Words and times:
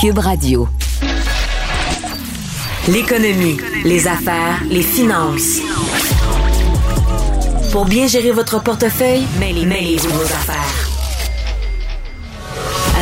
Cube 0.00 0.18
Radio. 0.18 0.68
L'économie, 2.86 3.56
les 3.84 4.06
affaires, 4.06 4.62
les 4.70 4.82
finances. 4.82 5.58
Pour 7.72 7.84
bien 7.84 8.06
gérer 8.06 8.30
votre 8.30 8.62
portefeuille, 8.62 9.24
mêlez, 9.40 9.66
mêlez-vous 9.66 10.10
vos 10.10 10.22
affaires. 10.22 10.88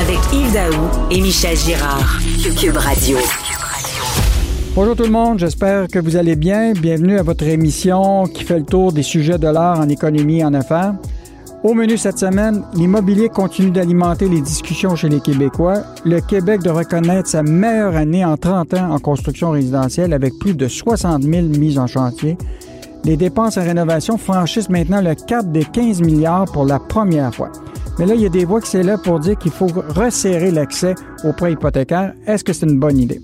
Avec 0.00 0.18
Yves 0.32 0.54
Daou 0.54 0.88
et 1.10 1.20
Michel 1.20 1.58
Girard. 1.58 2.18
Cube 2.58 2.78
Radio. 2.78 3.18
Bonjour 4.74 4.96
tout 4.96 5.02
le 5.02 5.10
monde, 5.10 5.38
j'espère 5.38 5.88
que 5.88 5.98
vous 5.98 6.16
allez 6.16 6.36
bien. 6.36 6.72
Bienvenue 6.72 7.18
à 7.18 7.22
votre 7.22 7.44
émission 7.44 8.24
qui 8.24 8.42
fait 8.42 8.60
le 8.60 8.64
tour 8.64 8.94
des 8.94 9.02
sujets 9.02 9.36
de 9.36 9.48
l'art 9.48 9.80
en 9.80 9.88
économie 9.90 10.38
et 10.38 10.44
en 10.46 10.54
affaires. 10.54 10.94
Au 11.66 11.74
menu 11.74 11.98
cette 11.98 12.20
semaine, 12.20 12.62
l'immobilier 12.74 13.28
continue 13.28 13.72
d'alimenter 13.72 14.28
les 14.28 14.40
discussions 14.40 14.94
chez 14.94 15.08
les 15.08 15.18
Québécois. 15.18 15.82
Le 16.04 16.20
Québec 16.20 16.62
doit 16.62 16.74
reconnaître 16.74 17.28
sa 17.28 17.42
meilleure 17.42 17.96
année 17.96 18.24
en 18.24 18.36
30 18.36 18.74
ans 18.74 18.92
en 18.92 19.00
construction 19.00 19.50
résidentielle 19.50 20.12
avec 20.12 20.38
plus 20.38 20.54
de 20.54 20.68
60 20.68 21.24
000 21.24 21.46
mises 21.46 21.80
en 21.80 21.88
chantier. 21.88 22.38
Les 23.02 23.16
dépenses 23.16 23.58
en 23.58 23.64
rénovation 23.64 24.16
franchissent 24.16 24.68
maintenant 24.68 25.00
le 25.00 25.16
cap 25.16 25.50
des 25.50 25.64
15 25.64 26.02
milliards 26.02 26.44
pour 26.44 26.66
la 26.66 26.78
première 26.78 27.34
fois. 27.34 27.50
Mais 27.98 28.06
là, 28.06 28.14
il 28.14 28.20
y 28.20 28.26
a 28.26 28.28
des 28.28 28.44
voix 28.44 28.60
qui 28.60 28.70
s'élèvent 28.70 29.02
pour 29.02 29.18
dire 29.18 29.36
qu'il 29.36 29.50
faut 29.50 29.66
resserrer 29.88 30.52
l'accès 30.52 30.94
aux 31.24 31.32
prêts 31.32 31.54
hypothécaires. 31.54 32.14
Est-ce 32.28 32.44
que 32.44 32.52
c'est 32.52 32.66
une 32.66 32.78
bonne 32.78 32.98
idée? 32.98 33.20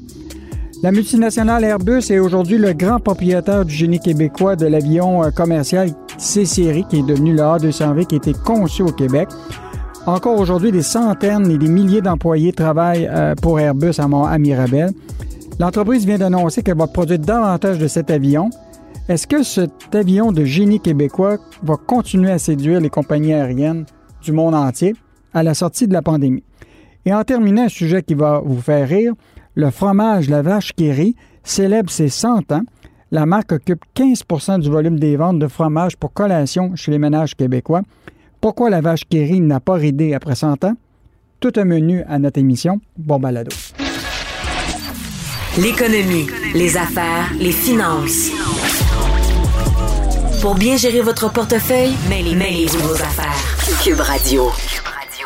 La 0.82 0.90
multinationale 0.90 1.62
Airbus 1.62 2.10
est 2.10 2.18
aujourd'hui 2.18 2.58
le 2.58 2.72
grand 2.72 2.98
propriétaire 2.98 3.64
du 3.64 3.72
génie 3.72 4.00
québécois 4.00 4.56
de 4.56 4.66
l'avion 4.66 5.22
euh, 5.22 5.30
commercial 5.30 5.90
C-Série, 6.18 6.84
qui 6.88 6.98
est 7.00 7.06
devenu 7.06 7.32
le 7.32 7.40
A220, 7.42 8.06
qui 8.06 8.14
a 8.14 8.18
été 8.18 8.32
conçu 8.32 8.82
au 8.82 8.92
Québec. 8.92 9.28
Encore 10.06 10.38
aujourd'hui, 10.38 10.72
des 10.72 10.82
centaines 10.82 11.50
et 11.50 11.58
des 11.58 11.68
milliers 11.68 12.00
d'employés 12.02 12.52
travaillent 12.52 13.08
euh, 13.10 13.34
pour 13.36 13.60
Airbus 13.60 13.98
à, 13.98 14.08
Mont- 14.08 14.26
Mirabel. 14.38 14.90
L'entreprise 15.60 16.04
vient 16.06 16.18
d'annoncer 16.18 16.62
qu'elle 16.62 16.78
va 16.78 16.86
produire 16.88 17.18
davantage 17.20 17.78
de 17.78 17.86
cet 17.86 18.10
avion. 18.10 18.50
Est-ce 19.08 19.26
que 19.26 19.42
cet 19.42 19.94
avion 19.94 20.32
de 20.32 20.44
génie 20.44 20.80
québécois 20.80 21.38
va 21.62 21.76
continuer 21.76 22.30
à 22.30 22.38
séduire 22.38 22.80
les 22.80 22.90
compagnies 22.90 23.32
aériennes 23.34 23.84
du 24.22 24.32
monde 24.32 24.54
entier 24.54 24.94
à 25.34 25.42
la 25.42 25.54
sortie 25.54 25.86
de 25.86 25.92
la 25.92 26.02
pandémie? 26.02 26.42
Et 27.04 27.12
en 27.12 27.22
terminant, 27.24 27.64
un 27.64 27.68
sujet 27.68 28.02
qui 28.02 28.14
va 28.14 28.40
vous 28.44 28.60
faire 28.60 28.88
rire, 28.88 29.12
le 29.54 29.70
fromage 29.70 30.30
La 30.30 30.42
Vache 30.42 30.72
qui 30.72 31.14
célèbre 31.44 31.90
ses 31.90 32.08
100 32.08 32.52
ans. 32.52 32.62
La 33.14 33.26
marque 33.26 33.52
occupe 33.52 33.84
15% 33.94 34.60
du 34.60 34.70
volume 34.70 34.98
des 34.98 35.16
ventes 35.16 35.38
de 35.38 35.46
fromage 35.46 35.98
pour 35.98 36.14
collation 36.14 36.74
chez 36.76 36.90
les 36.92 36.98
ménages 36.98 37.34
québécois. 37.34 37.82
Pourquoi 38.40 38.70
La 38.70 38.80
Vache 38.80 39.04
qui 39.04 39.38
n'a 39.38 39.60
pas 39.60 39.74
ridé 39.74 40.14
après 40.14 40.34
100 40.34 40.64
ans? 40.64 40.72
Tout 41.38 41.52
un 41.56 41.66
menu 41.66 42.02
à 42.08 42.18
notre 42.18 42.40
émission. 42.40 42.80
Bon 42.96 43.18
balado. 43.18 43.54
L'économie, 45.58 46.26
les 46.54 46.78
affaires, 46.78 47.30
les 47.38 47.52
finances. 47.52 48.30
Pour 50.40 50.54
bien 50.54 50.78
gérer 50.78 51.02
votre 51.02 51.30
portefeuille, 51.30 51.92
mêlez, 52.08 52.34
mêlez-vous 52.34 52.78
vos 52.78 52.94
affaires. 52.94 53.84
Cube 53.84 54.00
Radio. 54.00 54.44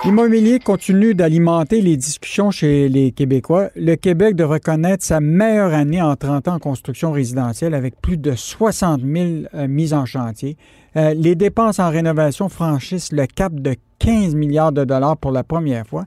L'immobilier 0.06 0.60
continue 0.60 1.16
d'alimenter 1.16 1.80
les 1.80 1.96
discussions 1.96 2.52
chez 2.52 2.88
les 2.88 3.10
Québécois. 3.10 3.70
Le 3.74 3.96
Québec 3.96 4.36
de 4.36 4.44
reconnaître 4.44 5.02
sa 5.02 5.20
meilleure 5.20 5.74
année 5.74 6.00
en 6.00 6.14
30 6.14 6.46
ans 6.46 6.54
en 6.54 6.58
construction 6.60 7.10
résidentielle 7.10 7.74
avec 7.74 8.00
plus 8.00 8.16
de 8.16 8.36
60 8.36 9.00
000 9.00 9.26
euh, 9.52 9.66
mises 9.66 9.92
en 9.92 10.06
chantier. 10.06 10.56
Euh, 10.94 11.12
les 11.12 11.34
dépenses 11.34 11.80
en 11.80 11.90
rénovation 11.90 12.48
franchissent 12.48 13.10
le 13.10 13.26
cap 13.26 13.52
de 13.52 13.74
15 13.98 14.36
milliards 14.36 14.70
de 14.70 14.84
dollars 14.84 15.16
pour 15.16 15.32
la 15.32 15.42
première 15.42 15.84
fois. 15.84 16.04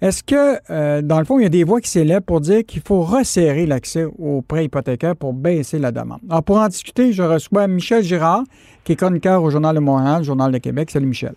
Est-ce 0.00 0.22
que, 0.22 0.60
euh, 0.70 1.02
dans 1.02 1.18
le 1.18 1.24
fond, 1.24 1.40
il 1.40 1.42
y 1.42 1.46
a 1.46 1.48
des 1.48 1.64
voix 1.64 1.80
qui 1.80 1.90
s'élèvent 1.90 2.20
pour 2.20 2.40
dire 2.40 2.64
qu'il 2.64 2.82
faut 2.82 3.02
resserrer 3.02 3.66
l'accès 3.66 4.04
aux 4.04 4.40
prêts 4.40 4.66
hypothécaires 4.66 5.16
pour 5.16 5.32
baisser 5.32 5.80
la 5.80 5.90
demande? 5.90 6.20
Alors, 6.30 6.44
pour 6.44 6.58
en 6.58 6.68
discuter, 6.68 7.12
je 7.12 7.24
reçois 7.24 7.66
Michel 7.66 8.04
Girard, 8.04 8.44
qui 8.84 8.92
est 8.92 8.96
chroniqueur 8.96 9.42
au 9.42 9.50
Journal 9.50 9.74
de 9.74 9.80
Montréal, 9.80 10.22
Journal 10.22 10.52
de 10.52 10.58
Québec. 10.58 10.92
Salut, 10.92 11.06
Michel. 11.06 11.34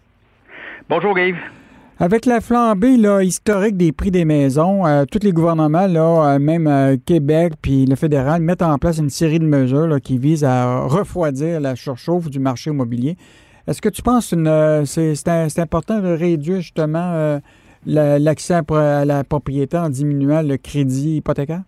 Bonjour 0.88 1.17
Yves. 1.17 1.39
Avec 2.02 2.26
la 2.26 2.40
flambée 2.40 2.96
historique 3.24 3.76
des 3.76 3.92
prix 3.92 4.10
des 4.10 4.24
maisons, 4.24 4.88
euh, 4.88 5.04
tous 5.04 5.20
les 5.22 5.34
gouvernements, 5.34 6.26
euh, 6.26 6.40
même 6.40 6.66
euh, 6.66 6.96
Québec 7.06 7.56
puis 7.62 7.86
le 7.86 7.98
fédéral, 7.98 8.42
mettent 8.42 8.62
en 8.62 8.78
place 8.78 9.00
une 9.00 9.10
série 9.10 9.38
de 9.38 9.44
mesures 9.44 10.00
qui 10.02 10.18
visent 10.18 10.46
à 10.46 10.80
refroidir 10.80 11.60
la 11.60 11.76
surchauffe 11.76 12.30
du 12.30 12.40
marché 12.40 12.70
immobilier. 12.70 13.18
Est-ce 13.68 13.82
que 13.82 13.90
tu 13.90 14.02
penses 14.02 14.34
que 14.34 14.84
c'est 14.86 15.60
important 15.60 16.00
de 16.00 16.08
réduire 16.08 16.62
justement 16.62 17.42
la- 17.86 18.18
l'accès 18.18 18.54
à, 18.54 19.04
la 19.04 19.26
propriété 19.26 19.78
en 19.78 19.90
diminuant 19.90 20.42
le 20.42 20.56
crédit 20.56 21.18
hypothécaire? 21.18 21.64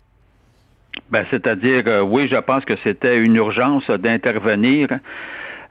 Ben, 1.12 1.26
c'est-à-dire, 1.30 2.08
oui, 2.10 2.30
je 2.30 2.38
pense 2.38 2.64
que 2.64 2.74
c'était 2.86 3.22
une 3.22 3.36
urgence 3.36 3.88
d'intervenir 3.90 4.88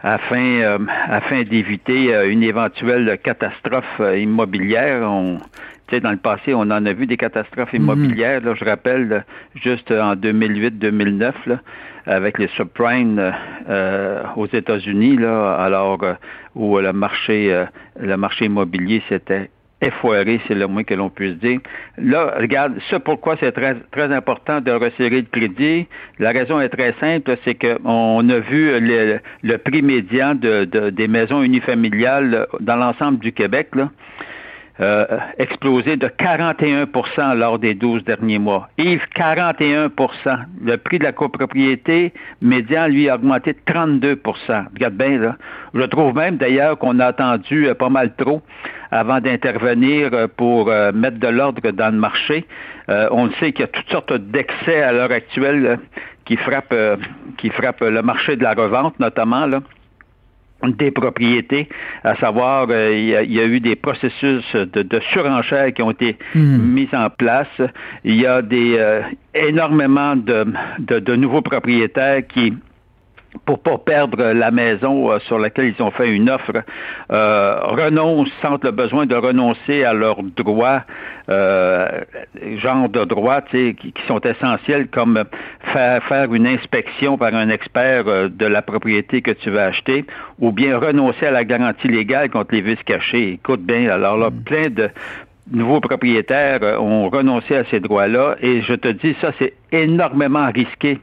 afin, 0.02 0.60
euh, 0.60 0.78
afin 1.08 1.42
d'éviter 1.42 2.14
euh, 2.14 2.30
une 2.30 2.42
éventuelle 2.42 3.18
catastrophe 3.22 4.00
euh, 4.00 4.18
immobilière. 4.18 5.02
On, 5.02 5.38
tu 5.86 5.96
sais, 5.96 6.00
dans 6.00 6.10
le 6.10 6.16
passé, 6.16 6.54
on 6.54 6.60
en 6.60 6.86
a 6.86 6.92
vu 6.92 7.06
des 7.06 7.16
catastrophes 7.16 7.72
immobilières. 7.72 8.40
là. 8.42 8.54
je 8.54 8.64
rappelle, 8.64 9.24
juste 9.56 9.90
en 9.90 10.14
2008-2009, 10.14 11.32
là, 11.46 11.60
avec 12.06 12.38
les 12.38 12.48
subprimes 12.48 13.18
euh, 13.18 13.30
euh, 13.68 14.22
aux 14.36 14.46
États-Unis, 14.46 15.16
là, 15.16 15.54
alors 15.54 16.02
euh, 16.02 16.14
où 16.54 16.78
le 16.78 16.92
marché, 16.92 17.52
euh, 17.52 17.66
le 18.00 18.16
marché 18.16 18.46
immobilier 18.46 19.02
s'était 19.08 19.50
effoiré, 19.80 20.41
c'est 20.46 20.54
le 20.54 20.66
moins 20.66 20.84
que 20.84 20.94
l'on 20.94 21.08
puisse 21.10 21.36
dire. 21.38 21.60
Là, 21.98 22.34
regarde, 22.38 22.74
ça 22.91 23.00
pourquoi 23.00 23.36
c'est 23.41 23.52
très, 23.52 23.76
très 23.92 24.12
important 24.12 24.60
de 24.60 24.70
resserrer 24.72 25.22
le 25.22 25.26
crédit. 25.30 25.86
La 26.18 26.30
raison 26.32 26.60
est 26.60 26.68
très 26.68 26.94
simple, 27.00 27.36
c'est 27.44 27.54
qu'on 27.54 28.28
a 28.28 28.38
vu 28.41 28.70
le, 28.80 29.56
prix 29.58 29.82
médian 29.82 30.34
de, 30.34 30.64
de- 30.64 30.91
des 30.91 31.08
maisons 31.08 31.42
unifamiliales 31.42 32.46
dans 32.60 32.76
l'ensemble 32.76 33.18
du 33.18 33.32
Québec, 33.32 33.68
là, 33.74 33.91
euh, 34.80 35.04
explosé 35.38 35.96
de 35.96 36.06
41% 36.06 37.36
lors 37.36 37.59
des 37.59 37.74
12 37.74 38.04
derniers 38.04 38.38
mois. 38.38 38.68
Yves, 38.78 39.06
41% 39.15 39.91
Le 40.65 40.77
prix 40.77 40.98
de 40.98 41.04
la 41.04 41.12
copropriété 41.12 42.12
médian, 42.41 42.86
lui, 42.86 43.09
a 43.09 43.16
augmenté 43.16 43.53
de 43.53 43.59
32% 43.66 44.65
Regarde 44.72 44.94
bien, 44.94 45.18
là. 45.18 45.36
Je 45.74 45.82
trouve 45.82 46.15
même, 46.15 46.36
d'ailleurs, 46.36 46.78
qu'on 46.78 46.98
a 46.98 47.06
attendu 47.06 47.68
euh, 47.68 47.74
pas 47.74 47.88
mal 47.88 48.15
trop 48.16 48.42
avant 48.91 49.21
d'intervenir 49.21 50.10
euh, 50.12 50.27
pour 50.34 50.71
euh, 50.71 50.92
mettre 50.92 51.18
de 51.18 51.28
l'ordre 51.28 51.71
dans 51.71 51.94
le 51.94 52.00
marché. 52.00 52.47
On 52.88 53.30
sait 53.38 53.53
qu'il 53.53 53.60
y 53.60 53.65
a 53.65 53.68
toutes 53.68 53.88
sortes 53.88 54.12
d'excès 54.12 54.82
à 54.82 54.91
l'heure 54.92 55.12
actuelle 55.12 55.78
qui 56.24 56.36
frappent 56.36 56.74
qui 57.38 57.48
frappent 57.50 57.82
le 57.82 58.03
marché 58.03 58.34
de 58.34 58.42
la 58.42 58.54
revente, 58.54 58.98
notamment, 58.98 59.47
là 59.47 59.60
des 60.68 60.91
propriétés, 60.91 61.68
à 62.04 62.16
savoir, 62.16 62.66
euh, 62.71 62.92
il, 62.92 63.07
y 63.07 63.16
a, 63.16 63.22
il 63.22 63.33
y 63.33 63.41
a 63.41 63.47
eu 63.47 63.60
des 63.60 63.77
processus 63.77 64.45
de, 64.54 64.83
de 64.83 65.01
surenchère 65.12 65.72
qui 65.72 65.83
ont 65.83 65.91
été 65.91 66.16
mis 66.34 66.89
en 66.92 67.09
place. 67.10 67.48
Il 68.04 68.16
y 68.16 68.27
a 68.27 68.42
des 68.42 68.77
euh, 68.78 69.03
énormément 69.34 70.16
de, 70.16 70.47
de, 70.78 70.98
de 70.98 71.16
nouveaux 71.16 71.42
propriétaires 71.42 72.27
qui 72.27 72.54
pour 73.45 73.60
pas 73.60 73.78
perdre 73.78 74.33
la 74.33 74.51
maison 74.51 75.16
sur 75.21 75.39
laquelle 75.39 75.72
ils 75.78 75.83
ont 75.83 75.92
fait 75.92 76.10
une 76.10 76.28
offre, 76.28 76.65
renoncent, 77.09 78.33
sentent 78.42 78.65
le 78.65 78.72
besoin 78.72 79.06
de 79.06 79.15
renoncer 79.15 79.84
à 79.84 79.95
leurs 79.95 80.21
droits, 80.36 80.83
genre 81.30 82.88
de 82.88 83.04
droits 83.04 83.42
qui, 83.42 83.74
qui, 83.74 83.92
sont 84.06 84.21
essentiels, 84.21 84.88
comme 84.88 85.24
faire, 85.72 86.03
faire 86.04 86.34
une 86.34 86.47
inspection 86.47 87.16
par 87.16 87.34
un 87.34 87.48
expert 87.48 88.04
de 88.04 88.47
la 88.47 88.62
propriété 88.62 89.22
que 89.22 89.30
tu 89.30 89.50
veux 89.50 89.60
acheter, 89.60 90.04
ou 90.41 90.53
bien 90.53 90.78
renoncer 90.78 91.27
à 91.27 91.30
la 91.30 91.44
garantie 91.44 91.88
légale 91.88 92.30
contre 92.30 92.54
les 92.54 92.62
vices 92.62 92.82
cachés. 92.84 93.32
Écoute 93.32 93.60
bien, 93.62 93.91
alors 93.91 94.16
là, 94.16 94.30
mm. 94.30 94.42
plein 94.42 94.68
de 94.71 94.91
nouveaux 95.50 95.80
propriétaires 95.80 96.60
euh, 96.62 96.78
ont 96.78 97.08
renoncé 97.08 97.56
à 97.56 97.64
ces 97.64 97.80
droits-là 97.80 98.36
et 98.41 98.62
je 98.62 98.74
te 98.74 98.88
dis, 98.88 99.14
ça, 99.20 99.32
c'est 99.38 99.54
énormément 99.72 100.50
risqué 100.52 100.98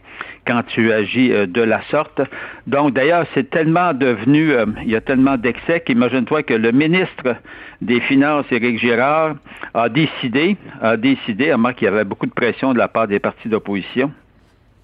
quand 0.46 0.64
tu 0.68 0.92
agis 0.92 1.32
euh, 1.32 1.46
de 1.46 1.62
la 1.62 1.82
sorte. 1.92 2.22
Donc, 2.66 2.94
d'ailleurs, 2.94 3.26
c'est 3.34 3.50
tellement 3.50 3.94
devenu, 3.94 4.52
euh, 4.52 4.66
il 4.84 4.90
y 4.90 4.96
a 4.96 5.02
tellement 5.02 5.38
d'excès 5.38 5.82
qu'imagine-toi 5.82 6.44
que 6.44 6.54
le 6.54 6.72
ministre 6.72 7.36
des 7.82 8.00
Finances, 8.02 8.46
Éric 8.52 8.80
Girard, 8.80 9.36
a 9.74 9.90
décidé, 9.90 10.58
a 10.82 10.98
décidé, 10.98 11.52
à 11.52 11.58
moins 11.58 11.74
qu'il 11.74 11.86
y 11.86 11.90
avait 11.90 12.06
beaucoup 12.06 12.26
de 12.26 12.32
pression 12.32 12.74
de 12.74 12.78
la 12.78 12.88
part 12.88 13.08
des 13.08 13.20
partis 13.20 13.50
d'opposition, 13.50 14.12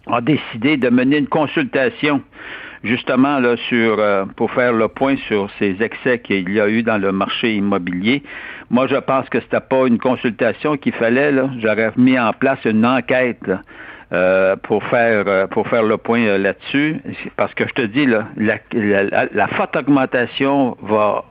a 0.07 0.19
décidé 0.21 0.77
de 0.77 0.89
mener 0.89 1.17
une 1.17 1.27
consultation 1.27 2.21
justement 2.83 3.39
là 3.39 3.55
sur 3.69 3.97
pour 4.35 4.51
faire 4.51 4.73
le 4.73 4.87
point 4.87 5.15
sur 5.27 5.49
ces 5.59 5.81
excès 5.81 6.19
qu'il 6.19 6.49
y 6.51 6.59
a 6.59 6.67
eu 6.67 6.83
dans 6.83 6.97
le 6.97 7.11
marché 7.11 7.55
immobilier. 7.55 8.23
Moi, 8.69 8.87
je 8.87 8.95
pense 8.95 9.29
que 9.29 9.39
c'était 9.39 9.59
pas 9.59 9.85
une 9.85 9.99
consultation 9.99 10.77
qu'il 10.77 10.93
fallait. 10.93 11.31
J'aurais 11.59 11.91
mis 11.95 12.17
en 12.19 12.33
place 12.33 12.59
une 12.65 12.85
enquête 12.85 13.51
euh, 14.11 14.55
pour 14.63 14.83
faire 14.85 15.25
euh, 15.27 15.47
pour 15.47 15.67
faire 15.67 15.83
le 15.83 15.97
point 15.97 16.21
euh, 16.21 16.37
là-dessus. 16.37 16.99
Parce 17.35 17.53
que 17.53 17.67
je 17.67 17.73
te 17.73 17.81
dis, 17.83 18.05
là, 18.05 18.27
la, 18.35 19.25
la 19.31 19.47
forte 19.49 19.75
augmentation 19.75 20.77
va 20.81 21.25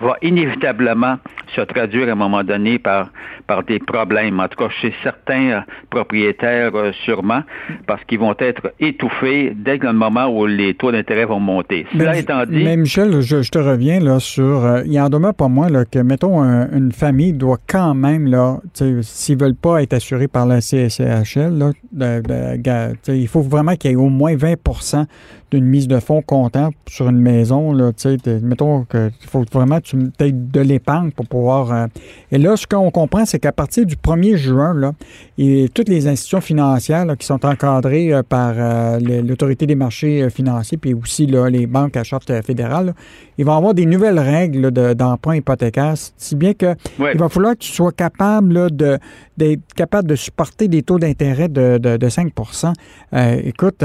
va 0.00 0.16
inévitablement 0.22 1.16
se 1.54 1.60
traduire 1.60 2.08
à 2.08 2.12
un 2.12 2.16
moment 2.16 2.42
donné 2.42 2.78
par, 2.78 3.10
par 3.46 3.62
des 3.62 3.78
problèmes, 3.78 4.40
en 4.40 4.48
tout 4.48 4.58
cas 4.58 4.70
chez 4.80 4.92
certains 5.02 5.50
euh, 5.50 5.60
propriétaires 5.90 6.74
euh, 6.74 6.92
sûrement, 7.04 7.42
parce 7.86 8.02
qu'ils 8.04 8.18
vont 8.18 8.34
être 8.38 8.72
étouffés 8.80 9.52
dès 9.54 9.76
le 9.76 9.92
moment 9.92 10.26
où 10.26 10.46
les 10.46 10.74
taux 10.74 10.92
d'intérêt 10.92 11.24
vont 11.24 11.40
monter. 11.40 11.86
Cela 11.92 12.16
étant 12.16 12.44
dit... 12.46 12.64
Mais 12.64 12.76
Michel, 12.76 13.20
je, 13.20 13.48
te 13.48 13.58
reviens 13.58 14.00
là 14.00 14.18
sur... 14.18 14.64
Euh, 14.64 14.82
il 14.86 14.98
en 15.00 15.08
demeure 15.08 15.34
pas 15.34 15.48
moins 15.48 15.68
là, 15.68 15.84
que, 15.84 15.98
mettons, 15.98 16.40
une 16.42 16.92
famille 16.92 17.32
doit 17.32 17.58
quand 17.68 17.94
même, 17.94 18.26
là, 18.26 18.58
s'ils 19.02 19.38
veulent 19.38 19.54
pas 19.54 19.82
être 19.82 19.92
assurés 19.92 20.28
par 20.28 20.46
la 20.46 20.60
CSCHL, 20.60 21.72
là, 21.96 22.20
il 23.08 23.28
faut 23.28 23.42
vraiment 23.42 23.76
qu'il 23.76 23.90
y 23.90 23.94
ait 23.94 23.96
au 23.96 24.08
moins 24.08 24.36
20 24.36 24.54
d'une 25.52 25.66
mise 25.66 25.86
de 25.86 26.00
fonds 26.00 26.22
comptant 26.22 26.70
sur 26.88 27.08
une 27.08 27.18
maison. 27.18 27.72
Là, 27.72 27.90
mettons 28.42 28.84
qu'il 28.84 29.12
faut 29.28 29.44
vraiment 29.52 29.80
que 29.80 29.86
tu 29.86 29.96
aies 30.20 30.32
de 30.32 30.60
l'épargne 30.60 31.10
pour 31.10 31.26
pouvoir. 31.26 31.72
Euh, 31.72 31.86
et 32.30 32.38
là, 32.38 32.56
ce 32.56 32.66
qu'on 32.66 32.90
comprend, 32.90 33.26
c'est 33.26 33.38
qu'à 33.38 33.52
partir 33.52 33.84
du 33.84 33.96
1er 33.96 34.36
juin, 34.36 34.72
là, 34.72 34.92
et 35.36 35.68
toutes 35.74 35.90
les 35.90 36.08
institutions 36.08 36.40
financières 36.40 37.06
qui 37.18 37.26
sont 37.26 37.44
encadrées 37.44 38.14
euh, 38.14 38.22
par 38.22 38.54
euh, 38.56 38.98
l'autorité 38.98 39.66
des 39.66 39.74
marchés 39.74 40.30
financiers, 40.30 40.78
puis 40.78 40.94
aussi 40.94 41.26
là, 41.26 41.50
les 41.50 41.66
banques 41.66 41.96
à 41.98 42.02
charte 42.02 42.32
fédérale, 42.42 42.94
ils 43.36 43.44
vont 43.44 43.56
avoir 43.56 43.74
des 43.74 43.84
nouvelles 43.84 44.18
règles 44.18 44.70
d'emprunt 44.70 45.36
hypothécaire, 45.36 45.94
si 46.16 46.34
bien 46.34 46.54
que 46.54 46.74
il 46.98 47.18
va 47.18 47.28
falloir 47.28 47.54
que 47.54 47.58
tu 47.58 47.72
sois 47.72 47.92
capable 47.92 48.74
de 48.74 48.98
d'être 49.36 49.74
capable 49.74 50.08
de 50.08 50.14
supporter 50.14 50.68
des 50.68 50.82
taux 50.82 50.98
d'intérêt 50.98 51.48
de, 51.48 51.78
de, 51.78 52.08
5% 52.08 52.72
Écoute, 53.44 53.82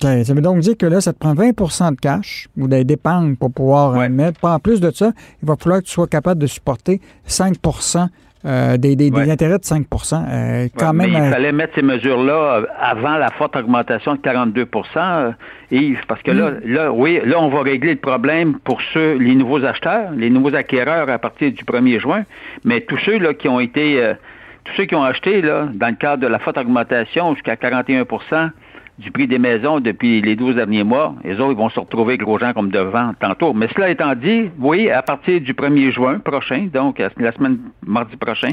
ça 0.00 0.34
veut 0.34 0.40
donc 0.40 0.58
dire 0.60 0.76
que 0.76 0.86
là, 0.86 1.00
ça 1.00 1.12
te 1.12 1.18
prend 1.18 1.34
20% 1.34 1.90
de 1.90 1.96
cash 1.96 2.48
ou 2.56 2.68
d'épargne 2.68 3.36
pour 3.36 3.52
pouvoir 3.52 3.96
euh, 3.96 4.08
mettre. 4.08 4.44
En 4.44 4.58
plus 4.58 4.80
de 4.80 4.90
ça, 4.90 5.12
il 5.42 5.48
va 5.48 5.56
falloir 5.56 5.80
que 5.80 5.86
tu 5.86 5.92
sois 5.92 6.06
capable 6.06 6.40
de 6.40 6.46
supporter 6.46 7.00
5% 7.26 8.06
euh, 8.44 8.76
des, 8.76 8.92
intérêts 9.28 9.58
de 9.58 9.64
5 9.64 9.84
euh, 10.12 10.68
quand 10.78 10.92
même, 10.92 11.10
il 11.10 11.30
fallait 11.30 11.50
mettre 11.50 11.74
ces 11.74 11.82
mesures-là 11.82 12.62
avant 12.78 13.16
la 13.16 13.30
forte 13.32 13.56
augmentation 13.56 14.14
de 14.14 14.20
42% 14.20 15.34
Yves, 15.72 15.98
parce 16.06 16.22
que 16.22 16.30
là, 16.30 16.52
mm. 16.52 16.60
là, 16.64 16.92
oui, 16.92 17.20
là, 17.24 17.40
on 17.40 17.48
va 17.48 17.62
régler 17.62 17.94
le 17.94 17.98
problème 17.98 18.58
pour 18.60 18.80
ceux, 18.94 19.14
les 19.14 19.34
nouveaux 19.34 19.64
acheteurs, 19.64 20.12
les 20.12 20.30
nouveaux 20.30 20.54
acquéreurs 20.54 21.10
à 21.10 21.18
partir 21.18 21.50
du 21.50 21.64
1er 21.64 22.00
juin, 22.00 22.22
mais 22.64 22.80
tous 22.82 22.98
ceux 22.98 23.18
là, 23.18 23.34
qui 23.34 23.48
ont 23.48 23.58
été, 23.58 24.14
tous 24.64 24.72
ceux 24.76 24.84
qui 24.84 24.94
ont 24.94 25.02
acheté 25.02 25.42
là, 25.42 25.68
dans 25.74 25.88
le 25.88 25.96
cadre 25.96 26.22
de 26.22 26.28
la 26.28 26.38
forte 26.38 26.58
augmentation 26.58 27.34
jusqu'à 27.34 27.56
41 27.56 28.04
du 28.98 29.10
prix 29.12 29.28
des 29.28 29.38
maisons 29.38 29.78
depuis 29.80 30.20
les 30.20 30.34
12 30.34 30.56
derniers 30.56 30.82
mois, 30.82 31.14
les 31.24 31.34
autres 31.34 31.52
ils 31.52 31.56
vont 31.56 31.68
se 31.68 31.78
retrouver 31.78 32.16
gros 32.16 32.38
gens 32.38 32.52
comme 32.52 32.70
devant 32.70 33.12
tantôt. 33.20 33.52
Mais 33.52 33.68
cela 33.74 33.90
étant 33.90 34.14
dit, 34.14 34.50
oui, 34.58 34.90
à 34.90 35.02
partir 35.02 35.40
du 35.40 35.52
1er 35.52 35.92
juin 35.92 36.18
prochain, 36.18 36.68
donc 36.72 36.98
la 36.98 37.32
semaine 37.32 37.58
mardi 37.86 38.16
prochain, 38.16 38.50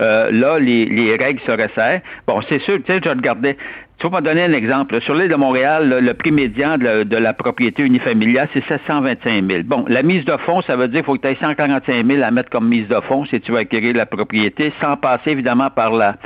euh, 0.00 0.30
là, 0.32 0.58
les, 0.58 0.86
les 0.86 1.16
règles 1.16 1.40
se 1.40 1.52
resserrent. 1.52 2.00
Bon, 2.26 2.40
c'est 2.48 2.58
sûr, 2.60 2.78
tu 2.78 2.92
sais, 2.92 3.00
je 3.02 3.08
regardais, 3.08 3.56
tu 3.98 4.08
vas 4.08 4.20
me 4.20 4.24
donner 4.24 4.44
un 4.44 4.52
exemple. 4.52 5.00
Sur 5.00 5.14
l'île 5.14 5.28
de 5.28 5.34
Montréal, 5.36 5.98
le 6.00 6.14
prix 6.14 6.30
médian 6.30 6.78
de 6.78 7.16
la, 7.16 7.32
propriété 7.32 7.82
unifamiliale, 7.82 8.48
c'est 8.52 8.64
725 8.66 9.44
000. 9.44 9.62
Bon, 9.64 9.84
la 9.88 10.02
mise 10.02 10.24
de 10.24 10.36
fonds, 10.38 10.62
ça 10.62 10.76
veut 10.76 10.88
dire 10.88 11.00
qu'il 11.00 11.06
faut 11.06 11.16
que 11.16 11.22
tu 11.22 11.28
aies 11.28 11.38
145 11.40 12.06
000 12.06 12.22
à 12.22 12.30
mettre 12.30 12.50
comme 12.50 12.68
mise 12.68 12.86
de 12.88 13.00
fonds 13.08 13.24
si 13.26 13.40
tu 13.40 13.52
veux 13.52 13.58
acquérir 13.58 13.96
la 13.96 14.06
propriété, 14.06 14.72
sans 14.80 14.96
passer 14.96 15.30
évidemment 15.30 15.70
par 15.70 15.92
la 15.92 16.16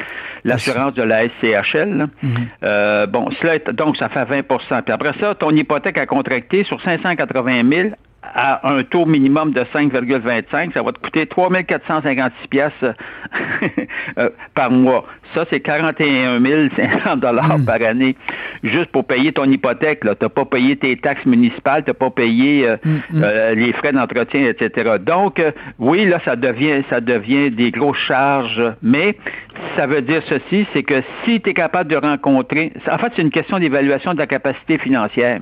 l'assurance 0.45 0.95
de 0.95 1.03
la 1.03 1.29
SCHL. 1.29 2.09
Mm-hmm. 2.23 2.29
Euh, 2.65 3.07
bon, 3.07 3.31
cela 3.41 3.59
donc 3.73 3.97
ça 3.97 4.09
fait 4.09 4.25
20% 4.25 4.83
Puis 4.83 4.93
après 4.93 5.13
ça, 5.21 5.35
ton 5.35 5.51
hypothèque 5.51 5.99
à 5.99 6.07
contracter 6.07 6.65
sur 6.65 6.81
580 6.81 7.63
000 7.71 7.89
à 8.23 8.69
un 8.69 8.85
taux 8.85 9.05
minimum 9.05 9.53
de 9.53 9.63
5,25, 9.63 10.73
ça 10.73 10.83
va 10.83 10.93
te 10.93 10.99
coûter 11.01 11.27
3 11.27 11.51
456 11.65 12.49
pièces 12.49 12.73
euh, 14.19 14.31
par 14.55 14.71
mois. 14.71 15.05
Ça, 15.35 15.45
c'est 15.51 15.61
41 15.61 16.41
500 16.77 17.17
dollars 17.17 17.59
hmm. 17.59 17.65
par 17.65 17.83
année 17.83 18.17
juste 18.63 18.91
pour 18.93 19.07
payer 19.07 19.33
ton 19.33 19.45
hypothèque. 19.45 20.01
Tu 20.01 20.07
n'as 20.07 20.29
pas 20.29 20.45
payé 20.45 20.77
tes 20.77 20.97
taxes 20.97 21.27
municipales, 21.27 21.85
tu 21.85 21.91
n'as 21.91 21.95
pas 21.95 22.11
payé 22.11 22.69
euh, 22.69 22.77
hmm, 22.85 23.19
hmm. 23.19 23.23
Euh, 23.23 23.55
les 23.55 23.73
frais 23.73 23.93
d'entretien, 23.93 24.47
etc. 24.49 24.97
Donc, 25.01 25.43
oui, 25.79 26.07
là, 26.07 26.21
ça 26.25 26.37
devient, 26.37 26.83
ça 26.91 27.01
devient 27.01 27.51
des 27.51 27.71
grosses 27.71 27.99
charges, 27.99 28.63
mais 28.83 29.17
ça 29.77 29.87
veut 29.87 30.03
dire 30.03 30.23
ceci, 30.29 30.67
c'est 30.73 30.83
que 30.83 31.03
si 31.25 31.41
tu 31.41 31.51
es 31.51 31.55
capable 31.55 31.91
de 31.91 31.97
rencontrer, 31.97 32.73
en 32.91 32.99
fait, 32.99 33.13
c'est 33.17 33.23
une 33.23 33.31
question 33.31 33.59
d'évaluation 33.59 34.15
de 34.15 34.19
la 34.19 34.27
capacité 34.27 34.79
financière. 34.79 35.41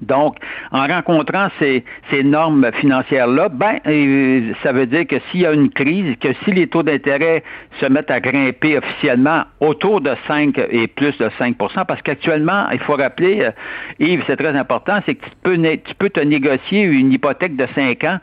Donc, 0.00 0.36
en 0.72 0.86
rencontrant 0.86 1.48
ces, 1.58 1.84
normes 2.24 2.70
financières-là, 2.80 3.48
ben, 3.48 3.78
euh, 3.86 4.52
ça 4.62 4.72
veut 4.72 4.86
dire 4.86 5.06
que 5.06 5.16
s'il 5.30 5.40
y 5.40 5.46
a 5.46 5.52
une 5.52 5.70
crise, 5.70 6.16
que 6.20 6.32
si 6.44 6.52
les 6.52 6.66
taux 6.66 6.82
d'intérêt 6.82 7.42
se 7.80 7.86
mettent 7.86 8.10
à 8.10 8.20
grimper 8.20 8.78
officiellement 8.78 9.42
autour 9.60 10.00
de 10.00 10.14
5 10.26 10.58
et 10.70 10.86
plus 10.86 11.16
de 11.18 11.28
5% 11.38 11.84
parce 11.86 12.02
qu'actuellement, 12.02 12.68
il 12.72 12.78
faut 12.80 12.94
rappeler, 12.94 13.42
euh, 13.42 13.50
Yves, 13.98 14.24
c'est 14.26 14.36
très 14.36 14.56
important, 14.56 15.00
c'est 15.06 15.14
que 15.14 15.24
tu 15.24 15.30
peux, 15.42 15.56
tu 15.56 15.94
peux 15.98 16.10
te 16.10 16.20
négocier 16.20 16.82
une 16.82 17.12
hypothèque 17.12 17.56
de 17.56 17.66
5 17.74 18.04
ans 18.04 18.18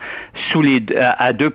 sous 0.52 0.62
les, 0.62 0.84
à 0.98 1.34
2 1.34 1.52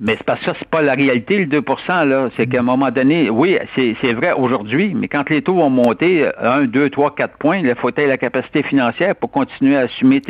mais 0.00 0.16
c'est 0.16 0.24
parce 0.24 0.38
que 0.40 0.46
ça, 0.46 0.54
c'est 0.58 0.68
pas 0.68 0.82
la 0.82 0.94
réalité, 0.94 1.38
le 1.38 1.46
2 1.46 1.62
là. 1.88 2.28
C'est 2.36 2.46
qu'à 2.46 2.60
un 2.60 2.62
moment 2.62 2.90
donné, 2.90 3.28
oui, 3.28 3.58
c'est 3.74 4.12
vrai 4.12 4.32
aujourd'hui, 4.32 4.94
mais 4.94 5.08
quand 5.08 5.28
les 5.30 5.42
taux 5.42 5.54
vont 5.54 5.70
monter 5.70 6.28
1, 6.40 6.66
2, 6.66 6.90
3, 6.90 7.14
4 7.14 7.36
points, 7.38 7.58
il 7.58 7.74
faut 7.74 7.90
la 7.96 8.18
capacité 8.18 8.62
financière 8.62 9.16
pour 9.16 9.30
continuer 9.30 9.76
à 9.76 9.80
assumer 9.80 10.22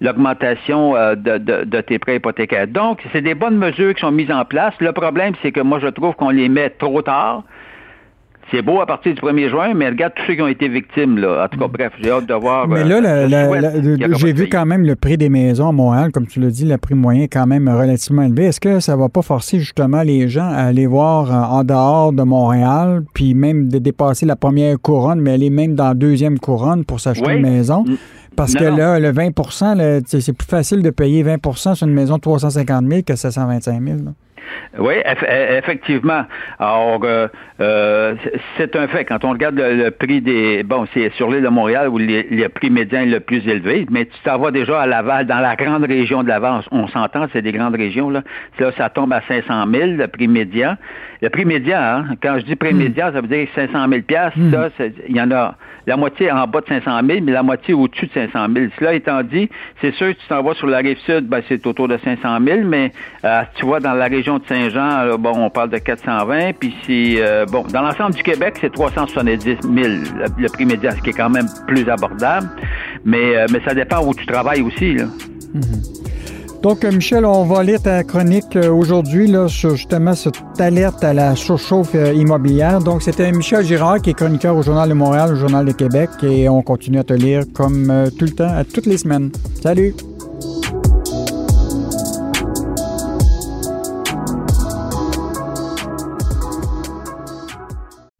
l'augmentation 0.00 0.96
euh, 0.96 1.14
de, 1.14 1.38
de, 1.38 1.64
de, 1.64 1.80
tes 1.80 1.98
prêts 1.98 2.16
hypothécaires. 2.16 2.66
Donc, 2.66 3.00
c'est 3.12 3.22
des 3.22 3.34
bonnes 3.34 3.56
mesures 3.56 3.94
qui 3.94 4.00
sont 4.00 4.10
mises 4.10 4.30
en 4.30 4.44
place. 4.44 4.74
Le 4.80 4.92
problème, 4.92 5.34
c'est 5.42 5.52
que 5.52 5.60
moi, 5.60 5.78
je 5.78 5.88
trouve 5.88 6.14
qu'on 6.14 6.30
les 6.30 6.48
met 6.48 6.70
trop 6.70 7.02
tard. 7.02 7.44
C'est 8.50 8.62
beau 8.62 8.80
à 8.80 8.86
partir 8.86 9.12
du 9.12 9.20
1er 9.20 9.48
juin, 9.48 9.74
mais 9.74 9.88
regarde 9.88 10.12
tous 10.14 10.22
ceux 10.24 10.34
qui 10.34 10.42
ont 10.42 10.46
été 10.46 10.68
victimes. 10.68 11.18
Là. 11.18 11.44
En 11.44 11.48
tout 11.48 11.58
cas, 11.58 11.66
bref, 11.66 11.92
j'ai 12.00 12.10
hâte 12.10 12.26
de 12.26 12.34
voir. 12.34 12.68
Mais 12.68 12.84
là, 12.84 13.00
euh, 13.04 14.14
j'ai 14.16 14.32
vu 14.32 14.48
quand 14.48 14.64
même 14.64 14.84
le 14.84 14.94
prix 14.94 15.16
des 15.16 15.28
maisons 15.28 15.68
à 15.68 15.72
Montréal, 15.72 16.12
comme 16.12 16.28
tu 16.28 16.38
l'as 16.38 16.50
dit, 16.50 16.64
le 16.64 16.78
prix 16.78 16.94
moyen 16.94 17.24
est 17.24 17.28
quand 17.28 17.46
même 17.46 17.68
relativement 17.68 18.22
élevé. 18.22 18.44
Est-ce 18.44 18.60
que 18.60 18.78
ça 18.78 18.94
ne 18.94 19.00
va 19.00 19.08
pas 19.08 19.22
forcer 19.22 19.58
justement 19.58 20.02
les 20.02 20.28
gens 20.28 20.48
à 20.48 20.62
aller 20.66 20.86
voir 20.86 21.32
euh, 21.32 21.56
en 21.56 21.64
dehors 21.64 22.12
de 22.12 22.22
Montréal, 22.22 23.02
puis 23.14 23.34
même 23.34 23.68
de 23.68 23.78
dépasser 23.78 24.26
la 24.26 24.36
première 24.36 24.80
couronne, 24.80 25.20
mais 25.20 25.32
aller 25.32 25.50
même 25.50 25.74
dans 25.74 25.88
la 25.88 25.94
deuxième 25.94 26.38
couronne 26.38 26.84
pour 26.84 27.00
s'acheter 27.00 27.32
une 27.32 27.42
maison? 27.42 27.84
Parce 28.36 28.54
que 28.54 28.64
là, 28.64 29.00
le 29.00 29.10
20% 29.10 30.02
c'est 30.06 30.32
plus 30.36 30.46
facile 30.46 30.82
de 30.82 30.90
payer 30.90 31.24
20% 31.24 31.74
sur 31.74 31.86
une 31.86 31.94
maison 31.94 32.16
de 32.16 32.20
350 32.20 32.86
000 32.86 33.02
que 33.02 33.16
725 33.16 33.82
000. 33.82 33.96
Oui, 34.78 34.94
effectivement. 35.56 36.24
Alors, 36.58 37.00
euh, 37.04 37.28
euh, 37.60 38.14
c'est 38.56 38.76
un 38.76 38.86
fait. 38.88 39.04
Quand 39.04 39.24
on 39.24 39.30
regarde 39.30 39.56
le, 39.56 39.90
prix 39.90 40.20
des... 40.20 40.62
Bon, 40.62 40.86
c'est 40.92 41.12
sur 41.14 41.30
l'île 41.30 41.42
de 41.42 41.48
Montréal 41.48 41.88
où 41.88 41.98
le, 41.98 42.48
prix 42.48 42.70
médian 42.70 43.00
est 43.00 43.06
le 43.06 43.20
plus 43.20 43.46
élevé, 43.48 43.86
mais 43.90 44.06
tu 44.06 44.18
t'en 44.24 44.38
vas 44.38 44.50
déjà 44.50 44.82
à 44.82 44.86
Laval, 44.86 45.26
dans 45.26 45.40
la 45.40 45.56
grande 45.56 45.84
région 45.84 46.22
de 46.22 46.28
Laval. 46.28 46.62
On 46.70 46.88
s'entend, 46.88 47.26
c'est 47.32 47.42
des 47.42 47.52
grandes 47.52 47.76
régions, 47.76 48.10
là. 48.10 48.22
Là, 48.58 48.72
ça 48.76 48.88
tombe 48.90 49.12
à 49.12 49.22
500 49.28 49.66
000, 49.72 49.90
le 49.92 50.06
prix 50.08 50.28
médian. 50.28 50.76
Le 51.22 51.30
prix 51.30 51.44
médian, 51.44 51.78
hein, 51.78 52.04
quand 52.22 52.38
je 52.38 52.44
dis 52.44 52.56
prix 52.56 52.74
hmm. 52.74 52.78
médian, 52.78 53.12
ça 53.12 53.20
veut 53.20 53.28
dire 53.28 53.46
500 53.54 53.86
000 53.88 54.00
mm. 54.36 54.50
Ça, 54.50 54.84
il 55.08 55.16
y 55.16 55.20
en 55.20 55.30
a 55.30 55.54
la 55.86 55.96
moitié 55.96 56.30
en 56.32 56.46
bas 56.46 56.60
de 56.60 56.66
500 56.66 57.00
000, 57.06 57.20
mais 57.22 57.32
la 57.32 57.42
moitié 57.42 57.72
au-dessus 57.72 58.06
de 58.06 58.12
500 58.12 58.46
000. 58.54 58.66
Cela 58.78 58.94
étant 58.94 59.22
dit, 59.22 59.48
c'est 59.80 59.94
sûr 59.94 60.08
que 60.08 60.20
tu 60.20 60.26
t'en 60.28 60.42
vas 60.42 60.54
sur 60.54 60.66
la 60.66 60.78
rive 60.78 60.98
sud, 60.98 61.26
ben, 61.28 61.42
c'est 61.48 61.64
autour 61.66 61.88
de 61.88 61.96
500 61.98 62.38
000, 62.44 62.60
mais 62.64 62.92
euh, 63.24 63.42
tu 63.54 63.64
vois, 63.64 63.80
dans 63.80 63.94
la 63.94 64.06
région 64.06 64.35
de 64.38 64.46
Saint-Jean, 64.48 65.16
bon, 65.18 65.32
on 65.36 65.50
parle 65.50 65.70
de 65.70 65.78
420, 65.78 66.52
puis 66.58 66.74
c'est, 66.86 67.16
euh, 67.18 67.46
bon, 67.46 67.64
dans 67.72 67.82
l'ensemble 67.82 68.14
du 68.14 68.22
Québec, 68.22 68.56
c'est 68.60 68.72
370 68.72 69.44
000, 69.44 69.58
le, 70.38 70.48
prix 70.48 70.64
médian, 70.64 70.90
ce 70.96 71.02
qui 71.02 71.10
est 71.10 71.14
quand 71.14 71.30
même 71.30 71.46
plus 71.66 71.88
abordable, 71.88 72.48
mais, 73.04 73.36
euh, 73.36 73.46
mais 73.52 73.60
ça 73.64 73.74
dépend 73.74 74.04
où 74.04 74.14
tu 74.14 74.26
travailles 74.26 74.62
aussi. 74.62 74.96
Mm-hmm. 74.96 76.62
Donc, 76.62 76.84
euh, 76.84 76.90
Michel, 76.90 77.24
on 77.24 77.44
va 77.44 77.62
lire 77.62 77.80
ta 77.82 78.02
chronique 78.02 78.56
aujourd'hui 78.56 79.32
sur 79.48 79.76
justement 79.76 80.14
cette 80.14 80.40
alerte 80.58 81.04
à 81.04 81.12
la 81.12 81.36
surchauffe 81.36 81.94
immobilière. 81.94 82.80
Donc, 82.80 83.02
c'était 83.02 83.30
Michel 83.30 83.64
Girard 83.64 84.00
qui 84.00 84.10
est 84.10 84.14
chroniqueur 84.14 84.56
au 84.56 84.62
Journal 84.62 84.88
de 84.88 84.94
Montréal, 84.94 85.32
au 85.32 85.36
Journal 85.36 85.64
de 85.64 85.72
Québec, 85.72 86.10
et 86.22 86.48
on 86.48 86.62
continue 86.62 86.98
à 86.98 87.04
te 87.04 87.12
lire 87.12 87.42
comme 87.54 88.10
tout 88.18 88.24
le 88.24 88.32
temps, 88.32 88.52
à 88.52 88.64
toutes 88.64 88.86
les 88.86 88.98
semaines. 88.98 89.30
Salut! 89.62 89.94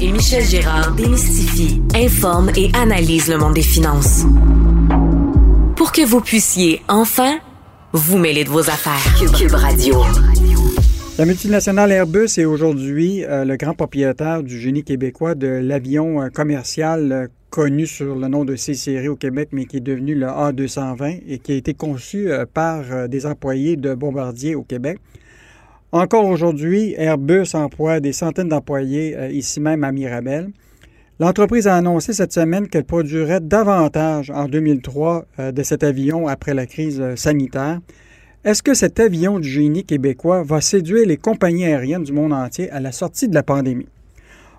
Et 0.00 0.12
Michel 0.12 0.44
Gérard 0.44 0.94
démystifient, 0.94 1.82
informent 1.92 2.52
et 2.56 2.70
analysent 2.72 3.28
le 3.28 3.36
monde 3.36 3.54
des 3.54 3.62
finances. 3.62 4.24
Pour 5.74 5.90
que 5.90 6.06
vous 6.06 6.20
puissiez 6.20 6.82
enfin 6.86 7.38
vous 7.92 8.16
mêler 8.16 8.44
de 8.44 8.48
vos 8.48 8.70
affaires. 8.70 9.02
Cube 9.36 9.50
Radio. 9.50 10.04
La 11.18 11.24
multinationale 11.24 11.90
Airbus 11.90 12.38
est 12.38 12.44
aujourd'hui 12.44 13.24
euh, 13.24 13.44
le 13.44 13.56
grand 13.56 13.74
propriétaire 13.74 14.44
du 14.44 14.60
génie 14.60 14.84
québécois 14.84 15.34
de 15.34 15.48
l'avion 15.48 16.22
euh, 16.22 16.28
commercial 16.28 17.10
euh, 17.10 17.26
connu 17.50 17.88
sur 17.88 18.14
le 18.14 18.28
nom 18.28 18.44
de 18.44 18.54
C-Série 18.54 19.08
au 19.08 19.16
Québec, 19.16 19.48
mais 19.50 19.64
qui 19.64 19.78
est 19.78 19.80
devenu 19.80 20.14
le 20.14 20.26
A220 20.26 21.22
et 21.26 21.38
qui 21.38 21.50
a 21.50 21.54
été 21.56 21.74
conçu 21.74 22.28
par 22.54 23.08
des 23.08 23.26
employés 23.26 23.76
de 23.76 23.94
Bombardier 23.94 24.54
au 24.54 24.62
Québec. 24.62 24.98
Encore 25.96 26.26
aujourd'hui, 26.26 26.94
Airbus 26.98 27.54
emploie 27.54 28.00
des 28.00 28.12
centaines 28.12 28.50
d'employés 28.50 29.16
euh, 29.16 29.30
ici 29.30 29.60
même 29.60 29.82
à 29.82 29.92
Mirabel. 29.92 30.50
L'entreprise 31.20 31.66
a 31.66 31.74
annoncé 31.74 32.12
cette 32.12 32.34
semaine 32.34 32.68
qu'elle 32.68 32.84
produirait 32.84 33.40
davantage 33.40 34.30
en 34.30 34.44
2003 34.44 35.24
euh, 35.38 35.52
de 35.52 35.62
cet 35.62 35.82
avion 35.82 36.28
après 36.28 36.52
la 36.52 36.66
crise 36.66 37.00
euh, 37.00 37.16
sanitaire. 37.16 37.80
Est-ce 38.44 38.62
que 38.62 38.74
cet 38.74 39.00
avion 39.00 39.40
du 39.40 39.48
génie 39.48 39.84
québécois 39.84 40.42
va 40.42 40.60
séduire 40.60 41.06
les 41.06 41.16
compagnies 41.16 41.64
aériennes 41.64 42.04
du 42.04 42.12
monde 42.12 42.34
entier 42.34 42.70
à 42.72 42.78
la 42.78 42.92
sortie 42.92 43.26
de 43.26 43.34
la 43.34 43.42
pandémie? 43.42 43.88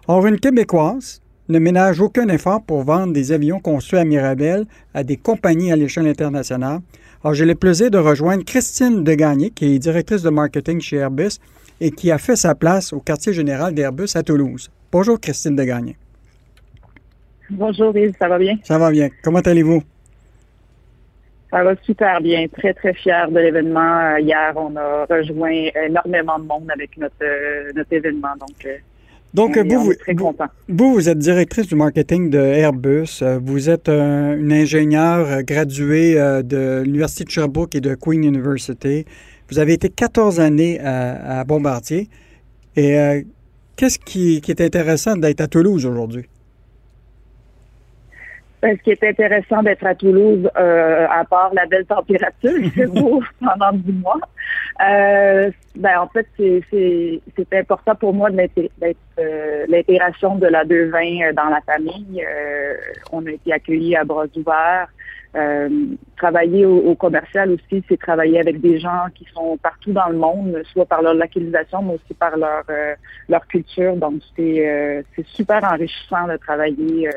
Or, 0.08 0.26
une 0.26 0.40
Québécoise 0.40 1.22
ne 1.50 1.60
ménage 1.60 2.02
aucun 2.02 2.30
effort 2.30 2.64
pour 2.64 2.82
vendre 2.82 3.14
des 3.14 3.32
avions 3.32 3.60
construits 3.60 4.00
à 4.00 4.06
Mirabel 4.06 4.66
à 4.96 5.04
des 5.04 5.18
compagnies 5.18 5.72
à 5.72 5.76
l'échelle 5.76 6.08
internationale. 6.08 6.80
Alors, 7.24 7.34
j'ai 7.34 7.46
le 7.46 7.56
plaisir 7.56 7.90
de 7.90 7.98
rejoindre 7.98 8.44
Christine 8.46 9.04
Degagné, 9.04 9.50
qui 9.50 9.74
est 9.74 9.80
directrice 9.80 10.22
de 10.22 10.30
marketing 10.30 10.80
chez 10.80 10.98
Airbus 10.98 11.40
et 11.82 11.90
qui 11.92 12.12
a 12.12 12.18
fait 12.20 12.36
sa 12.36 12.54
place 12.54 12.94
au 12.94 13.00
quartier 13.00 13.34
général 13.34 13.74
d'Airbus 13.74 14.16
à 14.16 14.22
Toulouse. 14.22 14.70
Bonjour, 14.92 15.20
Christine 15.20 15.56
Degagné. 15.56 15.98
Bonjour, 17.50 17.96
Yves, 17.98 18.14
ça 18.20 18.28
va 18.28 18.38
bien? 18.38 18.58
Ça 18.64 18.78
va 18.78 18.92
bien. 18.92 19.10
Comment 19.24 19.40
allez-vous? 19.40 19.82
Ça 21.50 21.64
va 21.64 21.76
super 21.82 22.22
bien. 22.22 22.46
Très, 22.50 22.74
très 22.74 22.94
fier 22.94 23.32
de 23.32 23.40
l'événement. 23.40 24.00
Euh, 24.00 24.20
hier, 24.20 24.54
on 24.56 24.76
a 24.76 25.06
rejoint 25.06 25.70
énormément 25.86 26.38
de 26.38 26.46
monde 26.46 26.70
avec 26.70 26.98
notre, 26.98 27.16
euh, 27.24 27.72
notre 27.74 27.94
événement. 27.94 28.36
Donc, 28.40 28.66
euh, 28.66 28.78
donc, 29.38 29.56
vous, 29.56 29.94
vous, 30.68 30.94
vous, 30.94 31.10
êtes 31.10 31.20
directrice 31.20 31.68
du 31.68 31.76
marketing 31.76 32.32
de 32.32 32.40
Airbus. 32.40 33.22
Euh, 33.22 33.40
vous 33.40 33.70
êtes 33.70 33.88
une 33.88 34.52
ingénieure 34.52 35.28
euh, 35.28 35.42
graduée 35.44 36.20
euh, 36.20 36.42
de 36.42 36.82
l'Université 36.84 37.24
de 37.24 37.30
Sherbrooke 37.30 37.76
et 37.76 37.80
de 37.80 37.94
Queen 37.94 38.24
University. 38.24 39.06
Vous 39.52 39.60
avez 39.60 39.74
été 39.74 39.90
14 39.90 40.40
années 40.40 40.80
à, 40.80 41.44
Bombardier. 41.44 42.10
Et 42.76 43.26
qu'est-ce 43.76 44.00
qui, 44.00 44.42
qui 44.42 44.52
est 44.52 44.60
intéressant 44.60 45.16
d'être 45.16 45.40
à 45.40 45.48
Toulouse 45.48 45.86
aujourd'hui? 45.86 46.26
Ben, 48.68 48.76
ce 48.76 48.84
qui 48.84 48.90
est 48.92 49.04
intéressant 49.04 49.64
d'être 49.64 49.86
à 49.86 49.96
Toulouse, 49.96 50.50
euh, 50.58 51.08
à 51.10 51.24
part 51.24 51.54
la 51.54 51.66
belle 51.68 51.86
température, 51.86 52.52
c'est 52.76 52.88
beau 52.88 53.24
pendant 53.40 53.72
10 53.72 53.94
mois. 53.94 54.20
Euh, 54.86 55.50
ben, 55.78 56.02
en 56.02 56.08
fait, 56.10 56.28
c'est 56.38 57.54
important 57.54 57.96
pour 57.96 58.14
moi 58.14 58.30
d'être 58.30 58.60
euh, 59.20 59.66
l'intégration 59.70 60.36
de 60.36 60.48
la 60.48 60.66
220 60.66 61.32
dans 61.34 61.46
la 61.46 61.62
famille. 61.62 62.26
on 63.14 63.26
a 63.26 63.32
été 63.32 63.54
accueillis 63.54 63.96
à 63.96 64.04
bras 64.04 64.26
ouverts. 64.36 64.90
travailler 66.18 66.66
au, 66.66 66.94
commercial 66.96 67.52
aussi, 67.52 67.82
c'est 67.88 67.98
travailler 67.98 68.42
avec 68.42 68.60
des 68.60 68.80
gens 68.80 69.06
qui 69.16 69.26
sont 69.34 69.56
partout 69.64 69.94
dans 69.94 70.10
le 70.10 70.18
monde, 70.18 70.62
soit 70.74 70.86
par 70.86 71.02
leur 71.02 71.14
localisation, 71.14 71.84
mais 71.84 71.94
aussi 71.94 72.14
par 72.16 72.36
leur 72.36 72.66
leur 73.30 73.48
culture. 73.48 73.96
Donc, 73.96 74.16
c'est 74.36 75.26
super 75.26 75.64
enrichissant 75.64 76.28
de 76.28 76.36
travailler 76.36 77.10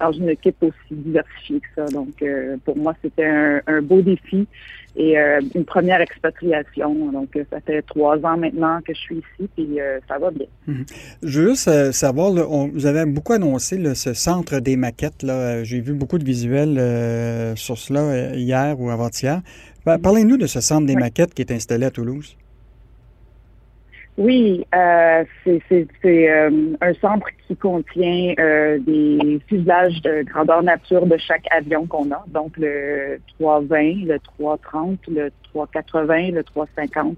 dans 0.00 0.12
une 0.12 0.28
équipe 0.28 0.56
aussi 0.62 0.74
diversifiée 0.90 1.60
que 1.60 1.66
ça. 1.76 1.86
Donc, 1.86 2.22
euh, 2.22 2.56
pour 2.64 2.76
moi, 2.76 2.94
c'était 3.02 3.24
un, 3.24 3.82
beau 3.82 4.00
défi 4.02 4.46
et 4.96 5.18
euh, 5.18 5.40
une 5.54 5.64
première 5.64 6.00
expatriation. 6.00 6.94
Donc, 7.12 7.36
euh, 7.36 7.44
ça 7.50 7.60
fait 7.60 7.82
trois 7.82 8.16
ans 8.24 8.36
maintenant 8.36 8.80
que 8.86 8.94
je 8.94 8.98
suis 8.98 9.16
ici, 9.16 9.48
puis 9.54 9.78
ça 10.08 10.18
va 10.18 10.30
bien. 10.30 10.46
Mhm. 10.66 10.84
Je 11.22 11.40
veux 11.40 11.48
juste 11.50 11.92
savoir, 11.92 12.32
vous 12.32 12.86
avez 12.86 13.04
beaucoup 13.06 13.32
annoncé 13.32 13.82
ce 13.94 14.14
centre 14.14 14.60
des 14.60 14.76
maquettes. 14.76 15.24
J'ai 15.62 15.80
vu 15.80 15.92
beaucoup 15.92 16.18
de 16.18 16.24
visuels 16.24 17.56
sur 17.56 17.78
cela 17.78 18.34
hier 18.34 18.80
ou 18.80 18.90
avant-hier. 18.90 19.40
Parlez-nous 19.84 20.36
de 20.36 20.46
ce 20.46 20.60
centre 20.60 20.86
des 20.86 20.96
maquettes 20.96 21.34
qui 21.34 21.42
est 21.42 21.52
installé 21.52 21.86
à 21.86 21.90
Toulouse. 21.90 22.36
Oui, 24.16 24.64
euh, 24.72 25.24
c'est 25.44 25.84
euh, 26.04 26.76
un 26.80 26.94
centre 26.94 27.26
qui 27.48 27.56
contient 27.56 28.34
euh, 28.38 28.78
des 28.78 29.40
fuselages 29.48 30.00
de 30.02 30.22
grandeur 30.22 30.62
nature 30.62 31.04
de 31.06 31.16
chaque 31.16 31.46
avion 31.50 31.84
qu'on 31.86 32.12
a, 32.12 32.24
donc 32.28 32.56
le 32.56 33.18
320, 33.40 34.06
le 34.06 34.20
330, 34.20 35.00
le 35.08 35.32
380, 35.52 36.30
le 36.30 36.44
350, 36.44 37.16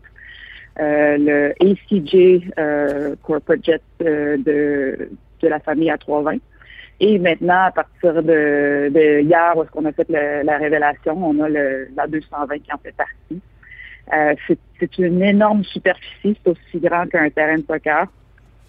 euh, 0.78 1.16
le 1.18 1.54
ACJ 1.60 3.16
Corporate 3.22 3.62
Jet 3.62 3.82
de, 4.00 5.10
de 5.42 5.48
la 5.48 5.60
famille 5.60 5.90
A320 5.90 6.40
Et 7.00 7.18
maintenant, 7.18 7.64
à 7.66 7.72
partir 7.72 8.22
de, 8.22 8.88
de 8.88 9.20
hier, 9.20 9.52
où 9.54 9.62
est-ce 9.62 9.70
qu'on 9.70 9.84
a 9.84 9.92
fait 9.92 10.08
la 10.08 10.56
révélation, 10.56 11.12
on 11.22 11.44
a 11.44 11.48
le, 11.50 11.88
la 11.94 12.06
220 12.06 12.58
qui 12.60 12.72
en 12.72 12.78
fait 12.78 12.96
partie. 12.96 13.42
Euh, 14.12 14.34
c'est 14.78 14.98
une 14.98 15.22
énorme 15.22 15.64
superficie, 15.64 16.38
c'est 16.44 16.50
aussi 16.50 16.78
grand 16.78 17.06
qu'un 17.06 17.28
terrain 17.30 17.58
de 17.58 17.64
soccer. 17.66 18.06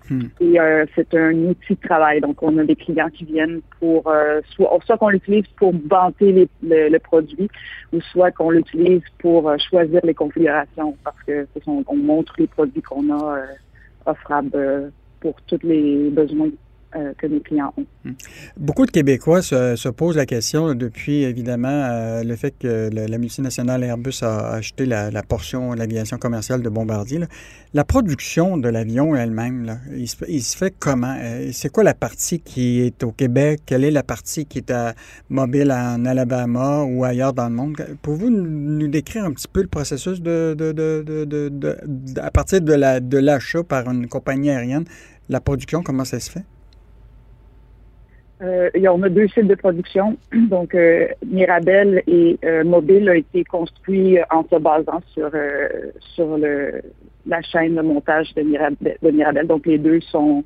Hmm. 0.09 0.21
Et 0.39 0.59
euh, 0.59 0.85
c'est 0.95 1.13
un 1.15 1.33
outil 1.33 1.75
de 1.75 1.87
travail. 1.87 2.21
Donc, 2.21 2.41
on 2.41 2.57
a 2.57 2.63
des 2.63 2.77
clients 2.77 3.09
qui 3.09 3.25
viennent 3.25 3.59
pour 3.79 4.07
euh, 4.07 4.39
soit, 4.49 4.79
soit 4.85 4.97
qu'on 4.97 5.09
l'utilise 5.09 5.45
pour 5.57 5.73
vanter 5.85 6.49
le, 6.63 6.97
produit, 6.99 7.49
ou 7.91 8.01
soit 8.01 8.31
qu'on 8.31 8.51
l'utilise 8.51 9.01
pour 9.19 9.49
euh, 9.49 9.57
choisir 9.69 9.99
les 10.03 10.13
configurations, 10.13 10.95
parce 11.03 11.21
que 11.23 11.45
on 11.65 11.95
montre 11.95 12.33
les 12.37 12.47
produits 12.47 12.81
qu'on 12.81 13.13
a 13.13 13.41
offrables 14.05 14.91
pour 15.19 15.35
tous 15.41 15.59
les 15.63 16.09
besoins 16.09 16.49
euh, 16.95 17.13
que 17.17 17.27
nos 17.27 17.41
clients 17.41 17.73
ont. 17.75 17.85
Hmm. 18.05 18.13
Beaucoup 18.55 18.85
de 18.85 18.91
Québécois 18.91 19.41
se, 19.41 19.89
posent 19.89 20.15
la 20.15 20.25
question 20.25 20.73
depuis, 20.73 21.23
évidemment, 21.23 21.67
euh, 21.67 22.23
le 22.23 22.33
fait 22.37 22.55
que 22.57 22.89
la 22.89 23.17
multinationale 23.17 23.83
Airbus 23.83 24.19
a 24.21 24.53
acheté 24.53 24.85
la, 24.85 25.11
portion 25.21 25.73
de 25.73 25.79
l'aviation 25.79 26.17
commerciale 26.17 26.61
de 26.61 26.69
Bombardier. 26.69 27.19
La 27.73 27.83
production 27.83 28.55
de 28.57 28.69
l'avion 28.69 29.17
elle-même, 29.17 29.81
il, 29.97 30.07
se 30.07 30.55
fait 30.55 30.73
comment? 30.79 31.17
Euh, 31.19 31.49
c'est 31.51 31.67
quoi 31.67 31.83
la 31.83 31.93
partie 31.93 32.39
qui 32.39 32.79
est 32.79 33.03
au 33.03 33.11
Québec? 33.11 33.63
Quelle 33.65 33.83
est 33.83 33.91
la 33.91 34.03
partie 34.03 34.45
qui 34.45 34.59
est 34.59 34.71
à 34.71 34.93
mobile 35.27 35.73
en 35.73 36.05
Alabama 36.05 36.83
ou 36.83 37.03
ailleurs 37.03 37.33
dans 37.33 37.49
le 37.49 37.55
monde? 37.55 37.75
Pouvez-vous 38.01 38.29
nous 38.29 38.87
décrire 38.87 39.25
un 39.25 39.33
petit 39.33 39.49
peu 39.49 39.61
le 39.61 39.67
processus 39.67 40.21
de, 40.21 40.55
à 42.17 42.31
partir 42.31 42.61
de 42.61 43.17
l'achat 43.17 43.63
par 43.63 43.89
une 43.89 44.07
compagnie 44.07 44.51
aérienne, 44.51 44.85
la 45.27 45.41
production, 45.41 45.83
comment 45.83 46.05
ça 46.05 46.21
se 46.21 46.31
fait? 46.31 46.45
Euh, 48.41 48.69
on 48.89 49.01
a 49.03 49.09
deux 49.09 49.27
sites 49.29 49.47
de 49.47 49.55
production. 49.55 50.17
Donc, 50.33 50.75
euh, 50.75 51.07
Mirabel 51.25 52.03
et 52.07 52.37
euh, 52.43 52.63
Mobile 52.63 53.09
a 53.09 53.15
été 53.15 53.43
construit 53.43 54.19
en 54.29 54.43
se 54.43 54.59
basant 54.59 55.01
sur 55.13 55.29
euh, 55.33 55.67
sur 56.13 56.37
le, 56.37 56.81
la 57.25 57.41
chaîne 57.41 57.75
de 57.75 57.81
montage 57.81 58.33
de 58.35 58.43
Mirabel, 58.43 58.97
de 59.01 59.11
Mirabel. 59.11 59.47
Donc, 59.47 59.65
les 59.65 59.77
deux 59.77 60.01
sont 60.01 60.43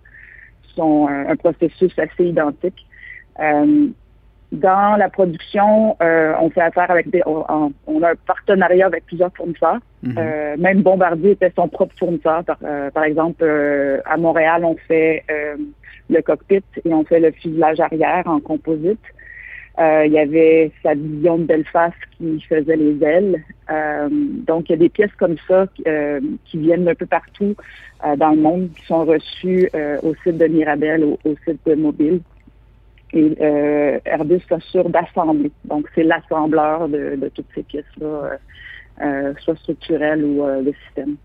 sont 0.76 1.10
un, 1.10 1.36
processus 1.36 1.92
assez 2.00 2.28
identique. 2.28 2.88
dans 3.38 4.96
la 4.98 5.10
production, 5.10 5.98
on 6.00 6.50
fait 6.50 6.62
affaire 6.62 6.90
avec 6.90 7.10
des, 7.10 7.22
on, 7.26 8.04
a 8.04 8.12
un 8.12 8.16
partenariat 8.26 8.86
avec 8.86 9.06
plusieurs 9.06 9.34
fournisseurs. 9.36 9.80
Mm-hmm. 10.02 10.62
même 10.62 10.82
Bombardier 10.82 11.32
était 11.32 11.52
son 11.58 11.68
propre 11.68 11.94
fournisseur. 12.00 12.46
Par, 12.46 12.58
par 12.94 13.04
exemple, 13.04 13.44
à 14.06 14.16
Montréal, 14.16 14.64
on 14.64 14.78
fait 14.88 15.26
le 16.12 16.22
cockpit 16.22 16.64
et 16.86 16.94
on 16.94 17.04
fait 17.04 17.20
le 17.20 17.32
fuselage 17.32 17.80
arrière 17.80 18.28
en 18.28 18.40
composite. 18.40 19.00
Euh, 19.80 20.06
il 20.06 20.12
y 20.12 20.20
avait 20.20 20.72
sa 20.84 20.96
division 20.96 21.38
de 21.38 21.46
Belfast 21.46 21.96
qui 22.18 22.42
faisait 22.42 22.76
les 22.76 23.04
ailes. 23.04 23.44
Euh, 23.70 24.10
donc, 24.12 24.70
il 24.70 24.74
y 24.74 24.76
a 24.76 24.78
des 24.78 24.90
pièces 24.90 25.14
comme 25.18 25.38
ça 25.48 25.66
euh, 25.88 26.20
qui 26.46 26.58
viennent 26.58 26.88
un 26.88 26.96
peu 26.96 27.06
partout 27.06 27.56
dans 28.18 28.32
le 28.32 28.38
monde, 28.38 28.70
qui 28.76 28.86
sont 28.88 29.06
reçues 29.06 29.70
au 30.02 30.16
site 30.24 30.38
de 30.38 30.48
Mirabel, 30.48 31.04
au, 31.04 31.36
site 31.48 31.60
de 31.68 31.76
Mobile. 31.76 32.22
Et 33.14 33.36
Airbus 34.06 34.42
s'assure 34.50 34.90
d'assembler. 34.90 35.52
Donc, 35.66 35.88
c'est 35.94 36.04
l'assembleur 36.04 36.90
de, 36.90 37.30
toutes 37.36 37.46
ces 37.54 37.62
pièces-là 37.62 38.40
euh, 39.02 39.34
soit 39.40 39.56
ou 39.68 40.44
euh, 40.44 40.62
de 40.62 40.74
système. 40.86 41.16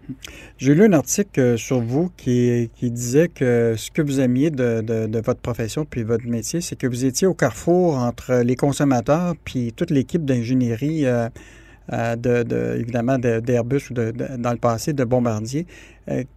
J'ai 0.56 0.74
lu 0.74 0.84
un 0.84 0.92
article 0.92 1.40
euh, 1.40 1.56
sur 1.56 1.80
vous 1.80 2.10
qui, 2.16 2.70
disait 2.80 3.28
que 3.28 3.74
ce 3.76 3.90
que 3.90 4.00
vous 4.00 4.20
aimiez 4.20 4.50
de, 4.50 4.80
de, 4.80 5.20
votre 5.20 5.40
profession 5.40 5.84
puis 5.84 6.02
votre 6.02 6.26
métier, 6.26 6.60
c'est 6.60 6.76
que 6.76 6.86
vous 6.86 7.04
étiez 7.04 7.26
au 7.26 7.34
carrefour 7.34 7.98
entre 7.98 8.42
les 8.44 8.56
consommateurs 8.56 9.34
puis 9.44 9.72
toute 9.74 9.90
l'équipe 9.90 10.24
d'ingénierie, 10.24 11.04
de, 11.04 12.42
de, 12.42 12.76
évidemment, 12.78 13.18
d'Airbus 13.18 13.90
ou 13.90 13.94
dans 13.94 14.52
le 14.52 14.58
passé 14.58 14.92
de 14.92 15.04
Bombardier. 15.04 15.66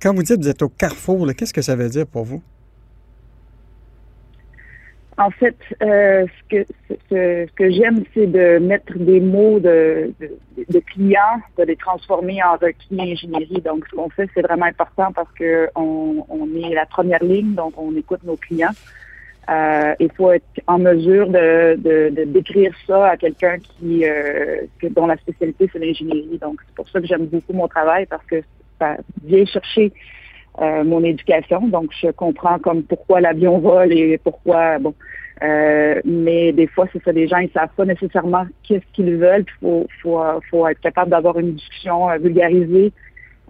quand 0.01 0.13
vous 0.13 0.23
dites 0.23 0.37
que 0.37 0.41
vous 0.41 0.49
êtes 0.49 0.61
au 0.61 0.69
carrefour, 0.69 1.27
qu'est-ce 1.37 1.53
que 1.53 1.61
ça 1.61 1.75
veut 1.75 1.89
dire 1.89 2.05
pour 2.05 2.25
vous? 2.25 2.41
En 5.19 5.31
fait, 5.31 5.57
euh, 5.83 6.25
ce 6.49 7.45
que 7.51 7.71
j'aime, 7.71 8.05
c'est 8.13 8.27
de 8.27 8.57
mettre 8.59 8.97
des 8.97 9.19
mots 9.19 9.59
de, 9.59 10.13
clients, 10.93 11.41
de 11.57 11.63
les 11.63 11.75
transformer 11.75 12.41
en 12.41 12.53
requis 12.53 12.97
ingénierie. 12.97 13.61
Donc, 13.61 13.85
ce 13.91 13.97
qu'on 13.97 14.09
fait, 14.09 14.29
c'est 14.33 14.41
vraiment 14.41 14.67
important 14.67 15.11
parce 15.11 15.29
que 15.33 15.67
on, 15.75 16.23
est 16.55 16.73
la 16.73 16.85
première 16.85 17.21
ligne, 17.21 17.53
donc 17.53 17.73
on 17.77 17.93
écoute 17.97 18.23
nos 18.23 18.37
clients. 18.37 18.71
Euh, 19.49 19.93
il 19.99 20.09
faut 20.13 20.31
être 20.31 20.45
en 20.67 20.79
mesure 20.79 21.27
de, 21.27 21.75
de, 21.75 22.23
décrire 22.23 22.71
ça 22.87 23.07
à 23.09 23.17
quelqu'un 23.17 23.57
qui 23.57 24.05
euh, 24.05 24.61
dont 24.91 25.07
la 25.07 25.17
spécialité 25.17 25.69
c'est 25.73 25.79
l'ingénierie. 25.79 26.39
Donc, 26.41 26.61
c'est 26.65 26.75
pour 26.75 26.87
ça 26.87 27.01
que 27.01 27.07
j'aime 27.07 27.25
beaucoup 27.25 27.51
mon 27.51 27.67
travail 27.67 28.05
parce 28.05 28.25
que 28.25 28.41
ça 28.79 28.95
vient 29.25 29.45
chercher 29.45 29.91
euh, 30.61 30.83
mon 30.83 31.03
éducation. 31.03 31.67
Donc, 31.67 31.91
je 32.01 32.09
comprends 32.11 32.59
comme 32.59 32.83
pourquoi 32.83 33.21
l'avion 33.21 33.59
vole 33.59 33.93
et 33.93 34.17
pourquoi, 34.17 34.79
bon. 34.79 34.93
Euh, 35.41 36.01
mais 36.03 36.51
des 36.51 36.67
fois, 36.67 36.85
c'est 36.91 37.01
ça, 37.03 37.13
les 37.13 37.27
gens, 37.27 37.37
ils 37.37 37.51
savent 37.51 37.73
pas 37.77 37.85
nécessairement 37.85 38.45
qu'est-ce 38.63 38.83
qu'ils 38.93 39.15
veulent. 39.15 39.45
Il 39.47 39.59
faut, 39.61 39.87
faut, 40.01 40.21
faut 40.49 40.67
être 40.67 40.81
capable 40.81 41.11
d'avoir 41.11 41.39
une 41.39 41.53
discussion 41.53 42.09
euh, 42.09 42.17
vulgarisée 42.17 42.91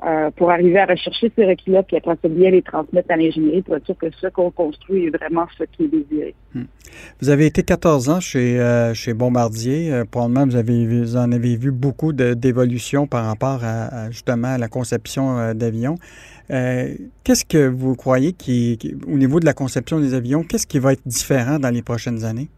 euh, 0.05 0.31
pour 0.37 0.49
arriver 0.49 0.79
à 0.79 0.85
rechercher 0.85 1.29
ces 1.35 1.45
requis-là, 1.45 1.83
puis 1.83 1.97
après 1.97 2.15
ça, 2.21 2.29
bien 2.29 2.51
les 2.51 2.61
transmettre 2.61 3.11
à 3.11 3.17
l'ingénierie 3.17 3.61
pour 3.61 3.75
être 3.75 3.85
sûr 3.85 3.97
que 3.97 4.05
ce 4.21 4.27
qu'on 4.27 4.49
construit 4.49 5.07
est 5.07 5.09
vraiment 5.09 5.45
ce 5.57 5.65
qui 5.65 5.83
est 5.83 5.87
désiré. 5.89 6.35
Hmm. 6.53 6.63
Vous 7.19 7.29
avez 7.29 7.47
été 7.47 7.63
14 7.63 8.07
ans 8.07 8.21
chez, 8.21 8.61
euh, 8.61 8.93
chez 8.93 9.13
Bombardier. 9.13 9.91
Euh, 9.91 10.05
probablement, 10.09 10.45
vous, 10.45 10.55
avez 10.55 10.87
vous 10.87 11.17
en 11.17 11.33
avez 11.33 11.57
vu 11.57 11.71
beaucoup 11.71 12.13
d'évolutions 12.13 13.07
par 13.07 13.25
rapport 13.25 13.59
à, 13.65 14.09
justement 14.09 14.53
à 14.53 14.57
la 14.57 14.69
conception 14.69 15.53
d'avions. 15.53 15.97
Qu'est-ce 16.49 17.45
que 17.45 17.67
vous 17.67 17.95
croyez 17.95 18.33
qui, 18.33 18.77
au 19.07 19.17
niveau 19.17 19.39
de 19.39 19.45
la 19.45 19.53
conception 19.53 19.99
des 19.99 20.13
avions, 20.13 20.43
qu'est-ce 20.43 20.67
qui 20.67 20.79
va 20.79 20.93
être 20.93 21.07
différent 21.07 21.59
dans 21.59 21.69
les 21.69 21.81
prochaines 21.81 22.25
années? 22.25 22.49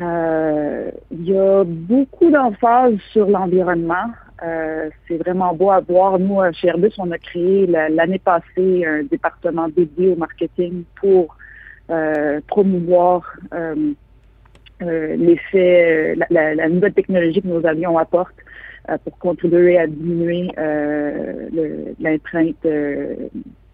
Il 0.00 1.28
y 1.28 1.36
a 1.36 1.62
beaucoup 1.64 2.30
d'emphase 2.30 2.94
sur 3.12 3.28
l'environnement. 3.28 4.10
Euh, 4.42 4.90
c'est 5.06 5.18
vraiment 5.18 5.54
beau 5.54 5.70
à 5.70 5.80
voir. 5.80 6.18
Nous, 6.18 6.40
chez 6.52 6.68
Airbus, 6.68 6.92
on 6.98 7.10
a 7.10 7.18
créé 7.18 7.66
l'année 7.66 8.18
passée 8.18 8.84
un 8.84 9.04
département 9.04 9.68
dédié 9.68 10.12
au 10.12 10.16
marketing 10.16 10.84
pour 11.00 11.36
euh, 11.90 12.40
promouvoir 12.48 13.36
euh, 13.54 13.94
l'effet, 14.80 16.16
la, 16.30 16.68
nouvelle 16.68 16.92
technologie 16.92 17.40
que 17.40 17.46
nos 17.46 17.64
avions 17.64 17.98
apportent 17.98 18.34
pour 19.04 19.18
contribuer 19.18 19.78
à 19.78 19.86
diminuer 19.86 20.50
l'empreinte 22.00 22.66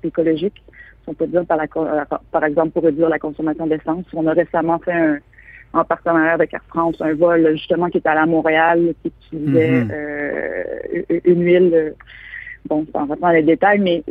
écologique. 0.02 0.62
on 1.06 1.14
peut 1.14 1.26
dire 1.26 1.44
par, 1.46 1.58
par 2.30 2.44
exemple 2.44 2.70
pour 2.70 2.84
réduire 2.84 3.08
la 3.08 3.18
consommation 3.18 3.66
d'essence. 3.66 4.04
On 4.14 4.26
a 4.26 4.32
récemment 4.32 4.78
fait 4.78 4.92
un, 4.92 5.18
en 5.72 5.84
partenariat 5.84 6.32
avec 6.32 6.54
Air 6.54 6.62
France, 6.68 6.96
un 7.00 7.14
vol 7.14 7.50
justement 7.52 7.88
qui 7.88 7.98
est 7.98 8.06
allé 8.06 8.20
à 8.20 8.26
Montréal, 8.26 8.94
qui 9.02 9.08
utilisait 9.08 9.70
mhm. 9.70 9.90
euh, 9.92 11.20
une 11.24 11.44
huile. 11.44 11.70
Euh, 11.74 11.90
bon, 12.66 12.86
sans 12.92 13.06
rentrer 13.06 13.20
dans 13.20 13.30
les 13.30 13.42
détails, 13.42 13.78
mais 13.78 14.02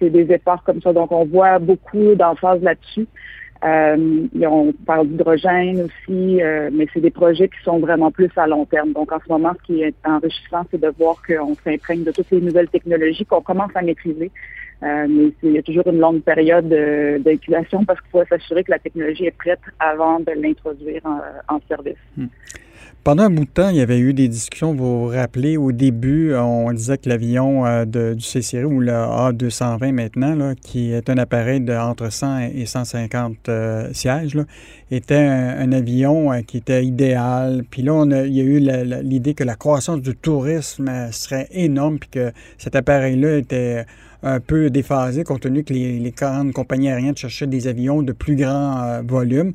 c'est 0.00 0.10
des 0.10 0.32
efforts 0.32 0.62
comme 0.64 0.80
ça. 0.80 0.92
Donc, 0.92 1.12
on 1.12 1.24
voit 1.24 1.58
beaucoup 1.58 2.14
d'emphase 2.14 2.62
là-dessus. 2.62 3.06
Euh, 3.64 4.28
on 4.40 4.72
parle 4.86 5.08
d'hydrogène 5.08 5.82
aussi, 5.82 6.42
euh, 6.42 6.70
mais 6.72 6.86
c'est 6.94 7.00
des 7.00 7.10
projets 7.10 7.48
qui 7.48 7.60
sont 7.64 7.80
vraiment 7.80 8.10
plus 8.10 8.30
à 8.36 8.46
long 8.46 8.64
terme. 8.66 8.92
Donc, 8.92 9.10
en 9.10 9.18
ce 9.18 9.28
moment, 9.28 9.52
ce 9.60 9.66
qui 9.66 9.82
est 9.82 9.94
enrichissant, 10.04 10.64
c'est 10.70 10.80
de 10.80 10.92
voir 10.96 11.20
qu'on 11.26 11.54
s'imprègne 11.64 12.04
de 12.04 12.12
toutes 12.12 12.30
les 12.30 12.40
nouvelles 12.40 12.68
technologies 12.68 13.26
qu'on 13.26 13.40
commence 13.40 13.72
à 13.74 13.82
maîtriser. 13.82 14.30
Euh, 14.84 15.06
mais 15.08 15.32
il 15.42 15.52
y 15.54 15.58
a 15.58 15.62
toujours 15.62 15.88
une 15.88 15.98
longue 15.98 16.22
période 16.22 16.68
d'incubation 16.68 17.84
parce 17.84 18.00
qu'il 18.00 18.10
faut 18.10 18.24
s'assurer 18.26 18.62
que 18.62 18.70
la 18.70 18.78
technologie 18.78 19.26
est 19.26 19.36
prête 19.36 19.58
avant 19.80 20.20
de 20.20 20.30
l'introduire 20.36 21.02
en, 21.04 21.58
service. 21.66 21.96
Hmm. 22.16 22.26
Pendant 23.08 23.22
un 23.22 23.30
bout 23.30 23.46
de 23.46 23.50
temps, 23.50 23.70
il 23.70 23.76
y 23.76 23.80
avait 23.80 24.00
eu 24.00 24.12
des 24.12 24.28
discussions, 24.28 24.74
vous 24.74 25.06
vous 25.06 25.06
rappelez, 25.06 25.56
au 25.56 25.72
début, 25.72 26.34
on 26.34 26.70
disait 26.74 26.98
que 26.98 27.08
l'avion 27.08 27.64
euh, 27.64 27.86
du 27.86 28.20
C-Série 28.20 28.66
ou 28.66 28.80
le 28.80 28.92
A220 28.92 29.92
maintenant, 29.92 30.52
qui 30.60 30.92
est 30.92 31.08
un 31.08 31.16
appareil 31.16 31.62
de 31.62 31.72
entre 31.72 32.12
100 32.12 32.50
et 32.54 32.66
150 32.66 33.48
euh, 33.48 33.90
sièges, 33.94 34.38
était 34.90 35.14
un, 35.14 35.72
avion 35.72 36.34
euh, 36.34 36.42
qui 36.42 36.58
était 36.58 36.84
idéal. 36.84 37.64
Puis 37.70 37.80
là, 37.80 38.04
il 38.26 38.34
y 38.34 38.40
a 38.40 38.44
eu 38.44 38.60
l'idée 39.02 39.32
que 39.32 39.44
la 39.44 39.54
croissance 39.54 40.02
du 40.02 40.14
tourisme 40.14 40.90
serait 41.10 41.48
énorme, 41.52 41.98
puis 41.98 42.10
que 42.10 42.32
cet 42.58 42.76
appareil-là 42.76 43.38
était 43.38 43.86
un 44.22 44.38
peu 44.38 44.68
déphasé, 44.68 45.24
compte 45.24 45.40
tenu 45.40 45.64
que 45.64 45.72
les, 45.72 45.98
les 45.98 46.10
grandes 46.10 46.52
compagnies 46.52 46.90
aériennes 46.90 47.16
cherchaient 47.16 47.46
des 47.46 47.68
avions 47.68 48.02
de 48.02 48.12
plus 48.12 48.36
grand 48.36 49.00
volume. 49.02 49.54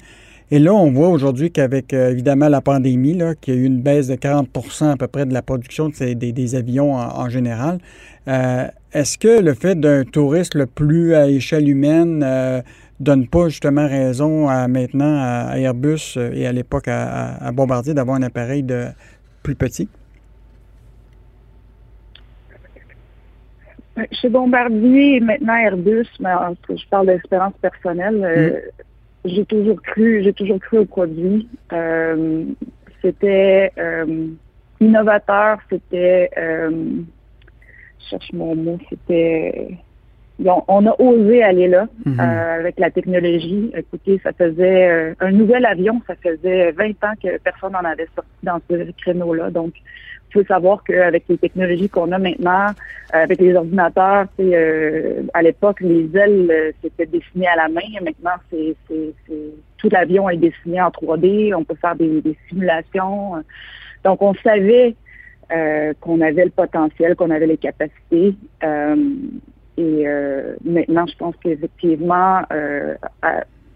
Et 0.54 0.60
là, 0.60 0.72
on 0.72 0.92
voit 0.92 1.08
aujourd'hui 1.08 1.50
qu'avec 1.50 1.94
euh, 1.96 2.12
évidemment 2.12 2.48
la 2.48 2.62
pandémie, 2.62 3.18
qu'il 3.42 3.56
y 3.56 3.58
a 3.58 3.60
eu 3.60 3.64
une 3.64 3.82
baisse 3.82 4.06
de 4.06 4.14
40% 4.14 4.92
à 4.92 4.98
peu 4.98 5.08
près 5.08 5.26
de 5.26 5.34
la 5.34 5.42
production 5.42 5.90
des, 5.90 6.56
avions 6.56 6.94
en, 6.94 7.28
général. 7.28 7.80
Euh, 8.28 8.68
est-ce 8.94 9.18
que 9.18 9.42
le 9.42 9.56
fait 9.56 9.74
d'un 9.74 10.04
tourisme 10.04 10.60
le 10.60 10.66
plus 10.68 11.16
à 11.16 11.28
échelle 11.28 11.68
humaine, 11.68 12.22
euh, 12.24 12.62
donne 13.00 13.28
pas 13.28 13.50
justement 13.50 13.88
raison 13.88 14.48
à 14.48 14.68
maintenant 14.68 15.18
à 15.20 15.58
Airbus 15.58 16.20
et 16.32 16.46
à 16.46 16.52
l'époque 16.52 16.88
à, 16.88 17.52
Bombardier 17.52 17.96
d'avoir 17.96 18.18
un 18.18 18.22
appareil 18.22 18.62
de 18.62 18.90
plus 19.42 19.56
petit? 19.56 19.90
Chez 24.12 24.30
Bombardier 24.30 25.16
et 25.16 25.20
maintenant 25.20 25.56
Airbus, 25.56 26.06
mais 26.20 26.30
je 26.70 26.88
parle 26.92 27.08
d'expérience 27.08 27.56
personnelle, 27.60 28.24
euh, 28.24 28.50
mm. 28.52 28.84
J'ai 29.26 29.46
toujours 29.46 29.82
cru, 29.82 30.24
j'ai 30.24 30.34
toujours 30.34 30.60
cru 30.60 30.80
au 30.80 30.86
produit. 30.86 31.48
Euh, 31.72 32.46
c'était 33.02 33.72
euh, 33.78 34.28
innovateur, 34.80 35.60
c'était, 35.70 36.30
je 36.36 37.04
cherche 38.10 38.32
mon 38.34 38.56
mot, 38.56 38.80
c'était 38.90 39.78
on 40.40 40.86
a 40.88 40.96
osé 41.00 41.44
aller 41.44 41.68
là 41.68 41.88
mhm. 42.06 42.20
euh, 42.20 42.60
avec 42.60 42.80
la 42.80 42.90
technologie. 42.90 43.72
Écoutez, 43.76 44.20
ça 44.24 44.34
faisait 44.34 44.90
euh, 44.90 45.14
un 45.20 45.32
nouvel 45.32 45.66
avion, 45.66 46.02
ça 46.08 46.16
faisait 46.16 46.72
20 46.72 46.90
ans 47.04 47.14
que 47.22 47.38
personne 47.40 47.74
n'en 47.74 47.84
avait 47.84 48.08
sorti 48.16 48.30
dans 48.42 48.60
ce 48.70 48.92
créneau-là. 49.02 49.52
Donc, 49.52 49.74
il 49.76 50.42
faut 50.42 50.48
savoir 50.48 50.84
qu'avec 50.84 51.26
les 51.30 51.38
technologies 51.38 51.90
qu'on 51.90 52.12
a 52.12 52.18
maintenant, 52.18 52.70
euh, 52.70 53.24
avec 53.24 53.40
les 53.40 53.54
ordinateurs, 53.56 54.26
à 55.34 55.42
l'époque, 55.44 55.82
les 55.82 56.10
ailes, 56.18 56.74
c'était 56.82 57.06
dessiné 57.06 57.48
à 57.48 57.56
la 57.56 57.70
main. 57.70 57.82
Maintenant, 58.02 58.38
c'est, 58.50 58.76
tout 59.78 59.90
l'avion 59.92 60.30
est 60.30 60.38
dessiné 60.38 60.82
en 60.82 60.90
3D. 60.90 61.54
On 61.54 61.64
peut 61.64 61.78
faire 61.80 61.96
des, 61.96 62.22
des 62.22 62.36
simulations. 62.50 63.44
Donc, 64.04 64.22
on 64.24 64.34
savait 64.44 64.96
qu'on 66.00 66.22
avait 66.22 66.46
le 66.46 66.50
potentiel, 66.50 67.16
qu'on 67.16 67.30
avait 67.30 67.46
les 67.46 67.58
capacités. 67.58 68.34
Et 69.78 70.08
euh, 70.08 70.56
maintenant, 70.64 71.06
je 71.08 71.18
pense 71.18 71.36
qu'effectivement, 71.44 72.42
euh, 72.52 72.96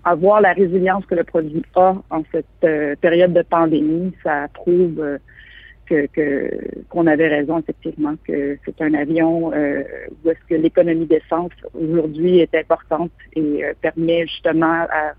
avoir 0.04 0.42
la 0.42 0.54
résilience 0.54 1.06
que 1.06 1.16
le 1.16 1.24
produit 1.24 1.64
a 1.76 1.96
en 2.10 2.24
cette 2.32 2.46
euh, 2.64 2.96
période 3.02 3.34
de 3.34 3.42
pandémie, 3.42 4.14
ça 4.24 4.48
prouve 4.54 5.20
que 5.90 6.08
qu'on 6.90 7.08
avait 7.08 7.30
raison 7.30 7.60
effectivement 7.60 8.16
que 8.28 8.58
c'est 8.66 8.82
un 8.82 8.94
avion 8.94 9.54
euh, 9.54 9.84
où 10.24 10.30
est-ce 10.30 10.46
que 10.50 10.56
l'économie 10.56 11.06
d'essence 11.06 11.54
aujourd'hui 11.74 12.40
est 12.40 12.54
importante 12.56 13.12
et 13.38 13.64
permet 13.82 14.28
justement 14.28 14.86
à, 14.92 15.14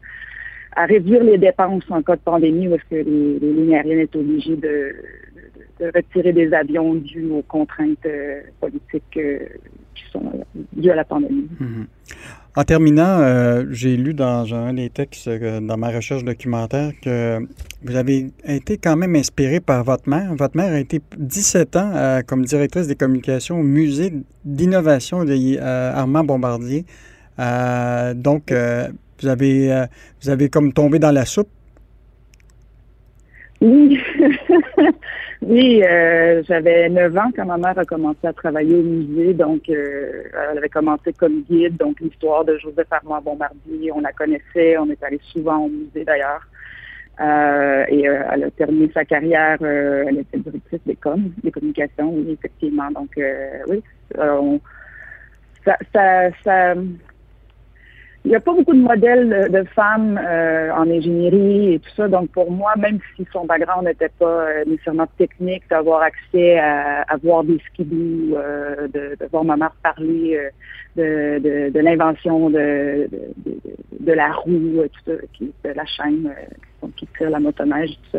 à, 0.77 0.85
réduire 0.85 1.25
les 1.25 1.39
dépenses 1.39 1.85
en 1.89 2.03
cas 2.03 2.17
de 2.17 2.21
pandémie 2.21 2.69
où 2.69 2.75
est-ce 2.75 2.85
que 2.91 2.97
les, 2.97 3.39
les 3.39 3.53
lignes 3.55 3.75
aériennes 3.77 4.09
sont 4.13 4.19
obligées 4.19 4.57
de, 4.57 4.95
de, 5.81 5.87
retirer 5.95 6.33
des 6.33 6.53
avions 6.53 6.95
dus 6.95 7.31
aux 7.31 7.43
contraintes 7.43 8.07
politiques 8.61 9.19
sont 10.13 10.23
dues 10.73 10.91
à 10.91 10.97
la 10.97 11.05
pandémie. 11.05 11.49
Mhm. 11.61 11.87
En 12.57 12.65
terminant, 12.65 13.21
euh, 13.21 13.67
j'ai 13.71 13.97
lu 13.97 14.15
dans 14.15 14.53
un 14.53 14.75
des 14.75 14.91
textes, 14.91 15.29
euh, 15.29 15.61
dans 15.61 15.77
ma 15.77 15.91
recherche 15.91 16.25
documentaire, 16.25 16.91
que 17.01 17.39
vous 17.85 17.95
avez 17.95 18.31
été 18.45 18.79
quand 18.79 18.97
même 18.97 19.15
inspiré 19.15 19.61
par 19.61 19.85
votre 19.85 20.09
mère. 20.09 20.35
Votre 20.35 20.57
mère 20.57 20.73
a 20.73 20.81
été 20.81 21.01
17 21.17 21.77
ans 21.77 21.93
euh, 21.95 22.21
comme 22.27 22.45
directrice 22.45 22.89
des 22.89 22.97
communications 22.97 23.61
au 23.61 23.63
musée 23.63 24.13
d'innovation 24.45 25.25
de 25.25 25.59
Armand 25.61 26.25
Bombardier. 26.25 26.85
donc, 28.17 28.53
vous 29.21 29.29
avez, 29.29 29.85
vous 30.23 30.29
avez 30.31 30.49
comme 30.49 30.73
tombé 30.73 30.99
dans 30.99 31.13
la 31.13 31.25
soupe? 31.25 31.51
Oui. 33.61 33.99
Oui, 35.41 35.83
euh, 35.85 36.43
j'avais 36.49 36.89
9 36.89 37.17
ans 37.17 37.31
quand 37.35 37.47
ma 37.47 37.57
mère 37.59 37.79
a 37.79 37.85
commencé 37.85 38.27
à 38.27 38.33
travailler 38.33 38.75
au 38.75 38.83
musée. 38.83 39.35
Donc, 39.35 39.69
euh, 39.69 40.25
elle 40.51 40.59
avait 40.59 40.69
commencé 40.69 41.13
comme 41.13 41.43
guide. 41.49 41.77
Donc, 41.77 42.01
l'histoire 42.01 42.45
de 42.45 42.59
Joseph 42.59 42.89
Armand 42.91 43.21
Bombardier, 43.23 43.93
on 43.93 44.01
la 44.01 44.13
connaissait. 44.13 44.77
On 44.79 44.91
est 44.91 45.03
allé 45.03 45.21
souvent 45.33 45.59
au 45.59 45.69
musée 45.69 46.05
d'ailleurs. 46.05 46.47
Euh, 47.21 47.85
et 47.89 48.03
elle 48.03 48.45
a 48.45 48.51
terminé 48.51 48.91
sa 48.93 49.05
carrière. 49.05 49.59
elle 49.63 50.19
était 50.19 50.39
directrice 50.39 50.81
des 50.87 50.97
com, 50.97 51.33
des 51.43 51.51
communications, 51.51 52.13
oui, 52.13 52.33
effectivement. 52.33 52.91
Donc, 52.91 53.19
oui, 53.69 53.83
ça, 55.65 55.77
ça, 55.93 56.31
ça 56.45 56.75
il 58.29 58.33
n'y 58.33 58.37
a 58.37 58.41
pas 58.41 58.53
beaucoup 58.53 58.75
de 58.75 58.83
modèles 58.83 59.49
de, 59.51 59.65
femmes 59.75 60.21
euh, 60.23 60.71
en 60.73 60.83
ingénierie 60.91 61.73
et 61.73 61.79
tout 61.79 61.89
ça. 61.97 62.09
Donc 62.09 62.29
pour 62.29 62.51
moi, 62.51 62.75
même 62.77 62.99
si 63.17 63.27
son 63.33 63.47
background 63.47 63.87
n'était 63.87 64.11
pas 64.19 64.27
euh, 64.27 64.65
nécessairement 64.67 65.07
technique, 65.17 65.63
d'avoir 65.71 66.03
accès 66.03 66.59
à, 66.59 67.17
voir 67.23 67.43
des 67.43 67.59
skidoo, 67.69 68.37
euh, 68.37 68.87
de, 68.89 69.17
de, 69.19 69.27
voir 69.33 69.45
ma 69.45 69.57
mère 69.57 69.73
parler 69.83 70.39
de, 70.95 71.39
de, 71.39 71.71
de 71.71 71.81
l'invention 71.81 72.51
de, 72.51 73.09
de, 73.99 74.13
la 74.13 74.31
roue, 74.31 74.83
tout 74.93 75.01
ça, 75.07 75.13
qui, 75.33 75.51
de 75.65 75.71
la 75.71 75.87
chaîne 75.87 76.31
qui 76.97 77.09
tire 77.17 77.31
la 77.31 77.41
motoneige, 77.41 77.93
tout 77.93 78.19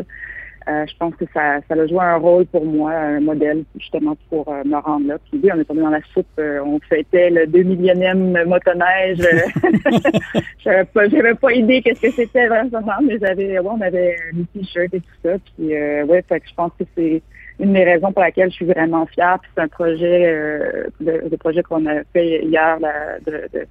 Euh, 0.70 0.86
je 0.86 0.96
pense 0.98 1.14
que 1.16 1.24
ça, 1.34 1.58
ça 1.66 1.74
a 1.74 1.86
joué 1.86 1.98
un 1.98 2.16
rôle 2.16 2.46
pour 2.46 2.64
moi, 2.64 2.92
un 2.92 3.20
modèle 3.20 3.64
justement 3.76 4.16
pour 4.28 4.48
euh, 4.48 4.62
me 4.64 4.76
rendre 4.76 5.08
là. 5.08 5.16
Puis 5.18 5.40
oui, 5.42 5.50
on 5.52 5.58
est 5.58 5.64
tombé 5.64 5.80
dans 5.80 5.90
la 5.90 6.02
soupe, 6.14 6.26
euh, 6.38 6.60
on 6.64 6.78
fêtait 6.88 7.30
le 7.30 7.46
2 7.46 7.62
millionième 7.62 8.44
motoneige. 8.44 9.18
j'avais 10.64 10.84
pas, 10.84 11.08
pas 11.40 11.52
idée 11.52 11.82
qu'est-ce 11.82 12.02
que 12.02 12.10
c'était 12.10 12.46
vraiment, 12.46 12.98
mais 13.02 13.18
j'avais, 13.18 13.58
ouais, 13.58 13.68
on 13.68 13.80
avait 13.80 14.16
des 14.32 14.44
t-shirts 14.60 14.94
et 14.94 15.00
tout 15.00 15.16
ça. 15.24 15.30
Puis 15.56 15.68
ouais, 15.68 16.24
fait 16.28 16.40
que 16.40 16.48
je 16.48 16.54
pense 16.54 16.72
que 16.78 16.84
c'est 16.96 17.22
une 17.58 17.72
des 17.72 17.84
raisons 17.84 18.12
pour 18.12 18.22
laquelle 18.22 18.50
je 18.50 18.56
suis 18.56 18.66
vraiment 18.66 19.06
fière. 19.06 19.38
Puis 19.40 19.50
c'est 19.54 19.62
un 19.62 19.68
projet, 19.68 20.88
le, 21.00 21.36
projet 21.38 21.62
qu'on 21.62 21.86
a 21.86 22.04
fait 22.12 22.44
hier 22.44 22.78
de 23.26 23.66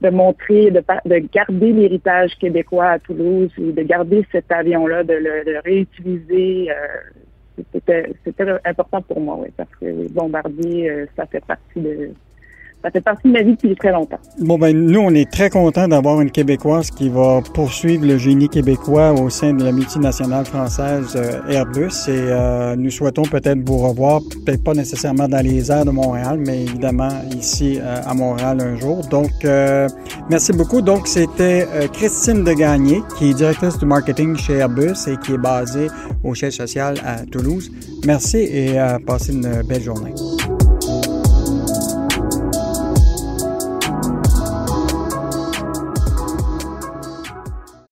de 0.00 0.10
montrer, 0.10 0.70
de, 0.70 0.82
de 1.06 1.18
garder 1.32 1.72
l'héritage 1.72 2.36
québécois 2.38 2.90
à 2.90 2.98
Toulouse 2.98 3.50
et 3.58 3.72
de 3.72 3.82
garder 3.82 4.24
cet 4.30 4.50
avion-là, 4.52 5.02
de 5.04 5.14
le, 5.14 5.60
réutiliser. 5.64 6.70
Euh, 6.70 7.64
c'était, 7.72 8.14
important 8.64 9.02
pour 9.02 9.20
moi, 9.20 9.38
oui, 9.40 9.48
parce 9.56 9.70
que 9.80 9.86
les 9.86 10.08
bombardiers, 10.08 10.88
euh, 10.88 11.06
ça 11.16 11.26
fait 11.26 11.44
partie 11.44 11.80
de, 11.80 12.10
ça 12.82 12.90
fait 12.90 13.00
partie 13.00 13.26
de 13.28 13.32
ma 13.32 13.42
vie 13.42 13.52
depuis 13.52 13.74
très 13.74 13.92
longtemps. 13.92 14.18
Bon, 14.38 14.58
ben, 14.58 14.76
nous, 14.76 15.00
on 15.00 15.10
est 15.10 15.30
très 15.30 15.50
contents 15.50 15.88
d'avoir 15.88 16.20
une 16.20 16.30
Québécoise 16.30 16.90
qui 16.90 17.08
va 17.08 17.40
poursuivre 17.54 18.06
le 18.06 18.18
génie 18.18 18.48
québécois 18.48 19.12
au 19.12 19.30
sein 19.30 19.52
de 19.52 19.64
la 19.64 19.72
multinationale 19.72 20.44
française 20.44 21.14
euh, 21.16 21.40
Airbus 21.48 22.08
et 22.08 22.10
euh, 22.10 22.76
nous 22.76 22.90
souhaitons 22.90 23.22
peut-être 23.22 23.58
vous 23.66 23.78
revoir, 23.78 24.20
peut-être 24.44 24.62
pas 24.62 24.74
nécessairement 24.74 25.28
dans 25.28 25.44
les 25.44 25.70
airs 25.72 25.84
de 25.84 25.90
Montréal, 25.90 26.40
mais 26.46 26.62
évidemment 26.62 27.10
ici 27.36 27.78
euh, 27.80 28.00
à 28.06 28.14
Montréal 28.14 28.60
un 28.60 28.76
jour. 28.76 29.04
Donc, 29.08 29.30
merci 30.30 30.52
beaucoup. 30.52 30.80
Donc, 30.80 31.08
c'était 31.08 31.66
Christine 31.92 32.44
Degagné, 32.44 33.02
qui 33.16 33.30
est 33.30 33.34
directrice 33.34 33.78
du 33.78 33.86
marketing 33.86 34.36
chez 34.36 34.54
Airbus 34.54 34.94
et 35.08 35.16
qui 35.16 35.32
est 35.32 35.38
basée 35.38 35.88
au 36.22 36.34
siège 36.34 36.54
social 36.54 36.94
à 37.04 37.24
Toulouse. 37.26 37.70
Merci 38.06 38.38
et 38.38 38.76
passez 39.06 39.32
une 39.32 39.62
belle 39.62 39.82
journée. 39.82 40.14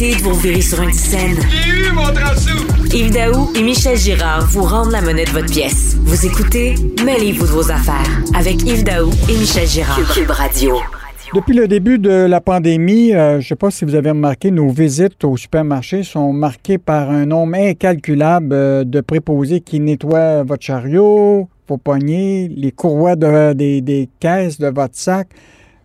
Arrêtez 0.00 0.16
de 0.16 0.22
vous 0.22 0.34
virer 0.34 0.62
sur 0.62 0.80
une 0.82 0.92
scène. 0.94 1.36
eu 1.68 1.92
mon 1.92 2.04
Yves 2.90 3.12
Daou 3.12 3.50
et 3.54 3.62
Michel 3.62 3.98
Girard 3.98 4.46
vous 4.46 4.62
rendent 4.62 4.92
la 4.92 5.02
monnaie 5.02 5.26
de 5.26 5.30
votre 5.30 5.52
pièce. 5.52 5.94
Vous 6.00 6.24
écoutez 6.24 6.74
Mêlez-vous 7.04 7.44
de 7.44 7.50
vos 7.50 7.70
affaires 7.70 8.22
avec 8.34 8.62
Yves 8.62 8.84
Daou 8.84 9.10
et 9.28 9.36
Michel 9.36 9.66
Girard. 9.66 10.00
Cube 10.14 10.30
Radio. 10.30 10.76
Depuis 11.34 11.54
le 11.54 11.68
début 11.68 11.98
de 11.98 12.10
la 12.10 12.40
pandémie, 12.40 13.12
euh, 13.12 13.32
je 13.32 13.36
ne 13.36 13.42
sais 13.42 13.56
pas 13.56 13.70
si 13.70 13.84
vous 13.84 13.94
avez 13.94 14.08
remarqué, 14.08 14.50
nos 14.50 14.70
visites 14.70 15.22
au 15.22 15.36
supermarché 15.36 16.02
sont 16.02 16.32
marquées 16.32 16.78
par 16.78 17.10
un 17.10 17.26
nombre 17.26 17.56
incalculable 17.56 18.54
euh, 18.54 18.84
de 18.84 19.02
préposés 19.02 19.60
qui 19.60 19.80
nettoient 19.80 20.44
votre 20.44 20.64
chariot, 20.64 21.46
vos 21.68 21.76
poignées, 21.76 22.48
les 22.48 22.72
courroies 22.72 23.16
des, 23.16 23.82
des 23.82 24.08
caisses 24.18 24.58
de 24.58 24.68
votre 24.68 24.96
sac. 24.96 25.28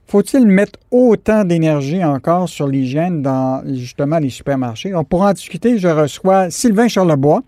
Faut-il 0.08 0.46
mettre 0.46 0.80
autant 0.92 1.44
d'énergie 1.44 2.04
encore 2.04 2.48
sur 2.48 2.68
l'hygiène 2.68 3.22
dans 3.22 3.64
justement 3.74 4.20
les 4.20 4.30
supermarchés? 4.30 4.94
On 4.94 5.04
pourra 5.04 5.32
en 5.32 5.34
discuter. 5.34 5.78
Je 5.78 5.88
reçois 5.88 6.52
Sylvain 6.52 6.88
Charlebois, 6.88 7.42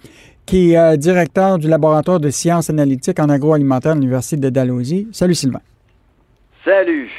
qui 0.45 0.71
est 0.71 0.77
euh, 0.77 0.97
directeur 0.97 1.59
du 1.59 1.67
laboratoire 1.67 2.19
de 2.19 2.29
sciences 2.31 2.69
analytiques 2.69 3.19
en 3.19 3.29
agroalimentaire 3.29 3.91
à 3.91 3.95
l'Université 3.95 4.37
de 4.37 4.49
Dalhousie. 4.49 5.07
Salut 5.11 5.35
Sylvain. 5.35 5.61
Salut. 6.65 7.09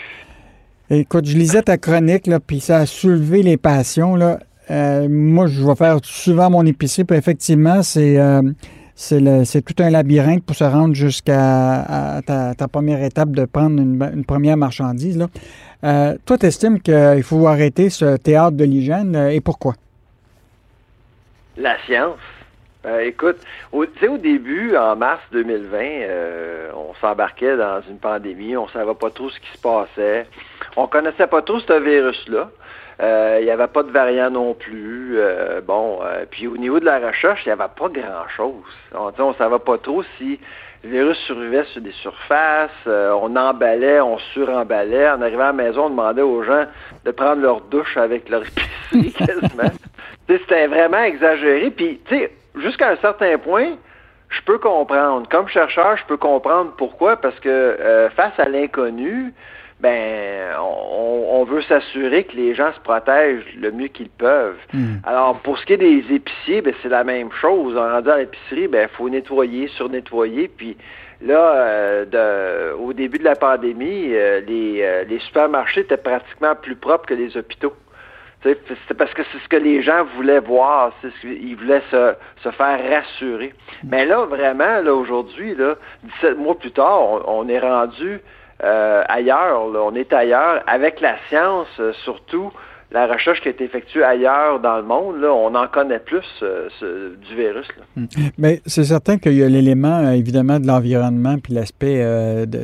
Écoute, 0.90 1.26
je 1.26 1.36
lisais 1.36 1.62
ta 1.62 1.76
chronique, 1.76 2.26
là, 2.26 2.40
puis 2.40 2.60
ça 2.60 2.78
a 2.78 2.86
soulevé 2.86 3.42
les 3.42 3.56
passions. 3.56 4.16
Là. 4.16 4.40
Euh, 4.70 5.06
moi, 5.08 5.46
je 5.46 5.62
vais 5.62 5.74
faire 5.74 5.98
souvent 6.02 6.50
mon 6.50 6.66
épicerie, 6.66 7.04
puis 7.04 7.16
effectivement, 7.16 7.82
c'est 7.82 8.18
euh, 8.18 8.42
c'est 8.98 9.62
tout 9.64 9.80
un 9.80 9.90
labyrinthe 9.90 10.44
pour 10.44 10.56
se 10.56 10.64
rendre 10.64 10.94
jusqu'à 10.94 12.20
ta, 12.26 12.68
première 12.68 13.02
étape 13.04 13.30
de 13.30 13.44
prendre 13.44 13.80
une, 13.80 14.24
première 14.24 14.56
marchandise. 14.56 15.24
Euh, 15.84 16.16
toi, 16.26 16.36
tu 16.36 16.46
estimes 16.46 16.80
qu'il 16.80 17.22
faut 17.22 17.46
arrêter 17.46 17.90
ce 17.90 18.16
théâtre 18.16 18.56
de 18.56 18.64
l'hygiène 18.64 19.14
euh, 19.14 19.28
et 19.28 19.40
pourquoi? 19.40 19.74
La 21.56 21.78
science. 21.86 22.18
Euh, 22.86 23.00
écoute, 23.00 23.36
au, 23.70 23.84
au 23.84 24.18
début, 24.18 24.76
en 24.76 24.96
mars 24.96 25.22
2020, 25.30 25.78
on 26.74 26.92
s'embarquait 27.00 27.56
dans 27.56 27.80
une 27.88 27.98
pandémie, 27.98 28.56
on 28.56 28.66
ne 28.66 28.70
savait 28.70 28.94
pas 28.94 29.10
trop 29.10 29.30
ce 29.30 29.38
qui 29.38 29.56
se 29.56 29.60
passait, 29.60 30.26
on 30.76 30.88
connaissait 30.88 31.28
pas 31.28 31.42
trop 31.42 31.60
ce 31.60 31.80
virus-là. 31.80 32.50
Euh, 33.00 33.38
il 33.40 33.44
n'y 33.44 33.50
avait 33.50 33.68
pas 33.68 33.82
de 33.82 33.90
variant 33.90 34.30
non 34.30 34.54
plus. 34.54 35.18
Euh, 35.18 35.60
bon, 35.60 36.00
euh, 36.02 36.24
puis 36.28 36.48
au 36.48 36.56
niveau 36.56 36.80
de 36.80 36.84
la 36.84 36.98
recherche, 36.98 37.42
il 37.46 37.48
n'y 37.48 37.52
avait 37.52 37.70
pas 37.76 37.88
grand-chose. 37.88 38.64
On 38.92 39.28
ne 39.28 39.34
savait 39.34 39.58
pas 39.60 39.78
trop 39.78 40.02
si 40.16 40.40
le 40.82 40.90
virus 40.90 41.16
survivait 41.18 41.64
sur 41.72 41.80
des 41.80 41.92
surfaces, 41.92 42.70
on 42.86 43.34
emballait, 43.34 44.00
on 44.00 44.18
suremballait. 44.32 45.10
En 45.10 45.22
arrivant 45.22 45.44
à 45.44 45.46
la 45.48 45.52
maison, 45.52 45.86
on 45.86 45.90
demandait 45.90 46.22
aux 46.22 46.42
gens 46.42 46.64
de 47.04 47.10
prendre 47.10 47.42
leur 47.42 47.60
douche 47.62 47.96
avec 47.96 48.28
leur 48.28 48.42
épicerie 48.42 49.12
quasiment. 49.26 49.72
C'était 50.28 50.66
vraiment 50.66 51.02
exagéré. 51.02 51.70
Puis, 51.70 52.00
tu 52.04 52.16
sais, 52.16 52.32
jusqu'à 52.56 52.90
un 52.90 52.96
certain 52.96 53.38
point, 53.38 53.72
je 54.28 54.40
peux 54.42 54.58
comprendre. 54.58 55.28
Comme 55.28 55.48
chercheur, 55.48 55.96
je 55.96 56.04
peux 56.04 56.16
comprendre 56.16 56.72
pourquoi, 56.76 57.16
parce 57.16 57.38
que 57.40 58.08
face 58.14 58.38
à 58.38 58.48
l'inconnu, 58.48 59.32
ben 59.80 60.56
on, 60.60 61.44
veut 61.44 61.62
s'assurer 61.62 62.24
que 62.24 62.36
les 62.36 62.54
gens 62.54 62.72
se 62.74 62.80
protègent 62.80 63.54
le 63.56 63.70
mieux 63.70 63.86
qu'ils 63.86 64.10
peuvent. 64.10 64.58
Hmm. 64.72 64.96
Alors, 65.04 65.38
pour 65.40 65.58
ce 65.58 65.64
qui 65.64 65.74
est 65.74 65.78
des 65.78 66.04
épiciers, 66.10 66.60
ben, 66.60 66.74
c'est 66.82 66.88
la 66.88 67.04
même 67.04 67.30
chose. 67.40 67.76
En 67.76 67.88
rendant 67.88 68.12
à 68.12 68.18
l'épicerie, 68.18 68.68
ben, 68.68 68.88
il 68.90 68.96
faut 68.96 69.08
nettoyer, 69.08 69.68
surnettoyer, 69.68 70.48
puis 70.48 70.76
là, 71.22 71.54
euh, 71.54 72.04
de, 72.04 72.74
au 72.74 72.92
début 72.92 73.18
de 73.18 73.24
la 73.24 73.36
pandémie, 73.36 74.08
euh, 74.12 74.40
les, 74.40 74.82
euh, 74.82 75.04
les 75.04 75.20
supermarchés 75.20 75.80
étaient 75.80 75.96
pratiquement 75.96 76.54
plus 76.56 76.76
propres 76.76 77.06
que 77.06 77.14
les 77.14 77.36
hôpitaux. 77.36 77.74
C'est 78.44 78.94
parce 78.96 79.12
que 79.14 79.22
c'est 79.32 79.38
ce 79.38 79.48
que 79.48 79.56
les 79.56 79.82
gens 79.82 80.04
voulaient 80.14 80.38
voir, 80.38 80.92
c'est 81.02 81.10
ce 81.10 81.20
qu'ils 81.22 81.56
voulaient 81.56 81.82
se, 81.90 82.14
se, 82.44 82.50
faire 82.50 82.78
rassurer. 82.88 83.52
Hmm. 83.82 83.88
Mais 83.90 84.06
là, 84.06 84.26
vraiment, 84.26 84.80
là, 84.80 84.94
aujourd'hui, 84.94 85.54
là, 85.54 85.74
17 86.22 86.38
mois 86.38 86.56
plus 86.56 86.70
tard, 86.70 87.28
on 87.28 87.48
est 87.48 87.58
rendu 87.58 88.20
euh, 88.62 89.02
ailleurs. 89.08 89.60
On 89.74 89.94
est 89.94 90.12
ailleurs. 90.12 90.62
Avec 90.66 91.00
la 91.00 91.16
science, 91.28 91.68
euh, 91.78 91.92
surtout, 92.04 92.50
la 92.90 93.06
recherche 93.06 93.40
qui 93.42 93.48
été 93.48 93.64
effectuée 93.64 94.02
ailleurs 94.02 94.60
dans 94.60 94.78
le 94.78 94.82
monde, 94.82 95.20
là, 95.20 95.32
on 95.32 95.54
en 95.54 95.68
connaît 95.68 95.98
plus 95.98 96.24
euh, 96.42 96.68
du 97.16 97.36
virus. 97.36 97.68
Hmm. 97.96 98.06
Mais 98.38 98.60
c'est 98.66 98.84
certain 98.84 99.18
qu'il 99.18 99.34
y 99.34 99.42
a 99.42 99.48
l'élément, 99.48 100.10
évidemment, 100.10 100.58
de 100.58 100.66
l'environnement 100.66 101.36
puis 101.38 101.52
l'aspect 101.52 102.02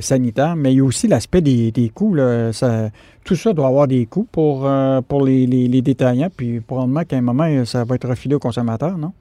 sanitaire, 0.01 0.57
mais 0.57 0.73
il 0.73 0.79
y 0.79 0.81
a 0.81 0.85
aussi 0.85 1.07
l'aspect 1.07 1.43
des, 1.43 1.93
coûts. 1.95 2.17
Ça, 2.53 2.89
tout 3.25 3.37
ça 3.37 3.53
doit 3.53 3.69
avoir 3.69 3.87
des 3.87 4.07
coûts 4.07 4.27
pour, 4.33 4.69
pour 5.09 5.25
les, 5.25 5.47
les, 5.47 5.69
les, 5.69 5.83
détaillants, 5.83 6.31
puis 6.35 6.61
probablement 6.61 7.05
qu'à 7.05 7.17
un 7.17 7.23
moment, 7.23 7.65
ça 7.67 7.85
va 7.85 7.95
être 7.95 8.09
refilé 8.09 8.35
aux 8.35 8.41
consommateurs, 8.41 8.97
non? 8.97 9.13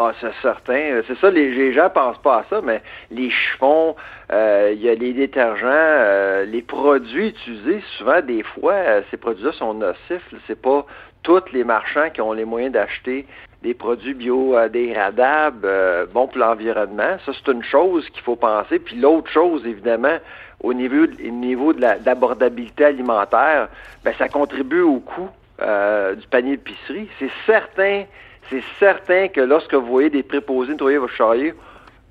Ah, 0.00 0.12
c'est 0.20 0.32
certain. 0.42 0.78
Euh, 0.78 1.02
c'est 1.08 1.18
ça, 1.18 1.28
les, 1.28 1.50
les, 1.50 1.72
gens 1.72 1.90
pensent 1.90 2.22
pas 2.22 2.38
à 2.38 2.44
ça, 2.48 2.60
mais 2.62 2.80
les 3.10 3.30
chiffons, 3.30 3.96
euh, 4.30 4.70
il 4.72 4.80
y 4.80 4.88
a 4.88 4.94
les 4.94 5.12
détergents, 5.12 5.66
euh, 5.66 6.44
les 6.44 6.62
produits 6.62 7.30
utilisés, 7.30 7.82
souvent, 7.96 8.20
des 8.20 8.44
fois, 8.44 8.76
ces 9.10 9.16
produits-là 9.16 9.50
sont 9.50 9.74
nocifs. 9.74 10.22
C'est 10.46 10.62
pas 10.62 10.86
tous 11.24 11.42
les 11.52 11.64
marchands 11.64 12.10
qui 12.10 12.20
ont 12.20 12.32
les 12.32 12.44
moyens 12.44 12.72
d'acheter 12.72 13.26
des 13.64 13.74
produits 13.74 14.14
biodégradables, 14.14 15.68
bons 16.14 16.28
pour 16.28 16.38
l'environnement. 16.38 17.16
Ça, 17.26 17.32
c'est 17.34 17.50
une 17.50 17.64
chose 17.64 18.08
qu'il 18.10 18.22
faut 18.22 18.36
penser. 18.36 18.78
Puis 18.78 18.94
l'autre 18.94 19.28
chose, 19.32 19.66
évidemment, 19.66 20.18
au 20.62 20.74
niveau, 20.74 21.06
au 21.06 21.30
niveau 21.30 21.72
de 21.72 21.80
l'abordabilité 21.80 22.84
alimentaire, 22.84 23.68
ben, 24.04 24.14
ça 24.16 24.28
contribue 24.28 24.82
au 24.82 25.00
coût 25.00 25.28
du 25.58 26.26
panier 26.28 26.56
d'épicerie. 26.56 27.08
C'est 27.18 27.32
certain 27.46 28.04
c'est 28.50 28.62
certain 28.78 29.28
que 29.28 29.40
lorsque 29.40 29.74
vous 29.74 29.86
voyez 29.86 30.10
des 30.10 30.22
préposés 30.22 30.72
nettoyer 30.72 30.98
votre 30.98 31.14
chariot, 31.14 31.54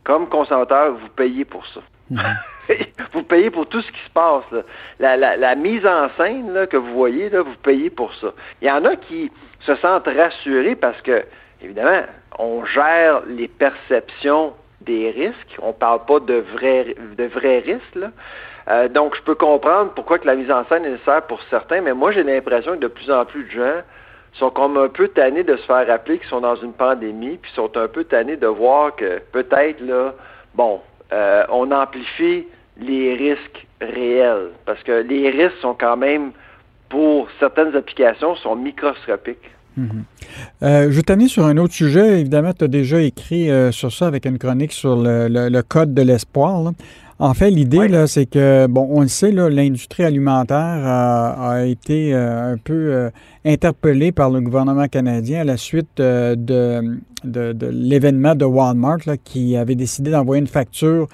comme 0.04 0.30
consommateur, 0.30 0.93
vous 0.93 1.10
payez 1.10 1.45
pour 1.45 1.65
ça. 1.67 1.82
Mhm. 2.10 2.19
vous 3.13 3.23
payez 3.23 3.50
pour 3.50 3.67
tout 3.67 3.82
ce 3.82 3.91
qui 3.91 4.00
se 4.00 4.10
passe. 4.12 4.63
La, 5.00 5.56
mise 5.56 5.86
en 5.86 6.10
scène 6.17 6.67
que 6.67 6.78
vous 6.78 6.93
voyez, 6.93 7.30
là, 7.30 7.41
vous 7.41 7.56
payez 7.62 7.89
pour 7.89 8.13
ça. 8.15 8.28
Il 8.62 8.67
y 8.67 8.71
en 8.71 8.86
a 8.86 8.95
qui 8.95 9.32
se 9.62 9.76
sentent 9.76 10.08
rassurés 10.08 10.76
parce 10.76 11.02
que, 11.02 11.26
évidemment, 11.62 12.04
on 12.39 12.65
gère 12.65 13.21
les 13.28 13.47
perceptions 13.47 14.54
des 14.82 15.12
risques. 15.12 15.58
On 15.62 15.69
ne 15.69 15.73
parle 15.73 16.06
pas 16.06 16.19
de 16.19 16.36
vrais, 16.36 16.95
de 17.17 17.26
vrais 17.26 17.60
risques. 17.60 17.97
Euh, 18.69 18.88
donc, 18.89 19.15
je 19.15 19.21
peux 19.21 19.36
comprendre 19.36 19.91
pourquoi 19.93 20.19
que 20.19 20.28
la 20.28 20.36
mise 20.36 20.52
en 20.52 20.65
scène 20.65 20.86
est 20.86 20.91
nécessaire 20.91 21.21
pour 21.23 21.41
certains, 21.50 21.82
mais 21.82 21.93
moi, 21.93 22.12
j'ai 22.12 22.23
l'impression 22.23 22.73
que 22.73 22.80
de 22.80 22.88
plus 22.88 23.10
en 23.10 23.26
plus 23.26 23.45
de 23.45 23.50
gens 23.50 23.82
sont 24.38 24.50
comme 24.50 24.78
un 24.78 24.89
peu 24.89 25.08
tannés 25.08 25.43
de 25.43 25.56
se 25.58 25.63
faire 25.63 25.88
rappeler 25.88 26.19
qu'ils 26.19 26.30
sont 26.30 26.41
dans 26.41 26.56
une 26.56 26.73
pandémie, 26.73 27.38
puis 27.41 27.52
sont 27.56 27.76
un 27.78 27.88
peu 27.88 28.04
tannés 28.04 28.38
de 28.38 28.47
voir 28.47 28.95
que 28.95 29.19
peut-être 29.32 29.82
là, 29.82 30.13
bon, 30.56 30.80
euh, 31.12 31.43
on 31.50 31.71
amplifie 31.71 32.45
les 32.80 33.15
risques 33.15 33.67
réels, 33.82 34.50
parce 34.65 34.82
que 34.84 35.02
les 35.02 35.30
risques 35.30 35.58
sont 35.62 35.76
quand 35.80 35.97
même, 35.97 36.32
pour 36.89 37.28
certaines 37.39 37.76
applications, 37.76 38.36
sont 38.36 38.56
microscopiques. 38.56 39.52
Mhm. 39.78 40.04
Euh, 40.63 40.84
je 40.89 40.95
vais 40.95 41.04
t'amener 41.04 41.28
sur 41.28 41.45
un 41.45 41.58
autre 41.58 41.73
sujet. 41.73 42.19
Évidemment, 42.19 42.52
tu 42.52 42.63
as 42.63 42.67
déjà 42.67 43.00
écrit 43.02 43.50
euh, 43.50 43.71
sur 43.71 43.91
ça 43.91 44.08
avec 44.08 44.26
une 44.26 44.39
chronique 44.39 44.71
sur 44.71 44.95
le, 44.97 45.62
code 45.62 45.93
de 45.93 46.02
l'espoir. 46.02 46.71
En 47.19 47.34
fait, 47.34 47.49
l'idée, 47.49 47.88
là, 47.88 48.06
c'est 48.06 48.27
que, 48.27 48.67
bon, 48.67 48.88
on 48.91 49.01
le 49.01 49.08
sait, 49.08 49.32
l'industrie 49.32 50.03
alimentaire 50.03 50.58
a, 50.86 51.65
été 51.65 52.13
euh, 52.13 52.53
un 52.53 52.58
peu 52.58 52.73
euh, 52.93 53.10
interpellée 53.43 54.12
par 54.12 54.30
le 54.30 54.39
gouvernement 54.39 54.88
canadien 54.88 55.41
à 55.41 55.43
la 55.43 55.58
suite 55.58 55.99
euh, 55.99 56.36
de, 56.36 56.99
de, 57.23 57.67
l'événement 57.67 58.36
de 58.36 58.45
Walmart 58.45 58.99
qui 59.23 59.58
avait 59.58 59.73
décidé 59.73 60.12
d'envoyer 60.12 60.41
une 60.41 60.47
facture 60.47 61.08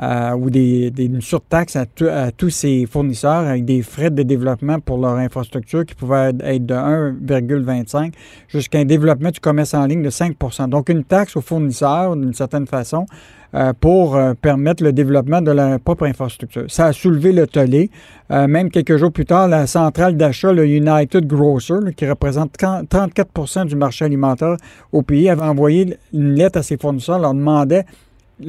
ou 0.00 0.50
des, 0.50 0.90
des, 0.90 1.06
une 1.06 1.20
surtaxe 1.20 1.76
à, 1.76 1.84
à, 2.10 2.30
tous 2.30 2.50
ses 2.50 2.86
fournisseurs 2.86 3.46
avec 3.46 3.64
des 3.64 3.82
frais 3.82 4.10
de 4.10 4.22
développement 4.22 4.78
pour 4.78 4.98
leur 4.98 5.16
infrastructure 5.16 5.84
qui 5.84 5.94
pouvaient 5.94 6.32
être 6.40 6.66
de 6.66 6.74
1,25 6.74 8.12
jusqu'à 8.48 8.78
un 8.78 8.84
développement 8.84 9.30
du 9.30 9.40
commerce 9.40 9.74
en 9.74 9.86
ligne 9.86 10.02
de 10.02 10.10
5% 10.10 10.68
Donc, 10.68 10.88
une 10.88 11.04
taxe 11.04 11.36
aux 11.36 11.40
fournisseurs, 11.40 12.16
d'une 12.16 12.34
certaine 12.34 12.66
façon, 12.66 13.06
euh, 13.54 13.72
pour 13.72 14.14
euh, 14.14 14.34
permettre 14.34 14.84
le 14.84 14.92
développement 14.92 15.40
de 15.40 15.50
leur 15.50 15.80
propre 15.80 16.04
infrastructure. 16.04 16.64
Ça 16.68 16.86
a 16.86 16.92
soulevé 16.92 17.32
le 17.32 17.46
tollé. 17.46 17.90
Euh, 18.30 18.46
même 18.46 18.70
quelques 18.70 18.98
jours 18.98 19.10
plus 19.10 19.24
tard, 19.24 19.48
la 19.48 19.66
centrale 19.66 20.18
d'achat, 20.18 20.52
le 20.52 20.66
United 20.66 21.26
Grocer, 21.26 21.78
qui 21.96 22.06
représente 22.06 22.52
34% 22.58 23.64
du 23.66 23.74
marché 23.74 24.04
alimentaire 24.04 24.56
au 24.92 25.00
pays, 25.00 25.30
avait 25.30 25.40
envoyé 25.40 25.96
une 26.12 26.34
lettre 26.34 26.58
à 26.58 26.62
ses 26.62 26.76
fournisseurs, 26.76 27.18
leur 27.18 27.32
demandait 27.32 27.86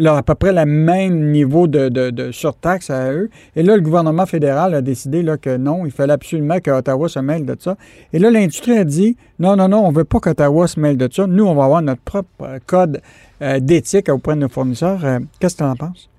à 0.06 0.24
peu 0.24 0.36
près 0.36 0.54
le 0.54 0.66
même 0.66 1.32
niveau 1.32 1.68
de, 1.68 2.32
surtaxe 2.32 2.90
à 2.90 3.12
eux. 3.12 3.30
Et 3.56 3.64
là, 3.64 3.76
le 3.76 3.82
gouvernement 3.82 4.26
fédéral 4.26 4.74
a 4.76 4.82
décidé 4.82 5.22
là, 5.24 5.38
que 5.38 5.58
non, 5.58 5.86
il 5.86 5.92
fallait 5.92 6.14
absolument 6.14 6.60
qu'Ottawa 6.60 7.10
se 7.10 7.20
mêle 7.20 7.46
de 7.46 7.56
ça. 7.60 7.76
Et 8.14 8.20
là, 8.20 8.30
l'industrie 8.30 8.78
a 8.78 8.84
dit 8.84 9.18
non, 9.40 9.56
non, 9.56 9.70
non, 9.70 9.86
on 9.86 9.92
ne 9.92 9.96
veut 9.96 10.04
pas 10.04 10.20
qu'Ottawa 10.20 10.68
se 10.68 10.80
mêle 10.80 10.98
de 10.98 11.08
ça. 11.12 11.26
Nous, 11.26 11.46
on 11.46 11.56
va 11.56 11.66
avoir 11.66 11.82
notre 11.82 12.02
propre 12.02 12.30
euh, 12.42 12.60
code 12.66 13.02
euh, 13.42 13.60
d'éthique 13.60 14.10
auprès 14.10 14.36
de 14.36 14.40
nos 14.42 14.50
fournisseurs. 14.50 15.04
Euh, 15.04 15.20
qu'est-ce 15.40 15.56
que 15.56 15.64
tu 15.64 15.70
en 15.70 15.76
penses? 15.76 16.10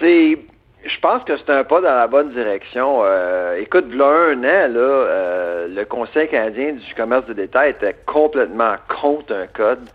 C'est 0.00 0.38
je 0.86 1.00
pense 1.00 1.24
que 1.24 1.32
c'est 1.38 1.50
un 1.50 1.64
pas 1.64 1.80
dans 1.80 1.94
la 1.94 2.06
bonne 2.06 2.30
direction. 2.34 3.02
Écoute, 3.58 3.86
là, 3.94 4.04
un 4.04 4.38
an, 4.40 4.68
là, 4.68 5.66
le 5.66 5.82
Conseil 5.84 6.28
canadien 6.28 6.72
du 6.72 6.94
commerce 6.94 7.24
de 7.24 7.32
détail 7.32 7.70
était 7.70 7.96
complètement 8.04 8.74
contre 9.00 9.32
un 9.32 9.46
code, 9.46 9.88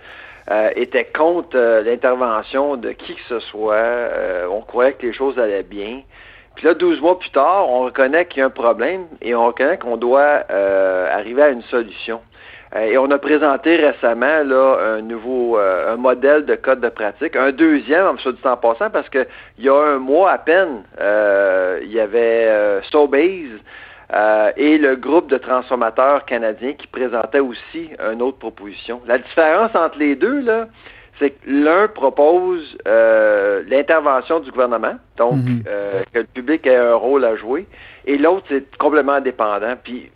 euh, 0.49 0.69
était 0.75 1.05
contre 1.05 1.57
l'intervention 1.85 2.75
de 2.75 2.91
qui 2.91 3.15
que 3.15 3.21
ce 3.27 3.39
soit. 3.39 4.09
on 4.49 4.61
croyait 4.61 4.93
que 4.93 5.05
les 5.05 5.13
choses 5.13 5.37
allaient 5.39 5.63
bien. 5.63 6.01
Puis 6.55 6.65
là, 6.65 6.73
12 6.73 6.99
mois 7.01 7.17
plus 7.19 7.29
tard, 7.29 7.69
on 7.69 7.85
reconnaît 7.85 8.25
qu'il 8.25 8.39
y 8.39 8.43
a 8.43 8.47
un 8.47 8.49
problème 8.49 9.05
et 9.21 9.33
on 9.35 9.45
reconnaît 9.47 9.77
qu'on 9.77 9.97
doit 9.97 10.43
arriver 10.49 11.43
à 11.43 11.49
une 11.49 11.63
solution. 11.63 12.21
Euh, 12.75 12.81
et 12.81 12.97
on 12.97 13.09
a 13.09 13.17
présenté 13.17 13.77
récemment 13.77 14.43
là, 14.43 14.77
un 14.95 15.01
nouveau 15.01 15.57
euh, 15.57 15.93
un 15.93 15.97
modèle 15.97 16.45
de 16.45 16.55
code 16.55 16.81
de 16.81 16.89
pratique, 16.89 17.35
un 17.35 17.51
deuxième, 17.51 18.05
en 18.05 18.13
du 18.13 18.37
temps 18.37 18.57
passant, 18.57 18.91
parce 18.91 19.09
que 19.09 19.25
il 19.57 19.65
y 19.65 19.69
a 19.69 19.75
un 19.75 19.97
mois 19.97 20.31
à 20.31 20.37
peine, 20.37 20.83
euh, 20.99 21.79
il 21.83 21.91
y 21.91 21.99
avait 21.99 22.81
euh, 24.13 24.51
et 24.57 24.77
le 24.77 24.95
groupe 24.95 25.29
de 25.29 25.37
transformateurs 25.37 26.25
canadiens 26.25 26.73
qui 26.73 26.87
présentait 26.87 27.39
aussi 27.39 27.89
une 28.11 28.21
autre 28.21 28.39
proposition. 28.39 29.01
La 29.05 29.19
différence 29.19 29.75
entre 29.75 29.99
les 29.99 30.15
deux, 30.15 30.41
là, 30.41 30.67
c'est 31.19 31.31
que 31.31 31.49
l'un 31.49 31.87
propose 31.87 32.77
l'intervention 32.85 34.39
du 34.39 34.51
gouvernement, 34.51 34.95
donc 35.17 35.35
mhm. 35.35 35.63
que 36.13 36.19
le 36.19 36.23
public 36.23 36.65
ait 36.65 36.77
un 36.77 36.95
rôle 36.95 37.25
à 37.25 37.35
jouer, 37.35 37.67
et 38.05 38.17
l'autre, 38.17 38.45
c'est 38.47 38.77
complètement 38.77 39.13
indépendant. 39.13 39.75
Puis 39.83 40.09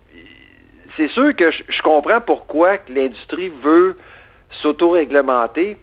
c'est 0.97 1.10
sûr 1.10 1.36
que 1.36 1.51
je, 1.51 1.82
comprends 1.82 2.21
pourquoi 2.21 2.77
l'industrie 2.89 3.51
veut 3.62 3.97
s'auto-réglementer, 4.62 5.77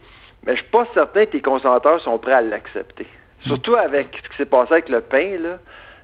mais 0.46 0.56
je 0.56 0.62
suis 0.62 0.70
pas 0.70 0.86
certain 0.94 1.26
que 1.26 1.32
les 1.34 1.42
consommateurs 1.42 2.00
sont 2.00 2.18
prêts 2.18 2.32
à 2.32 2.40
l'accepter. 2.40 3.06
Surtout 3.46 3.74
avec 3.74 4.08
ce 4.22 4.28
qui 4.30 4.36
s'est 4.36 4.46
passé 4.46 4.72
avec 4.72 4.88
le 4.88 5.00
pain, 5.00 5.38
là 5.38 5.58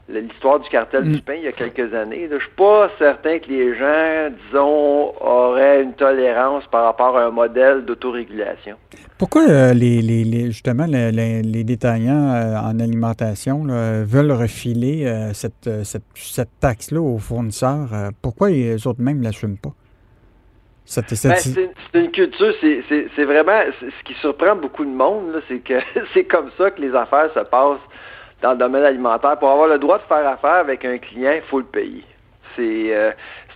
l'histoire 0.08 0.60
du 0.60 0.68
cartel 0.68 1.04
du 1.04 1.18
mm. 1.18 1.20
pain 1.20 1.34
il 1.34 1.44
y 1.44 1.48
a 1.48 1.52
quelques 1.52 1.92
années. 1.94 2.28
Je 2.30 2.38
suis 2.38 2.50
pas 2.56 2.90
certain 2.98 3.38
que 3.38 3.48
les 3.48 3.76
gens, 3.76 4.30
disons, 4.46 5.14
auraient 5.20 5.82
une 5.82 5.94
tolérance 5.94 6.64
par 6.70 6.84
rapport 6.84 7.16
à 7.16 7.24
un 7.24 7.30
modèle 7.30 7.84
d'autorégulation. 7.84 8.76
Pourquoi 9.18 9.48
euh, 9.48 9.72
les, 9.72 10.02
les, 10.02 10.46
justement 10.46 10.86
les, 10.86 11.64
détaillants 11.64 12.34
euh, 12.34 12.56
en 12.56 12.78
alimentation 12.78 13.64
veulent 14.04 14.32
refiler 14.32 15.06
euh, 15.06 15.32
cette, 15.32 15.68
cette, 15.84 16.60
taxe-là 16.60 17.00
aux 17.00 17.18
fournisseurs? 17.18 17.88
pourquoi 18.22 18.50
les 18.50 18.86
autres 18.86 19.00
même 19.00 19.18
ne 19.18 19.24
l'assument 19.24 19.56
pas? 19.56 19.72
Ben, 20.94 21.02
c'est 21.08 21.70
une 21.94 22.12
culture, 22.12 22.54
c'est 22.60 23.24
vraiment 23.24 23.60
ce 23.80 24.04
qui 24.04 24.14
surprend 24.20 24.54
beaucoup 24.54 24.84
de 24.84 24.90
monde, 24.90 25.42
c'est 25.48 25.58
que 25.58 25.74
c'est 26.14 26.24
comme 26.24 26.50
ça 26.56 26.70
que 26.70 26.80
les 26.80 26.94
affaires 26.94 27.28
se 27.34 27.40
passent 27.40 27.80
dans 28.42 28.52
le 28.52 28.58
domaine 28.58 28.84
alimentaire. 28.84 29.38
Pour 29.38 29.50
avoir 29.50 29.68
le 29.68 29.78
droit 29.78 29.98
de 29.98 30.04
faire 30.04 30.26
affaire 30.28 30.56
avec 30.56 30.84
un 30.84 30.98
client, 30.98 31.32
il 31.34 31.42
faut 31.42 31.58
le 31.58 31.64
payer. 31.64 32.04
C'est 32.56 32.94
euh, 32.94 33.10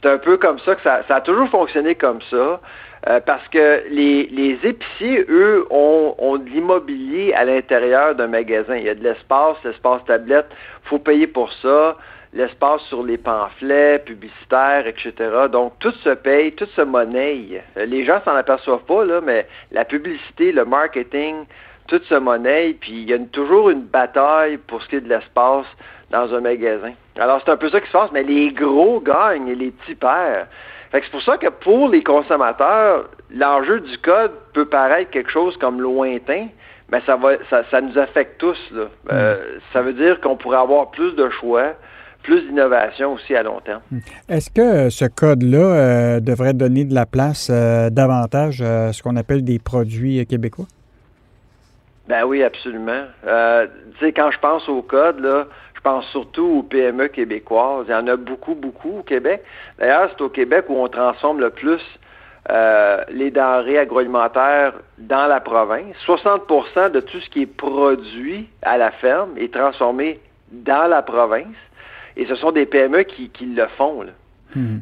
un 0.04 0.18
peu 0.18 0.36
comme 0.36 0.58
ça 0.60 0.74
que 0.74 0.82
ça, 0.82 1.02
a 1.08 1.20
toujours 1.20 1.48
fonctionné 1.48 1.94
comme 1.94 2.20
ça. 2.30 2.60
Euh, 3.08 3.18
parce 3.24 3.46
que 3.48 3.82
les, 3.88 4.26
les 4.26 4.58
épiciers, 4.62 5.24
eux, 5.30 5.66
ont, 5.70 6.14
ont 6.18 6.36
de 6.36 6.46
l'immobilier 6.50 7.32
à 7.32 7.46
l'intérieur 7.46 8.14
d'un 8.14 8.26
magasin. 8.26 8.76
Il 8.76 8.84
y 8.84 8.90
a 8.90 8.94
de 8.94 9.02
l'espace, 9.02 9.56
l'espace 9.64 10.04
tablette, 10.04 10.48
faut 10.84 10.98
payer 10.98 11.26
pour 11.26 11.50
ça, 11.62 11.96
l'espace 12.34 12.82
sur 12.82 13.02
les 13.02 13.16
pamphlets 13.16 14.00
publicitaires, 14.00 14.86
etc. 14.86 15.14
Donc, 15.50 15.72
tout 15.80 15.92
se 16.04 16.10
paye, 16.10 16.52
tout 16.52 16.68
se 16.76 16.82
monnaie. 16.82 17.62
Les 17.76 18.04
gens 18.04 18.20
s'en 18.24 18.34
aperçoivent 18.34 18.84
pas, 18.84 19.04
là, 19.04 19.22
mais 19.22 19.46
la 19.72 19.86
publicité, 19.86 20.52
le 20.52 20.66
marketing, 20.66 21.46
toute 21.90 22.04
ce 22.04 22.14
monnaie, 22.14 22.76
puis 22.80 22.92
il 22.92 23.10
y 23.10 23.12
a 23.12 23.18
toujours 23.18 23.68
une 23.68 23.82
bataille 23.82 24.58
pour 24.58 24.80
ce 24.80 24.88
qui 24.88 24.96
est 24.96 25.00
de 25.00 25.08
l'espace 25.08 25.66
dans 26.12 26.32
un 26.32 26.40
magasin. 26.40 26.92
Alors, 27.18 27.42
c'est 27.44 27.50
un 27.50 27.56
peu 27.56 27.68
ça 27.68 27.80
qui 27.80 27.88
se 27.88 27.92
passe, 27.92 28.10
mais 28.12 28.22
les 28.22 28.52
gros 28.52 29.00
gagnent 29.00 29.48
et 29.48 29.56
les 29.56 29.72
petits 29.72 29.96
perdent. 29.96 30.46
c'est 30.92 31.10
pour 31.10 31.22
ça 31.22 31.36
que 31.36 31.48
pour 31.48 31.88
les 31.88 32.04
consommateurs, 32.04 33.10
l'enjeu 33.34 33.80
du 33.80 33.98
code 33.98 34.30
peut 34.52 34.66
paraître 34.66 35.10
quelque 35.10 35.32
chose 35.32 35.56
comme 35.56 35.80
lointain, 35.80 36.46
mais 36.92 37.02
ça 37.06 37.16
va, 37.16 37.30
ça, 37.50 37.80
nous 37.80 37.98
affecte 37.98 38.38
tous. 38.38 38.58
Euh, 38.72 39.34
mm. 39.34 39.60
ça 39.72 39.82
veut 39.82 39.92
dire 39.92 40.20
qu'on 40.20 40.36
pourrait 40.36 40.58
avoir 40.58 40.92
plus 40.92 41.14
de 41.16 41.28
choix, 41.28 41.74
plus 42.22 42.42
d'innovation 42.42 43.14
aussi 43.14 43.34
à 43.34 43.42
long 43.42 43.60
terme. 43.64 43.82
Mm. 43.90 43.98
Est-ce 44.28 44.50
que 44.50 44.90
ce 44.90 45.06
code-là 45.06 45.58
euh, 45.58 46.20
devrait 46.20 46.54
donner 46.54 46.84
de 46.84 46.94
la 46.94 47.06
place 47.06 47.48
euh, 47.50 47.90
davantage 47.90 48.62
à 48.62 48.92
ce 48.92 49.02
qu'on 49.02 49.16
appelle 49.16 49.42
des 49.42 49.58
produits 49.58 50.24
québécois? 50.26 50.66
Ben 52.10 52.24
oui, 52.24 52.42
absolument. 52.42 53.04
Euh, 53.24 53.68
tu 53.92 54.04
sais, 54.04 54.12
quand 54.12 54.32
je 54.32 54.38
pense 54.40 54.68
au 54.68 54.82
code, 54.82 55.20
là, 55.20 55.46
je 55.76 55.80
pense 55.80 56.04
surtout 56.06 56.44
aux 56.44 56.62
PME 56.64 57.06
québécoises. 57.06 57.86
Il 57.88 57.92
y 57.92 57.94
en 57.94 58.08
a 58.08 58.16
beaucoup, 58.16 58.56
beaucoup 58.56 58.98
au 58.98 59.02
Québec. 59.04 59.44
D'ailleurs, 59.78 60.10
c'est 60.10 60.20
au 60.20 60.28
Québec 60.28 60.64
où 60.68 60.74
on 60.74 60.88
transforme 60.88 61.38
le 61.38 61.50
plus 61.50 61.80
euh, 62.50 63.04
les 63.10 63.30
denrées 63.30 63.78
agroalimentaires 63.78 64.72
dans 64.98 65.28
la 65.28 65.38
province. 65.38 65.94
60% 66.04 66.90
de 66.90 66.98
tout 66.98 67.20
ce 67.20 67.30
qui 67.30 67.42
est 67.42 67.46
produit 67.46 68.48
à 68.62 68.76
la 68.76 68.90
ferme 68.90 69.38
est 69.38 69.54
transformé 69.54 70.18
dans 70.50 70.88
la 70.88 71.02
province. 71.02 71.46
Et 72.16 72.26
ce 72.26 72.34
sont 72.34 72.50
des 72.50 72.66
PME 72.66 73.04
qui, 73.04 73.30
qui 73.30 73.46
le 73.46 73.68
font. 73.78 74.02
Là. 74.02 74.10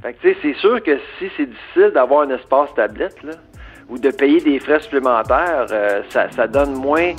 Fait 0.03 0.15
que, 0.15 0.35
c'est 0.41 0.55
sûr 0.55 0.83
que 0.83 0.97
si 1.19 1.31
c'est 1.37 1.45
difficile 1.45 1.91
d'avoir 1.93 2.23
un 2.23 2.31
espace 2.31 2.73
tablette, 2.75 3.23
là, 3.23 3.33
ou 3.91 3.99
de 3.99 4.11
payer 4.11 4.41
des 4.41 4.61
frais 4.61 4.81
supplémentaires, 4.81 5.67
euh, 5.71 6.03
ça, 6.11 6.47
donne 6.47 6.75
moins, 6.75 7.13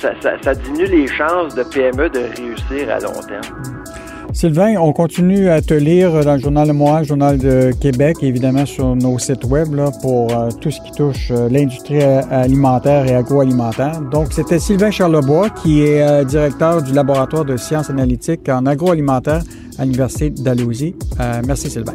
ça, 0.00 0.54
diminue 0.54 0.86
les 0.86 1.06
chances 1.06 1.54
de 1.54 1.62
PME 1.62 2.08
de 2.10 2.20
réussir 2.36 2.90
à 2.90 3.00
long 3.00 3.20
terme. 3.26 3.74
Sylvain, 4.32 4.74
on 4.76 4.92
continue 4.92 5.48
à 5.48 5.62
te 5.62 5.72
lire 5.72 6.22
dans 6.22 6.34
le 6.34 6.38
Journal 6.38 6.68
de 6.68 6.72
Montréal, 6.72 7.04
Journal 7.06 7.38
de 7.38 7.72
Québec, 7.80 8.18
évidemment 8.20 8.66
sur 8.66 8.94
nos 8.94 9.18
sites 9.18 9.44
web 9.44 9.68
pour 10.02 10.30
euh, 10.30 10.50
tout 10.60 10.70
ce 10.70 10.78
qui 10.82 10.92
touche 10.92 11.30
euh, 11.30 11.48
l'industrie 11.48 12.02
alimentaire 12.02 13.06
et 13.06 13.14
agroalimentaire. 13.14 14.02
Donc, 14.02 14.32
c'était 14.32 14.58
Sylvain 14.58 14.90
Charlebois, 14.90 15.48
qui 15.48 15.82
est 15.82 16.24
directeur 16.26 16.82
du 16.82 16.92
laboratoire 16.92 17.46
de 17.46 17.56
sciences 17.56 17.88
analytiques 17.88 18.48
en 18.50 18.66
agroalimentaire 18.66 19.42
à 19.78 19.84
l'Université 19.84 20.30
d'Alousie. 20.30 20.94
merci, 21.46 21.70
Sylvain. 21.70 21.94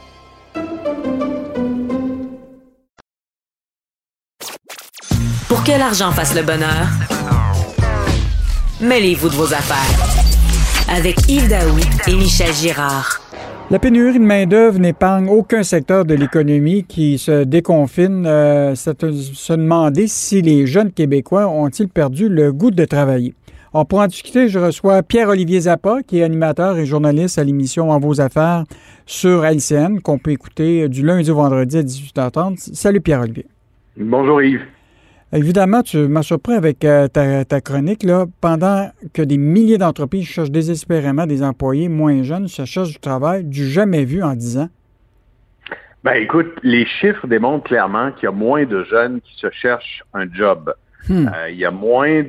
Pour 5.51 5.65
que 5.65 5.77
l'argent 5.77 6.11
fasse 6.11 6.33
le 6.33 6.43
bonheur, 6.43 6.87
mêlez-vous 8.79 9.27
de 9.27 9.33
vos 9.33 9.53
affaires. 9.53 9.99
Avec 10.89 11.29
Yves 11.29 11.49
Daoui 11.49 11.81
et 12.07 12.15
Michel 12.15 12.53
Girard. 12.53 13.19
La 13.69 13.77
pénurie 13.77 14.17
de 14.17 14.23
main-d'œuvre 14.23 14.79
n'épargne 14.79 15.27
aucun 15.27 15.63
secteur 15.63 16.05
de 16.05 16.13
l'économie 16.13 16.85
qui 16.85 17.17
se 17.17 17.43
déconfine. 17.43 18.25
Euh, 18.25 18.75
se 18.75 19.51
demander 19.51 20.07
si 20.07 20.41
les 20.41 20.65
jeunes 20.67 20.93
Québécois 20.93 21.49
ont-ils 21.49 21.89
perdu 21.89 22.29
le 22.29 22.53
goût 22.53 22.71
de 22.71 22.85
travailler. 22.85 23.33
On 23.73 23.83
pour 23.83 23.99
en 23.99 24.07
discuter, 24.07 24.47
je 24.47 24.57
reçois 24.57 25.03
Pierre-Olivier 25.03 25.59
Zappa, 25.59 25.97
qui 26.07 26.19
est 26.19 26.23
animateur 26.23 26.77
et 26.77 26.85
journaliste 26.85 27.37
à 27.37 27.43
l'émission 27.43 27.91
En 27.91 27.99
vos 27.99 28.21
affaires 28.21 28.63
sur 29.05 29.43
LCN, 29.43 29.99
qu'on 29.99 30.17
peut 30.17 30.31
écouter 30.31 30.87
du 30.87 31.05
lundi 31.05 31.29
au 31.29 31.35
vendredi 31.35 31.77
à 31.77 31.83
18h30. 31.83 32.73
Salut 32.73 33.01
Pierre-Olivier. 33.01 33.47
Bonjour 33.97 34.41
Yves. 34.41 34.61
Évidemment, 35.33 35.81
tu 35.81 36.09
m'as 36.09 36.23
surpris 36.23 36.53
avec 36.53 36.83
euh, 36.83 37.07
ta, 37.07 37.61
chronique. 37.61 38.03
Là, 38.03 38.25
pendant 38.41 38.91
que 39.13 39.21
des 39.21 39.37
milliers 39.37 39.77
d'entreprises 39.77 40.27
cherchent 40.27 40.51
désespérément 40.51 41.25
des 41.25 41.41
employés 41.41 41.87
moins 41.87 42.21
jeunes, 42.23 42.49
se 42.49 42.65
cherchent 42.65 42.91
du 42.91 42.99
travail 42.99 43.45
du 43.45 43.65
jamais 43.65 44.03
vu 44.03 44.23
en 44.23 44.35
10 44.35 44.57
ans. 44.57 44.69
Ben 46.03 46.13
écoute, 46.13 46.51
les 46.63 46.85
chiffres 46.85 47.27
démontrent 47.27 47.63
clairement 47.65 48.11
qu'il 48.11 48.23
y 48.23 48.27
a 48.27 48.31
moins 48.31 48.65
de 48.65 48.83
jeunes 48.83 49.21
qui 49.21 49.39
se 49.39 49.49
cherchent 49.51 50.03
un 50.13 50.25
job. 50.33 50.73
Hmm. 51.07 51.27
Euh, 51.27 51.49
il 51.49 51.57
y 51.57 51.65
a 51.65 51.71
moins 51.71 52.23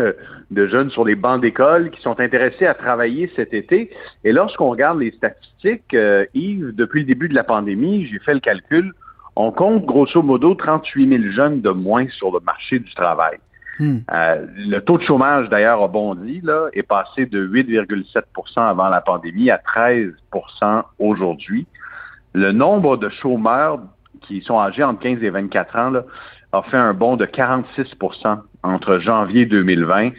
de, 0.50 0.66
jeunes 0.66 0.90
sur 0.90 1.04
les 1.04 1.14
bancs 1.14 1.40
d'école 1.40 1.90
qui 1.90 2.00
sont 2.00 2.18
intéressés 2.18 2.66
à 2.66 2.74
travailler 2.74 3.30
cet 3.36 3.54
été. 3.54 3.90
Et 4.24 4.32
lorsqu'on 4.32 4.70
regarde 4.70 4.98
les 4.98 5.12
statistiques, 5.12 5.94
euh, 5.94 6.24
Yves, 6.34 6.74
depuis 6.74 7.00
le 7.00 7.06
début 7.06 7.28
de 7.28 7.34
la 7.34 7.44
pandémie, 7.44 8.06
j'ai 8.06 8.18
fait 8.18 8.34
le 8.34 8.40
calcul, 8.40 8.92
on 9.38 9.52
compte 9.52 9.86
grosso 9.86 10.20
modo 10.20 10.54
38 10.56 11.08
000 11.08 11.30
jeunes 11.30 11.60
de 11.60 11.70
moins 11.70 12.08
sur 12.08 12.32
le 12.32 12.40
marché 12.40 12.80
du 12.80 12.92
travail. 12.94 13.38
Hmm. 13.78 13.98
Euh, 14.12 14.46
le 14.56 14.80
taux 14.80 14.98
de 14.98 15.04
chômage, 15.04 15.48
d'ailleurs, 15.48 15.80
a 15.80 15.86
bondi, 15.86 16.40
là, 16.42 16.66
est 16.72 16.82
passé 16.82 17.26
de 17.26 17.46
8,7% 17.46 18.24
avant 18.56 18.88
la 18.88 19.00
pandémie 19.00 19.48
à 19.50 19.58
13% 19.58 20.82
aujourd'hui. 20.98 21.68
Le 22.32 22.50
nombre 22.50 22.96
de 22.96 23.08
chômeurs 23.08 23.78
qui 24.22 24.42
sont 24.42 24.58
âgés 24.58 24.82
entre 24.82 25.00
15 25.02 25.22
et 25.22 25.30
24 25.30 25.76
ans 25.76 25.90
là, 25.90 26.02
a 26.50 26.62
fait 26.62 26.76
un 26.76 26.92
bond 26.92 27.16
de 27.16 27.24
46% 27.24 28.40
entre 28.64 28.98
janvier 28.98 29.46
2020 29.46 30.10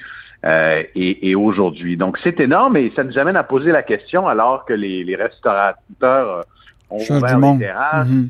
euh, 0.45 0.83
et, 0.95 1.35
aujourd'hui. 1.35 1.97
Donc, 1.97 2.17
c'est 2.23 2.39
énorme 2.39 2.77
et 2.77 2.93
ça 2.95 3.03
nous 3.03 3.17
amène 3.17 3.35
à 3.35 3.43
poser 3.43 3.73
la 3.73 3.83
question 3.83 4.29
alors 4.29 4.63
que 4.63 4.73
les, 4.73 5.15
restaurateurs 5.17 5.75
euh, 5.99 6.41
ont 6.89 7.01
ouvert 7.01 7.37
les 7.37 7.57
terrasses, 7.59 8.07
mhm. 8.07 8.29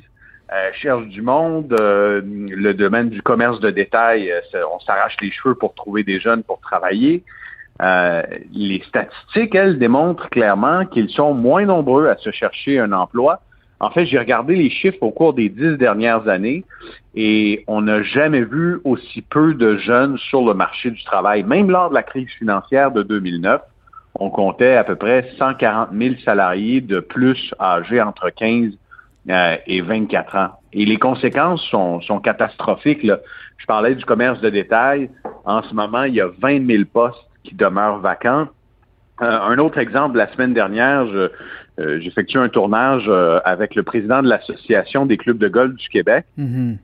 Euh, 0.53 0.69
cherchent 0.73 1.07
du 1.07 1.21
monde, 1.21 1.75
le 1.79 2.73
domaine 2.73 3.09
du 3.09 3.21
commerce 3.21 3.59
de 3.59 3.69
détail, 3.69 4.31
on 4.73 4.79
s'arrache 4.79 5.17
les 5.21 5.31
cheveux 5.31 5.55
pour 5.55 5.73
trouver 5.73 6.03
des 6.03 6.19
jeunes 6.19 6.43
pour 6.43 6.59
travailler. 6.61 7.23
les 7.79 8.81
statistiques, 8.87 9.55
elles, 9.55 9.77
démontrent 9.79 10.29
clairement 10.29 10.85
qu'ils 10.85 11.09
sont 11.09 11.33
moins 11.33 11.65
nombreux 11.65 12.07
à 12.07 12.17
se 12.17 12.31
chercher 12.31 12.79
un 12.79 12.91
emploi 12.91 13.41
en 13.81 13.91
fait, 13.91 14.05
j'ai 14.05 14.19
regardé 14.19 14.55
les 14.55 14.69
chiffres 14.69 15.01
au 15.01 15.11
cours 15.11 15.33
des 15.33 15.47
dix 15.47 15.77
dernières 15.77 16.27
années 16.27 16.65
et 17.15 17.63
on 17.67 17.81
n'a 17.81 18.03
jamais 18.03 18.43
vu 18.43 18.81
aussi 18.83 19.21
peu 19.21 19.53
de 19.53 19.77
jeunes 19.77 20.17
sur 20.17 20.45
le 20.45 20.53
marché 20.53 20.91
du 20.91 21.01
travail. 21.05 21.43
Même 21.43 21.71
lors 21.71 21.89
de 21.89 21.95
la 21.95 22.03
crise 22.03 22.29
financière 22.37 22.91
de 22.91 23.03
2009, 23.03 23.61
on 24.15 24.29
comptait 24.29 24.75
à 24.75 24.83
peu 24.83 24.95
près 24.95 25.29
140 25.37 25.89
000 25.93 26.15
salariés 26.25 26.81
de 26.81 26.99
plus 26.99 27.53
âgés 27.59 28.01
entre 28.01 28.29
15 28.31 28.73
euh, 29.29 29.57
et 29.67 29.81
24 29.81 30.35
ans. 30.35 30.49
Et 30.73 30.85
les 30.85 30.97
conséquences 30.97 31.63
sont, 31.69 32.19
catastrophiques. 32.23 33.03
Je 33.03 33.65
parlais 33.65 33.95
du 33.95 34.05
commerce 34.05 34.39
de 34.41 34.49
détail. 34.49 35.09
En 35.45 35.61
ce 35.63 35.73
moment, 35.73 36.03
il 36.03 36.15
y 36.15 36.21
a 36.21 36.27
20 36.39 36.65
000 36.65 36.83
postes 36.91 37.25
qui 37.43 37.55
demeurent 37.55 37.99
vacants. 37.99 38.47
Euh, 39.21 39.39
un 39.41 39.57
autre 39.57 39.77
exemple, 39.77 40.17
la 40.17 40.31
semaine 40.31 40.53
dernière, 40.53 41.07
je, 41.07 41.29
euh, 41.79 41.99
j'effectue 41.99 42.37
un 42.37 42.49
tournage 42.49 43.05
euh, 43.07 43.39
avec 43.43 43.75
le 43.75 43.83
président 43.83 44.21
de 44.21 44.29
l'Association 44.29 45.05
des 45.05 45.17
clubs 45.17 45.37
de 45.37 45.47
golf 45.47 45.75
du 45.75 45.89
Québec. 45.89 46.25
Mm-hmm. 46.37 46.77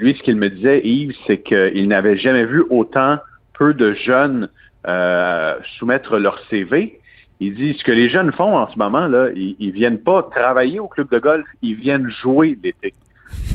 Lui, 0.00 0.14
ce 0.14 0.22
qu'il 0.22 0.36
me 0.36 0.50
disait, 0.50 0.80
Yves, 0.84 1.16
c'est 1.26 1.38
qu'il 1.38 1.88
n'avait 1.88 2.16
jamais 2.16 2.44
vu 2.44 2.62
autant 2.70 3.18
peu 3.58 3.74
de 3.74 3.94
jeunes 3.94 4.48
soumettre 5.78 6.18
leur 6.18 6.38
CV. 6.50 7.00
Il 7.46 7.54
dit, 7.54 7.76
ce 7.78 7.84
que 7.84 7.92
les 7.92 8.08
jeunes 8.08 8.32
font 8.32 8.56
en 8.56 8.70
ce 8.70 8.78
moment, 8.78 9.06
là, 9.06 9.28
ils, 9.34 9.56
ils 9.58 9.72
viennent 9.72 10.00
pas 10.00 10.22
travailler 10.30 10.80
au 10.80 10.88
club 10.88 11.08
de 11.10 11.18
golf, 11.18 11.46
ils 11.62 11.76
viennent 11.76 12.10
jouer 12.22 12.58
l'été. 12.62 12.94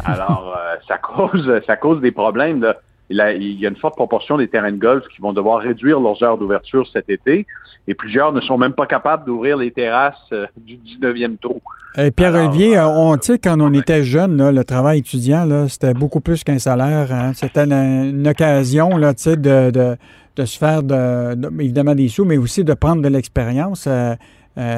Alors, 0.05 0.57
ça 0.87 0.97
cause, 0.97 1.61
ça 1.65 1.75
cause 1.75 2.01
des 2.01 2.11
problèmes. 2.11 2.61
Là 2.61 2.77
il, 3.09 3.59
y 3.59 3.65
a 3.65 3.69
une 3.69 3.75
forte 3.75 3.95
proportion 3.95 4.37
des 4.37 4.47
terrains 4.47 4.71
de 4.71 4.77
golf 4.77 5.03
qui 5.07 5.21
vont 5.21 5.33
devoir 5.33 5.61
réduire 5.61 5.99
leurs 5.99 6.21
heures 6.23 6.37
d'ouverture 6.37 6.87
cet 6.91 7.09
été 7.09 7.45
et 7.87 7.93
plusieurs 7.95 8.31
ne 8.31 8.41
sont 8.41 8.57
même 8.57 8.73
pas 8.73 8.85
capables 8.85 9.25
d'ouvrir 9.25 9.57
les 9.57 9.71
terrasses 9.71 10.15
euh, 10.31 10.45
du 10.57 10.77
19e 10.77 11.37
tour. 11.37 11.59
Et 11.97 12.11
Pierre-Olivier, 12.11 12.77
euh, 12.77 12.87
on, 12.87 13.19
sait, 13.19 13.39
quand 13.39 13.59
on 13.59 13.73
était 13.73 14.03
jeune, 14.03 14.51
le 14.51 14.63
travail 14.63 14.99
étudiant, 14.99 15.67
c'était 15.67 15.95
beaucoup 15.95 16.21
plus 16.21 16.43
qu'un 16.43 16.59
salaire. 16.59 17.11
Hein. 17.11 17.31
C'était 17.33 17.63
une, 17.63 18.27
occasion 18.27 18.95
là, 18.95 19.13
de, 19.13 19.71
de, 19.71 19.97
de, 20.39 20.45
se 20.45 20.57
faire 20.57 20.83
de, 20.83 21.61
évidemment 21.61 21.95
des 21.95 22.07
sous, 22.07 22.25
mais 22.25 22.37
aussi 22.37 22.63
de 22.63 22.73
prendre 22.73 23.01
de 23.01 23.09
l'expérience. 23.09 23.87
Euh, 23.87 24.15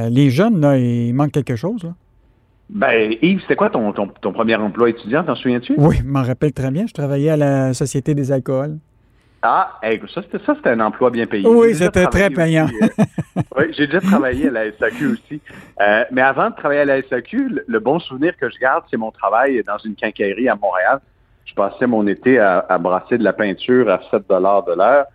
les 0.09 0.29
jeunes, 0.29 0.59
là, 0.61 0.77
il 0.77 1.13
manque 1.13 1.31
quelque 1.31 1.55
chose. 1.55 1.83
Là. 1.83 1.93
Ben, 2.69 3.13
Yves, 3.21 3.41
c'était 3.41 3.57
quoi 3.57 3.69
ton, 3.69 3.91
ton, 3.91 4.31
premier 4.31 4.55
emploi 4.55 4.89
étudiant, 4.89 5.23
t'en 5.23 5.35
souviens-tu? 5.35 5.75
Oui, 5.77 5.97
je 5.97 6.03
m'en 6.03 6.23
rappelle 6.23 6.53
très 6.53 6.71
bien. 6.71 6.85
Je 6.87 6.93
travaillais 6.93 7.31
à 7.31 7.37
la 7.37 7.73
Société 7.73 8.15
des 8.15 8.31
alcools. 8.31 8.77
Ah, 9.43 9.79
ça, 10.13 10.21
c'était 10.21 10.43
ça, 10.45 10.53
c'était 10.55 10.69
un 10.69 10.79
emploi 10.79 11.09
bien 11.09 11.25
payé. 11.25 11.47
Oui, 11.47 11.73
c'était 11.73 12.05
très 12.05 12.29
payant. 12.29 12.67
Euh, 12.81 13.41
oui, 13.57 13.73
j'ai 13.75 13.87
déjà 13.87 13.99
travaillé 13.99 14.49
à 14.49 14.51
la 14.51 14.71
SAQ 14.71 15.07
aussi. 15.07 15.41
Euh, 15.81 16.03
mais 16.11 16.21
avant 16.21 16.51
de 16.51 16.55
travailler 16.55 16.81
à 16.81 16.85
la 16.85 17.01
SAQ, 17.01 17.63
le, 17.65 17.79
bon 17.79 17.99
souvenir 17.99 18.37
que 18.37 18.49
je 18.49 18.59
garde, 18.59 18.83
c'est 18.91 18.97
mon 18.97 19.11
travail 19.11 19.63
dans 19.65 19.79
une 19.79 19.95
quincaillerie 19.95 20.47
à 20.47 20.55
Montréal. 20.55 20.99
Je 21.45 21.55
passais 21.55 21.87
mon 21.87 22.05
été 22.07 22.39
à, 22.39 22.77
brasser 22.79 23.17
de 23.17 23.23
la 23.23 23.33
peinture 23.33 23.89
à 23.89 23.99
7 24.11 24.29
de 24.29 24.75
l'heure. 24.75 25.05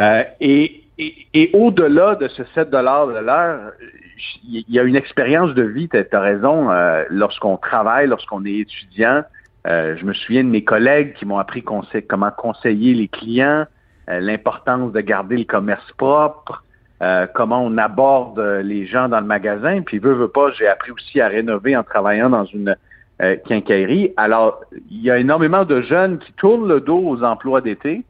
Euh, 0.00 0.24
et, 0.40 0.82
et 0.98 1.50
au-delà 1.54 2.14
de 2.16 2.28
ce 2.28 2.42
7 2.54 2.70
de 2.70 2.78
l'heure, 2.78 3.72
il 4.44 4.64
y 4.68 4.78
a 4.78 4.82
une 4.82 4.96
expérience 4.96 5.54
de 5.54 5.62
vie, 5.62 5.88
tu 5.88 5.96
as, 5.96 6.20
raison, 6.20 6.70
euh, 6.70 7.04
lorsqu'on 7.08 7.56
travaille, 7.56 8.06
lorsqu'on 8.06 8.44
est 8.44 8.58
étudiant. 8.58 9.22
Euh, 9.66 9.96
je 9.96 10.04
me 10.04 10.12
souviens 10.12 10.44
de 10.44 10.48
mes 10.48 10.64
collègues 10.64 11.14
qui 11.14 11.24
m'ont 11.24 11.38
appris 11.38 11.62
comment 11.62 12.30
conseiller 12.30 12.94
les 12.94 13.08
clients, 13.08 13.64
euh, 14.10 14.20
l'importance 14.20 14.92
de 14.92 15.00
garder 15.00 15.36
le 15.36 15.44
commerce 15.44 15.90
propre, 15.96 16.64
comment 17.34 17.64
on 17.64 17.78
aborde 17.78 18.38
les 18.62 18.86
gens 18.86 19.08
dans 19.08 19.18
le 19.18 19.26
magasin. 19.26 19.82
Puis, 19.82 19.98
veux, 19.98 20.12
veux 20.12 20.28
pas, 20.28 20.52
j'ai 20.52 20.68
appris 20.68 20.92
aussi 20.92 21.20
à 21.20 21.26
rénover 21.26 21.76
en 21.76 21.82
travaillant 21.82 22.30
dans 22.30 22.44
une 22.44 22.76
quincaillerie. 23.18 24.12
Alors, 24.16 24.60
il 24.88 25.02
y 25.02 25.10
a 25.10 25.18
énormément 25.18 25.64
de 25.64 25.82
jeunes 25.82 26.20
qui 26.20 26.32
tournent 26.34 26.68
le 26.68 26.80
dos 26.80 27.02
aux 27.04 27.24
emplois 27.24 27.60
d'été 27.60 28.04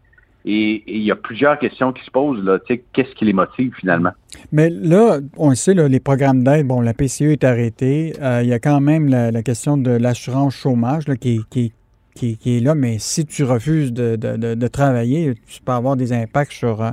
et 0.45 0.82
il 0.86 1.03
y 1.03 1.11
a 1.11 1.16
plusieurs 1.16 1.59
questions 1.59 1.93
qui 1.93 2.05
se 2.05 2.11
posent. 2.11 2.43
Là, 2.43 2.59
qu'est-ce 2.66 3.14
qui 3.14 3.24
les 3.24 3.32
motive 3.32 3.72
finalement? 3.78 4.11
Mais 4.51 4.70
là, 4.70 5.20
on 5.36 5.51
le 5.51 5.55
sait, 5.55 5.74
les 5.74 6.01
programmes 6.01 6.43
d'aide, 6.43 6.66
bon, 6.66 6.80
la 6.80 6.95
PCE 6.95 7.22
est 7.22 7.45
arrêtée. 7.45 8.14
Euh, 8.20 8.40
il 8.43 8.49
y 8.49 8.53
a 8.53 8.59
quand 8.59 8.80
même 8.80 9.09
la, 9.09 9.43
question 9.43 9.76
de 9.76 9.90
l'assurance 9.90 10.55
chômage 10.55 11.05
qui, 11.20 11.40
qui, 11.51 11.72
qui, 12.14 12.38
est 12.44 12.62
là, 12.62 12.74
mais 12.74 12.98
si 12.98 13.24
tu 13.24 13.44
refuses 13.44 13.92
de, 13.92 14.16
de, 14.16 14.54
de, 14.54 14.68
travailler, 14.68 15.34
tu 15.46 15.62
peux 15.62 15.72
avoir 15.72 15.96
des 15.96 16.12
impacts 16.12 16.52
sur, 16.52 16.82
euh, 16.82 16.90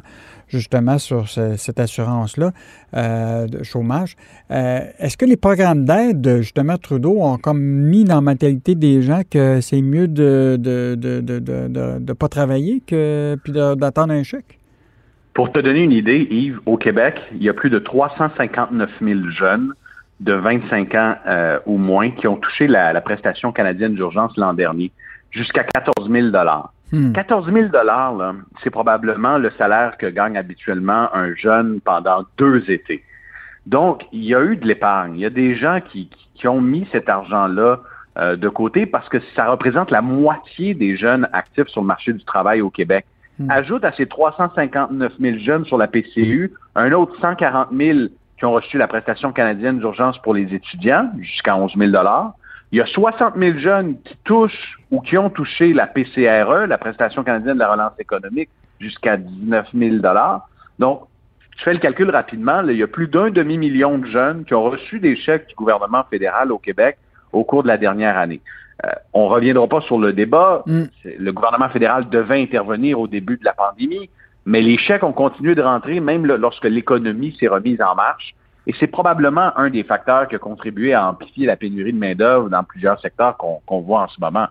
justement 0.48 0.98
sur 0.98 1.30
cette 1.30 1.80
assurance-là 1.80 2.52
euh, 2.96 3.48
de 3.48 3.64
chômage. 3.64 4.16
Euh, 4.52 4.80
est-ce 5.00 5.18
que 5.18 5.26
les 5.26 5.38
programmes 5.38 5.86
d'aide, 5.86 6.38
justement, 6.38 6.78
Trudeau, 6.78 7.22
ont 7.22 7.38
comme 7.38 7.62
mis 7.62 8.04
dans 8.04 8.16
la 8.16 8.22
mentalité 8.22 8.76
des 8.76 9.02
gens 9.02 9.22
que 9.30 9.62
c'est 9.62 9.82
mieux 9.82 10.08
de 10.08 10.58
ne 10.60 10.96
de, 10.96 12.00
de, 12.00 12.14
pas 12.14 12.28
travailler 12.28 12.82
que 12.86 13.38
puis 13.44 13.54
d'attendre 13.54 14.14
un 14.14 14.24
chèque? 14.24 14.60
Pour 15.34 15.52
te 15.52 15.60
donner 15.60 15.84
une 15.84 15.92
idée, 15.92 16.28
Yves, 16.32 16.60
au 16.66 16.78
Québec, 16.78 17.22
il 17.34 17.44
y 17.44 17.50
a 17.50 17.54
plus 17.54 17.70
de 17.70 17.80
359 17.80 18.90
000 19.02 19.20
jeunes 19.30 19.74
de 20.20 20.34
25 20.34 20.96
ans 20.96 21.16
ou 21.66 21.78
moins 21.78 22.12
qui 22.12 22.28
ont 22.28 22.38
touché 22.38 22.68
la, 22.68 22.92
la 22.94 23.02
prestation 23.02 23.52
canadienne 23.52 23.96
d'urgence 23.96 24.36
l'an 24.38 24.54
dernier 24.54 24.92
jusqu'à 25.32 25.64
14 25.64 26.10
000 26.10 26.32
14 27.14 27.52
000 27.52 27.68
c'est 28.64 28.70
probablement 28.70 29.38
le 29.38 29.52
salaire 29.52 29.98
que 29.98 30.08
gagne 30.08 30.38
habituellement 30.38 31.14
un 31.14 31.36
jeune 31.36 31.82
pendant 31.82 32.26
deux 32.38 32.70
étés. 32.70 33.04
Donc, 33.68 34.06
il 34.12 34.24
y 34.24 34.34
a 34.34 34.42
eu 34.42 34.56
de 34.56 34.66
l'épargne. 34.66 35.16
Il 35.16 35.22
y 35.22 35.26
a 35.26 35.30
des 35.30 35.56
gens 35.56 35.80
qui, 35.82 36.10
qui 36.34 36.48
ont 36.48 36.62
mis 36.62 36.88
cet 36.92 37.08
argent-là 37.08 37.82
euh, 38.18 38.36
de 38.36 38.50
côté 38.50 38.88
parce 38.88 39.08
que 39.10 39.20
ça 39.36 39.46
représente 39.52 39.92
la 39.92 40.02
moitié 40.02 40.74
des 40.74 40.98
jeunes 40.98 41.30
actifs 41.32 41.68
sur 41.68 41.82
le 41.82 41.88
marché 41.88 42.12
du 42.14 42.24
travail 42.24 42.62
au 42.62 42.72
Québec. 42.72 43.06
Hmm. 43.38 43.52
Ajoute 43.52 43.84
à 43.84 43.92
ces 43.92 44.08
359 44.08 45.14
000 45.20 45.38
jeunes 45.38 45.66
sur 45.66 45.78
la 45.78 45.88
PCU 45.88 46.52
un 46.76 46.92
autre 46.94 47.14
140 47.22 47.68
000 47.72 48.00
qui 48.40 48.46
ont 48.46 48.54
reçu 48.54 48.78
la 48.78 48.88
prestation 48.88 49.32
canadienne 49.32 49.80
d'urgence 49.80 50.18
pour 50.20 50.34
les 50.34 50.54
étudiants, 50.54 51.12
jusqu'à 51.20 51.56
11 51.56 51.74
000 51.78 51.92
il 52.72 52.78
y 52.78 52.82
a 52.82 52.86
60 52.86 53.34
000 53.36 53.58
jeunes 53.58 54.00
qui 54.02 54.16
touchent 54.24 54.80
ou 54.92 55.02
qui 55.02 55.18
ont 55.18 55.30
touché 55.30 55.74
la 55.74 55.88
PCRE, 55.88 56.68
la 56.68 56.78
prestation 56.78 57.24
canadienne 57.24 57.56
de 57.56 57.60
la 57.60 57.72
relance 57.72 58.00
économique, 58.00 58.50
jusqu'à 58.80 59.18
19 59.18 59.68
000 59.74 59.96
Donc, 60.78 61.02
je 61.58 61.64
fais 61.64 61.74
le 61.74 61.80
calcul 61.80 62.10
rapidement. 62.10 62.62
il 62.62 62.78
y 62.78 62.84
a 62.84 62.88
plus 62.88 63.08
d'un 63.08 63.32
demi-million 63.32 63.98
de 63.98 64.06
jeunes 64.06 64.46
qui 64.46 64.54
ont 64.54 64.64
reçu 64.64 65.00
des 65.00 65.16
chèques 65.16 65.48
du 65.48 65.56
gouvernement 65.56 66.04
fédéral 66.10 66.52
au 66.52 66.60
Québec 66.60 66.98
au 67.34 67.44
cours 67.44 67.64
de 67.64 67.68
la 67.68 67.78
dernière 67.78 68.18
année. 68.18 68.42
Euh, 68.86 68.90
on 69.14 69.26
ne 69.26 69.34
reviendra 69.34 69.68
pas 69.68 69.82
sur 69.82 70.00
le 70.00 70.14
débat. 70.14 70.64
Mm. 70.66 70.84
Le 71.04 71.32
gouvernement 71.34 71.70
fédéral 71.70 72.08
devait 72.08 72.42
intervenir 72.42 73.00
au 73.00 73.08
début 73.08 73.38
de 73.38 73.44
la 73.44 73.54
pandémie, 73.54 74.10
mais 74.46 74.62
les 74.62 74.78
chèques 74.78 75.04
ont 75.04 75.14
continué 75.14 75.56
de 75.56 75.62
rentrer 75.62 76.00
même 76.00 76.26
lorsque 76.26 76.66
l'économie 76.66 77.36
s'est 77.40 77.48
remise 77.48 77.82
en 77.82 77.96
marche. 77.96 78.36
Et 78.68 78.74
c'est 78.80 78.88
probablement 78.88 79.58
un 79.58 79.70
des 79.70 79.84
facteurs 79.84 80.28
qui 80.28 80.36
a 80.36 80.40
contribué 80.40 80.94
à 80.94 81.08
amplifier 81.10 81.48
la 81.48 81.56
pénurie 81.56 81.94
de 81.94 81.98
main-d'œuvre 81.98 82.50
dans 82.50 82.64
plusieurs 82.64 83.00
secteurs 83.00 83.38
qu'on 83.38 83.82
voit 83.82 84.02
en 84.02 84.08
ce 84.08 84.20
moment. 84.20 84.48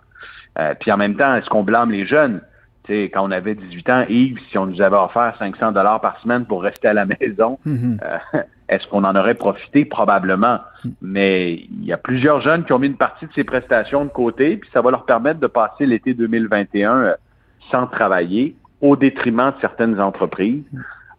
Euh, 0.59 0.75
puis 0.79 0.91
en 0.91 0.97
même 0.97 1.17
temps, 1.17 1.35
est-ce 1.37 1.49
qu'on 1.49 1.63
blâme 1.63 1.91
les 1.91 2.07
jeunes? 2.07 2.41
quand 2.89 3.27
on 3.27 3.31
avait 3.31 3.55
18 3.55 3.91
ans, 3.91 4.05
Yves, 4.09 4.39
si 4.51 4.59
on 4.59 4.67
nous 4.67 4.81
avait 4.81 4.97
offert 4.97 5.35
500 5.39 5.73
dollars 5.73 6.01
par 6.01 6.19
semaine 6.21 6.47
pour 6.47 6.63
rester 6.63 6.89
à 6.89 6.95
la 6.95 7.07
maison, 7.21 7.59
mhm. 7.65 8.01
euh, 8.03 8.41
est-ce 8.69 8.87
qu'on 8.89 9.05
en 9.05 9.15
aurait 9.15 9.35
profité? 9.35 9.85
Probablement. 9.85 10.61
Mais 11.03 11.55
il 11.55 11.85
y 11.85 11.93
a 11.93 11.99
plusieurs 11.99 12.41
jeunes 12.41 12.65
qui 12.65 12.73
ont 12.73 12.79
mis 12.79 12.87
une 12.87 12.97
partie 12.97 13.27
de 13.27 13.33
ces 13.35 13.45
prestations 13.45 14.05
de 14.05 14.11
côté, 14.11 14.57
puis 14.57 14.71
ça 14.73 14.81
va 14.81 14.91
leur 14.91 15.05
permettre 15.05 15.41
de 15.41 15.47
passer 15.47 15.87
l'été 15.87 16.15
2021 16.15 16.97
euh, 16.97 17.15
sans 17.71 17.87
travailler, 17.87 18.57
au 18.81 18.97
détriment 18.97 19.51
de 19.51 19.61
certaines 19.61 20.01
entreprises. 20.01 20.63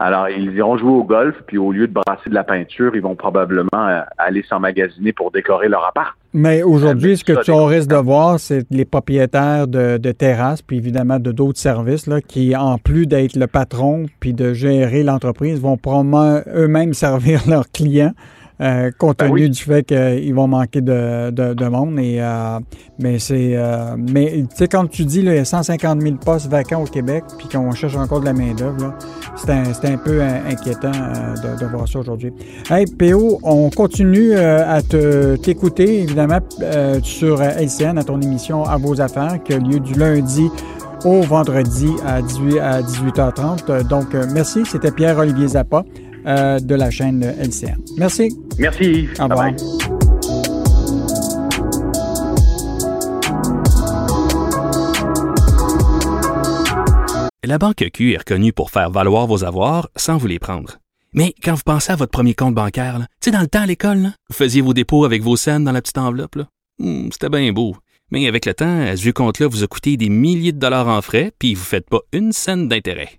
Alors, 0.01 0.29
ils 0.29 0.53
iront 0.53 0.77
jouer 0.77 0.91
au 0.91 1.03
golf, 1.03 1.35
puis 1.45 1.57
au 1.57 1.73
lieu 1.73 1.85
de 1.85 1.91
brasser 1.91 2.29
de 2.29 2.33
la 2.33 2.45
peinture, 2.45 2.95
ils 2.95 3.01
vont 3.01 3.15
probablement 3.15 3.67
euh, 3.73 3.99
aller 4.17 4.43
s'emmagasiner 4.47 5.11
pour 5.11 5.29
décorer 5.29 5.67
leur 5.67 5.85
appart. 5.85 6.15
Mais 6.33 6.63
aujourd'hui, 6.63 7.17
ce 7.17 7.25
que 7.25 7.43
tu 7.43 7.51
risque 7.51 7.89
de 7.89 7.97
voir, 7.97 8.39
c'est 8.39 8.65
les 8.71 8.85
propriétaires 8.85 9.67
de, 9.67 9.97
terrasses, 10.13 10.61
puis 10.61 10.77
évidemment 10.77 11.19
de 11.19 11.33
d'autres 11.33 11.59
services, 11.59 12.07
là, 12.07 12.21
qui, 12.21 12.55
en 12.55 12.77
plus 12.77 13.07
d'être 13.07 13.35
le 13.35 13.47
patron, 13.47 14.05
puis 14.21 14.33
de 14.33 14.53
gérer 14.53 15.03
l'entreprise, 15.03 15.59
vont 15.59 15.75
probablement 15.75 16.39
eux-mêmes 16.55 16.93
servir 17.05 17.41
leurs 17.49 17.69
clients. 17.69 18.13
Euh, 18.61 18.91
compte 18.97 19.19
ben 19.19 19.29
tenu 19.29 19.49
du 19.49 19.61
fait 19.61 19.83
qu'ils 19.83 20.35
vont 20.35 20.47
manquer 20.47 20.81
de, 20.81 21.31
de, 21.31 21.67
monde. 21.67 21.97
Et, 21.97 22.17
euh, 22.19 22.59
mais 22.99 23.17
c'est, 23.17 23.51
euh, 23.55 23.95
mais 23.97 24.43
tu 24.49 24.55
sais, 24.57 24.67
quand 24.67 24.85
tu 24.87 25.05
dis, 25.05 25.19
il 25.19 25.33
y 25.33 25.37
a 25.37 25.45
150 25.45 26.01
000 26.01 26.15
postes 26.15 26.47
vacants 26.47 26.83
au 26.83 26.85
Québec, 26.85 27.23
puis 27.37 27.47
qu'on 27.47 27.71
cherche 27.71 27.95
encore 27.95 28.19
de 28.19 28.25
la 28.25 28.33
main-d'œuvre, 28.33 28.93
c'est 29.37 29.51
un, 29.51 29.63
un, 29.63 29.97
peu 29.97 30.21
inquiétant 30.21 30.91
de, 30.91 31.57
de, 31.57 31.65
voir 31.67 31.87
ça 31.87 31.99
aujourd'hui. 31.99 32.33
Hey, 32.69 32.85
PO, 32.85 33.39
on 33.43 33.69
continue 33.69 34.35
à 34.35 34.81
te, 34.81 35.37
t'écouter, 35.37 36.01
évidemment, 36.01 36.39
sur 37.01 37.41
LCN, 37.41 37.97
à 37.97 38.03
ton 38.03 38.19
émission 38.19 38.65
À 38.65 38.75
vos 38.75 38.99
affaires, 38.99 39.41
qui 39.43 39.53
a 39.53 39.59
lieu 39.59 39.79
du 39.79 39.93
lundi 39.93 40.49
au 41.05 41.21
vendredi 41.21 41.87
à, 42.05 42.21
18, 42.21 42.59
à 42.59 42.81
18h30. 42.81 43.87
Donc, 43.87 44.13
merci. 44.33 44.65
C'était 44.65 44.91
Pierre-Olivier 44.91 45.47
Zappa. 45.47 45.85
Euh, 46.25 46.59
de 46.59 46.75
la 46.75 46.91
chaîne 46.91 47.23
LCN. 47.23 47.77
Merci. 47.97 48.35
Merci. 48.57 49.07
Au 49.19 49.23
revoir. 49.23 49.51
La 57.43 57.57
Banque 57.57 57.89
Q 57.93 58.13
est 58.13 58.17
reconnue 58.17 58.53
pour 58.53 58.69
faire 58.69 58.91
valoir 58.91 59.25
vos 59.25 59.43
avoirs 59.43 59.89
sans 59.95 60.17
vous 60.17 60.27
les 60.27 60.39
prendre. 60.39 60.77
Mais 61.13 61.33
quand 61.43 61.55
vous 61.55 61.63
pensez 61.65 61.91
à 61.91 61.95
votre 61.95 62.11
premier 62.11 62.35
compte 62.35 62.53
bancaire, 62.53 62.99
tu 62.99 63.29
sais, 63.29 63.31
dans 63.31 63.41
le 63.41 63.47
temps 63.47 63.61
à 63.61 63.65
l'école, 63.65 64.11
vous 64.29 64.35
faisiez 64.35 64.61
vos 64.61 64.73
dépôts 64.73 65.05
avec 65.05 65.23
vos 65.23 65.35
scènes 65.35 65.63
dans 65.63 65.71
la 65.71 65.81
petite 65.81 65.97
enveloppe. 65.97 66.37
Hmm, 66.77 67.09
c'était 67.11 67.29
bien 67.29 67.51
beau. 67.51 67.75
Mais 68.11 68.27
avec 68.27 68.45
le 68.45 68.53
temps, 68.53 68.95
ce 68.95 69.01
vieux 69.01 69.13
compte-là 69.13 69.47
vous 69.47 69.63
a 69.63 69.67
coûté 69.67 69.97
des 69.97 70.09
milliers 70.09 70.51
de 70.51 70.59
dollars 70.59 70.87
en 70.87 71.01
frais, 71.01 71.31
puis 71.39 71.53
vous 71.53 71.61
ne 71.61 71.65
faites 71.65 71.89
pas 71.89 72.01
une 72.11 72.31
scène 72.31 72.67
d'intérêt. 72.67 73.18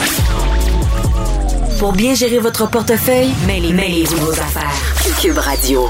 Pour 1.81 1.93
bien 1.93 2.13
gérer 2.13 2.37
votre 2.37 2.69
portefeuille, 2.69 3.31
mêlez-vous 3.47 4.17
vos 4.17 4.33
affaires. 4.33 4.71
Cube 5.19 5.35
Radio. 5.35 5.87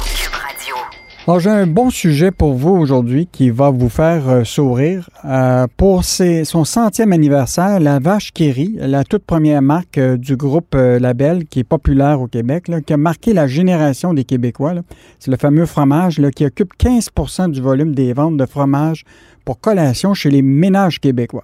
Alors, 1.27 1.41
j'ai 1.41 1.49
un 1.49 1.67
bon 1.67 1.89
sujet 1.89 2.31
pour 2.31 2.53
vous 2.53 2.69
aujourd'hui 2.69 3.27
qui 3.29 3.49
va 3.49 3.71
vous 3.71 3.89
faire 3.89 4.29
euh, 4.29 4.43
sourire. 4.45 5.09
Euh, 5.25 5.67
pour 5.75 6.05
son 6.05 6.63
centième 6.63 7.11
anniversaire, 7.11 7.81
la 7.81 7.99
Vache 7.99 8.31
Kéry, 8.31 8.77
la 8.79 9.03
toute 9.03 9.25
première 9.25 9.61
marque 9.61 9.97
euh, 9.97 10.15
du 10.15 10.37
groupe 10.37 10.75
Label 10.75 11.43
qui 11.43 11.59
est 11.59 11.65
populaire 11.65 12.21
au 12.21 12.27
Québec, 12.27 12.71
qui 12.87 12.93
a 12.93 12.97
marqué 12.97 13.33
la 13.33 13.47
génération 13.47 14.13
des 14.13 14.23
Québécois. 14.23 14.75
C'est 15.19 15.29
le 15.29 15.35
fameux 15.35 15.65
fromage 15.65 16.21
qui 16.33 16.45
occupe 16.45 16.71
15% 16.79 17.51
du 17.51 17.59
volume 17.59 17.93
des 17.93 18.13
ventes 18.13 18.37
de 18.37 18.45
fromage 18.45 19.03
pour 19.43 19.59
collation 19.59 20.13
chez 20.13 20.29
les 20.29 20.41
ménages 20.41 21.01
québécois. 21.01 21.43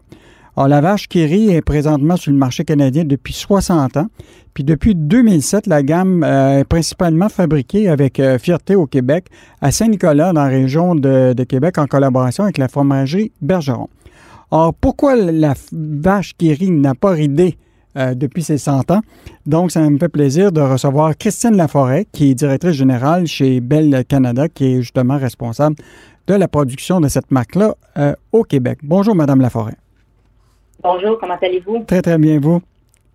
Alors, 0.57 0.69
la 0.69 0.81
vache 0.81 1.07
Kiri 1.07 1.51
est 1.51 1.61
présentement 1.61 2.17
sur 2.17 2.31
le 2.31 2.37
marché 2.39 2.65
canadien 2.65 3.05
depuis 3.05 3.33
60 3.33 3.95
ans. 3.97 4.07
Puis 4.55 4.63
depuis 4.63 4.95
2007, 4.95 5.67
la 5.67 5.83
gamme 5.83 6.23
euh, 6.23 6.61
est 6.61 6.63
principalement 6.63 7.29
fabriquée 7.29 7.87
avec 7.87 8.19
euh, 8.19 8.39
fierté 8.39 8.73
au 8.73 8.87
Québec, 8.87 9.27
à 9.61 9.69
Saint-Nicolas, 9.71 10.33
dans 10.33 10.41
la 10.41 10.47
région 10.47 10.95
de, 10.95 11.35
Québec, 11.43 11.77
en 11.77 11.85
collaboration 11.85 12.45
avec 12.45 12.57
la 12.57 12.67
fromagerie 12.67 13.31
Bergeron. 13.39 13.87
Alors, 14.51 14.73
pourquoi 14.73 15.15
la 15.15 15.53
vache 15.71 16.33
Kiri 16.35 16.71
n'a 16.71 16.95
pas 16.95 17.11
ridé 17.11 17.55
euh, 17.95 18.15
depuis 18.15 18.41
ses 18.41 18.57
100 18.57 18.89
ans? 18.89 19.01
Donc, 19.45 19.71
ça 19.71 19.87
me 19.87 19.99
fait 19.99 20.09
plaisir 20.09 20.51
de 20.51 20.61
recevoir 20.61 21.15
Christine 21.15 21.55
Laforêt, 21.55 22.07
qui 22.11 22.31
est 22.31 22.33
directrice 22.33 22.73
générale 22.73 23.27
chez 23.27 23.61
Bell 23.61 24.03
Canada, 24.07 24.49
qui 24.49 24.65
est 24.65 24.81
justement 24.81 25.19
responsable 25.19 25.75
de 26.25 26.33
la 26.33 26.47
production 26.47 26.99
de 26.99 27.09
cette 27.09 27.29
marque-là 27.29 27.75
au 28.31 28.41
Québec. 28.41 28.79
Bonjour, 28.81 29.13
Madame 29.13 29.39
Laforêt. 29.39 29.75
Bonjour, 30.89 31.17
comment 31.19 31.35
allez-vous? 31.41 31.83
Très, 31.85 32.01
très 32.01 32.17
bien, 32.17 32.39
vous? 32.39 32.61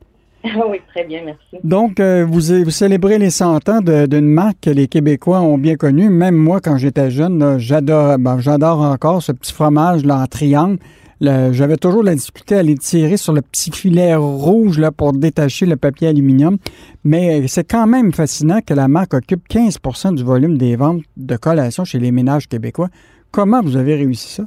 oui, 0.44 0.78
très 0.88 1.04
bien, 1.04 1.22
merci. 1.24 1.56
Donc, 1.64 2.00
euh, 2.00 2.22
vous, 2.28 2.64
vous, 2.64 2.70
célébrez 2.70 3.18
les 3.18 3.30
100 3.30 3.66
ans 3.70 3.80
d'une 3.80 4.28
marque 4.28 4.58
que 4.60 4.70
les 4.70 4.88
Québécois 4.88 5.40
ont 5.40 5.56
bien 5.56 5.76
connue. 5.76 6.10
Même 6.10 6.34
moi, 6.34 6.60
quand 6.60 6.76
j'étais 6.76 7.10
jeune, 7.10 7.58
j'adore 7.58 8.18
ben, 8.18 8.38
j'adore 8.40 8.80
encore 8.80 9.22
ce 9.22 9.32
petit 9.32 9.54
fromage 9.54 10.04
là, 10.04 10.18
en 10.18 10.26
triangle. 10.26 10.76
J'avais 11.22 11.78
toujours 11.78 12.02
la 12.02 12.14
difficulté 12.14 12.56
à 12.56 12.62
les 12.62 12.74
tirer 12.74 13.16
sur 13.16 13.32
le 13.32 13.40
petit 13.40 13.70
filet 13.70 14.14
rouge 14.16 14.78
là, 14.78 14.92
pour 14.92 15.14
détacher 15.14 15.64
le 15.64 15.76
papier 15.76 16.08
aluminium. 16.08 16.58
Mais 17.04 17.48
c'est 17.48 17.64
quand 17.64 17.86
même 17.86 18.12
fascinant 18.12 18.60
que 18.60 18.74
la 18.74 18.86
marque 18.86 19.14
occupe 19.14 19.48
15% 19.48 20.14
du 20.14 20.24
volume 20.24 20.58
des 20.58 20.76
ventes 20.76 21.00
de 21.16 21.36
collations 21.36 21.86
chez 21.86 22.00
les 22.00 22.12
ménages 22.12 22.48
québécois. 22.48 22.88
Comment 23.30 23.62
vous 23.62 23.78
avez 23.78 23.94
réussi 23.94 24.28
ça? 24.28 24.42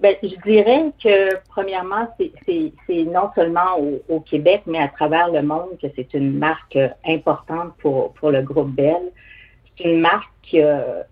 Ben, 0.00 0.16
je 0.22 0.34
dirais 0.46 0.92
que 1.02 1.36
premièrement, 1.50 2.08
c'est 2.18 3.04
non 3.04 3.30
seulement 3.34 3.78
au, 4.08 4.20
Québec, 4.20 4.62
mais 4.66 4.78
à 4.78 4.88
travers 4.88 5.30
le 5.30 5.42
monde 5.42 5.76
que 5.80 5.88
c'est 5.94 6.14
une 6.14 6.38
marque 6.38 6.78
importante 7.06 7.74
pour, 7.78 8.14
pour 8.14 8.30
le 8.30 8.40
groupe 8.40 8.70
Bell. 8.70 9.12
C'est 9.76 9.84
une 9.84 10.00
marque 10.00 10.32
qui 10.42 10.62
a, 10.62 11.04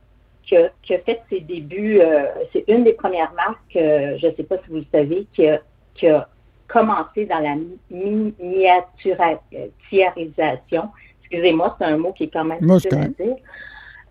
qui, 0.42 0.56
a, 0.56 0.70
fait 1.00 1.20
ses 1.28 1.40
débuts, 1.40 2.00
euh, 2.00 2.24
c'est 2.52 2.64
une 2.68 2.84
des 2.84 2.94
premières 2.94 3.34
marques, 3.34 3.76
euh, 3.76 4.16
je 4.18 4.28
ne 4.28 4.34
sais 4.34 4.44
pas 4.44 4.56
si 4.64 4.70
vous 4.70 4.76
le 4.76 4.86
savez, 4.90 5.26
qui 5.34 5.46
a, 5.46 5.60
qui 5.94 6.08
a 6.08 6.26
commencé 6.66 7.26
dans 7.26 7.40
la 7.40 7.56
miniaturisation. 7.90 10.88
Excusez-moi, 11.20 11.76
c'est 11.78 11.84
un 11.84 11.98
mot 11.98 12.12
qui 12.12 12.24
est 12.24 12.32
quand 12.32 12.44
même 12.44 12.60
difficile 12.60 12.94
à 12.94 13.08
dire. 13.22 13.36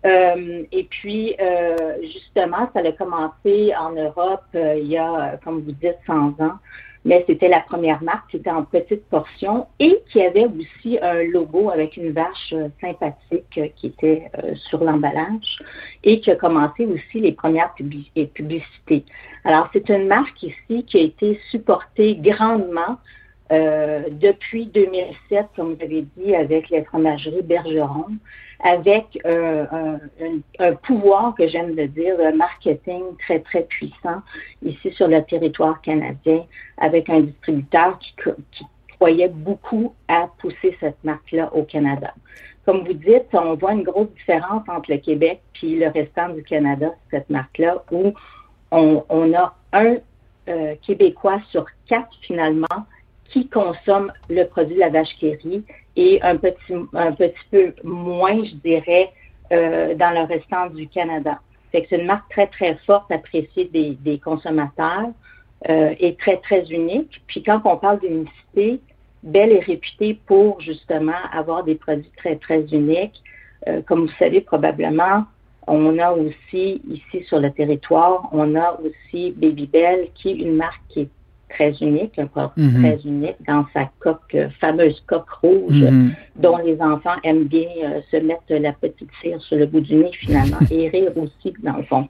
Euh, 0.04 0.62
et 0.70 0.84
puis, 0.84 1.34
euh, 1.40 1.96
justement, 2.02 2.70
ça 2.72 2.80
a 2.80 2.92
commencé 2.92 3.72
en 3.78 3.92
Europe 3.92 4.44
euh, 4.54 4.78
il 4.80 4.88
y 4.88 4.96
a, 4.96 5.38
comme 5.44 5.60
vous 5.60 5.72
dites, 5.72 5.98
100 6.06 6.40
ans. 6.40 6.58
Mais 7.04 7.24
c'était 7.26 7.48
la 7.48 7.60
première 7.60 8.02
marque 8.02 8.30
qui 8.30 8.36
était 8.38 8.50
en 8.50 8.64
petite 8.64 9.08
portion 9.08 9.66
et 9.78 10.02
qui 10.10 10.20
avait 10.20 10.46
aussi 10.46 10.98
un 11.00 11.22
logo 11.22 11.70
avec 11.70 11.96
une 11.96 12.10
vache 12.10 12.52
sympathique 12.80 13.60
qui 13.76 13.86
était 13.86 14.30
sur 14.68 14.82
l'emballage 14.82 15.62
et 16.02 16.20
qui 16.20 16.30
a 16.32 16.34
commencé 16.34 16.84
aussi 16.84 17.20
les 17.20 17.32
premières 17.32 17.72
publicités. 17.74 19.04
Alors, 19.44 19.70
c'est 19.72 19.88
une 19.88 20.08
marque 20.08 20.42
ici 20.42 20.84
qui 20.84 20.98
a 20.98 21.02
été 21.02 21.40
supportée 21.50 22.16
grandement 22.16 22.98
depuis 23.50 24.66
2007, 24.66 25.46
comme 25.56 25.74
vous 25.74 25.82
avez 25.82 26.06
dit, 26.16 26.34
avec 26.34 26.68
les 26.70 26.84
fromageries 26.84 27.42
Bergeron 27.42 28.18
avec 28.60 29.18
euh, 29.24 29.66
un, 30.58 30.74
pouvoir 30.74 31.34
que 31.34 31.46
j'aime 31.46 31.76
le 31.76 31.86
dire, 31.88 32.16
de 32.16 32.36
marketing 32.36 33.02
très, 33.24 33.40
très 33.40 33.62
puissant 33.62 34.22
ici 34.62 34.92
sur 34.92 35.08
le 35.08 35.22
territoire 35.22 35.80
canadien, 35.80 36.44
avec 36.78 37.08
un 37.08 37.20
distributeur 37.20 37.98
qui, 37.98 38.64
croyait 38.96 39.28
beaucoup 39.28 39.94
à 40.08 40.26
pousser 40.38 40.76
cette 40.80 41.04
marque-là 41.04 41.54
au 41.54 41.62
Canada. 41.62 42.12
comme 42.66 42.84
vous 42.84 42.94
dites, 42.94 43.28
on 43.32 43.54
voit 43.54 43.72
une 43.72 43.84
grosse 43.84 44.10
différence 44.10 44.64
entre 44.68 44.90
le 44.90 44.98
Québec 44.98 45.40
et 45.62 45.76
le 45.76 45.86
restant 45.86 46.30
du 46.30 46.42
Canada, 46.42 46.90
cette 47.12 47.30
marque-là, 47.30 47.84
où 47.92 48.12
on, 48.72 49.34
a 49.34 49.54
un 49.72 49.98
euh, 50.48 50.74
Québécois 50.82 51.40
sur 51.52 51.64
quatre 51.86 52.10
finalement 52.22 52.66
qui 53.30 53.48
consomme 53.48 54.12
le 54.28 54.44
produit 54.44 54.74
de 54.74 54.80
la 54.80 54.88
vache 54.88 55.14
qui 55.18 55.64
et 55.96 56.22
un 56.22 56.36
petit, 56.36 56.74
un 56.94 57.12
petit 57.12 57.34
peu 57.50 57.74
moins, 57.82 58.44
je 58.44 58.54
dirais, 58.56 59.10
euh, 59.52 59.94
dans 59.94 60.10
le 60.10 60.26
restant 60.26 60.68
du 60.70 60.88
Canada. 60.88 61.40
c'est 61.72 61.90
une 61.90 62.06
marque 62.06 62.30
très, 62.30 62.46
très 62.46 62.76
forte, 62.86 63.10
appréciée 63.10 63.64
des, 63.64 64.18
consommateurs 64.18 65.10
euh, 65.68 65.94
et 65.98 66.14
très, 66.16 66.36
très 66.38 66.64
unique. 66.70 67.22
Puis 67.26 67.42
quand 67.42 67.60
on 67.64 67.76
parle 67.76 68.00
d'unicité, 68.00 68.80
Belle 69.22 69.52
est 69.52 69.64
réputée 69.64 70.18
pour 70.26 70.60
justement 70.60 71.20
avoir 71.32 71.64
des 71.64 71.74
produits 71.74 72.12
très, 72.16 72.36
très 72.36 72.60
uniques. 72.72 73.22
Euh, 73.66 73.82
comme 73.82 74.06
vous 74.06 74.12
savez 74.18 74.40
probablement, 74.40 75.24
on 75.66 75.98
a 75.98 76.12
aussi 76.12 76.80
ici 76.88 77.24
sur 77.26 77.40
le 77.40 77.50
territoire, 77.50 78.28
on 78.32 78.54
a 78.54 78.78
aussi 78.84 79.32
Baby 79.32 79.66
Belle, 79.66 80.08
qui 80.14 80.30
est 80.30 80.36
une 80.36 80.54
marque 80.54 80.80
qui 80.88 81.00
est 81.00 81.10
très 81.58 81.72
unique, 81.80 82.18
un 82.18 82.26
produit 82.26 82.62
mhm. 82.62 82.82
très 82.82 83.00
unique 83.04 83.36
dans 83.46 83.66
sa 83.74 83.90
coque, 83.98 84.34
euh, 84.34 84.48
fameuse 84.60 85.02
coque 85.06 85.30
rouge, 85.42 85.82
mhm. 85.82 86.14
dont 86.36 86.58
les 86.58 86.80
enfants 86.80 87.16
aiment 87.24 87.44
bien 87.44 87.68
euh, 87.84 88.00
se 88.10 88.16
mettre 88.18 88.42
la 88.50 88.72
petite 88.72 89.10
cire 89.20 89.40
sur 89.42 89.56
le 89.56 89.66
bout 89.66 89.80
du 89.80 89.96
nez 89.96 90.10
finalement 90.12 90.58
et 90.70 90.88
rire 90.88 91.12
aussi 91.16 91.52
dans 91.62 91.76
le 91.76 91.82
fond. 91.82 92.08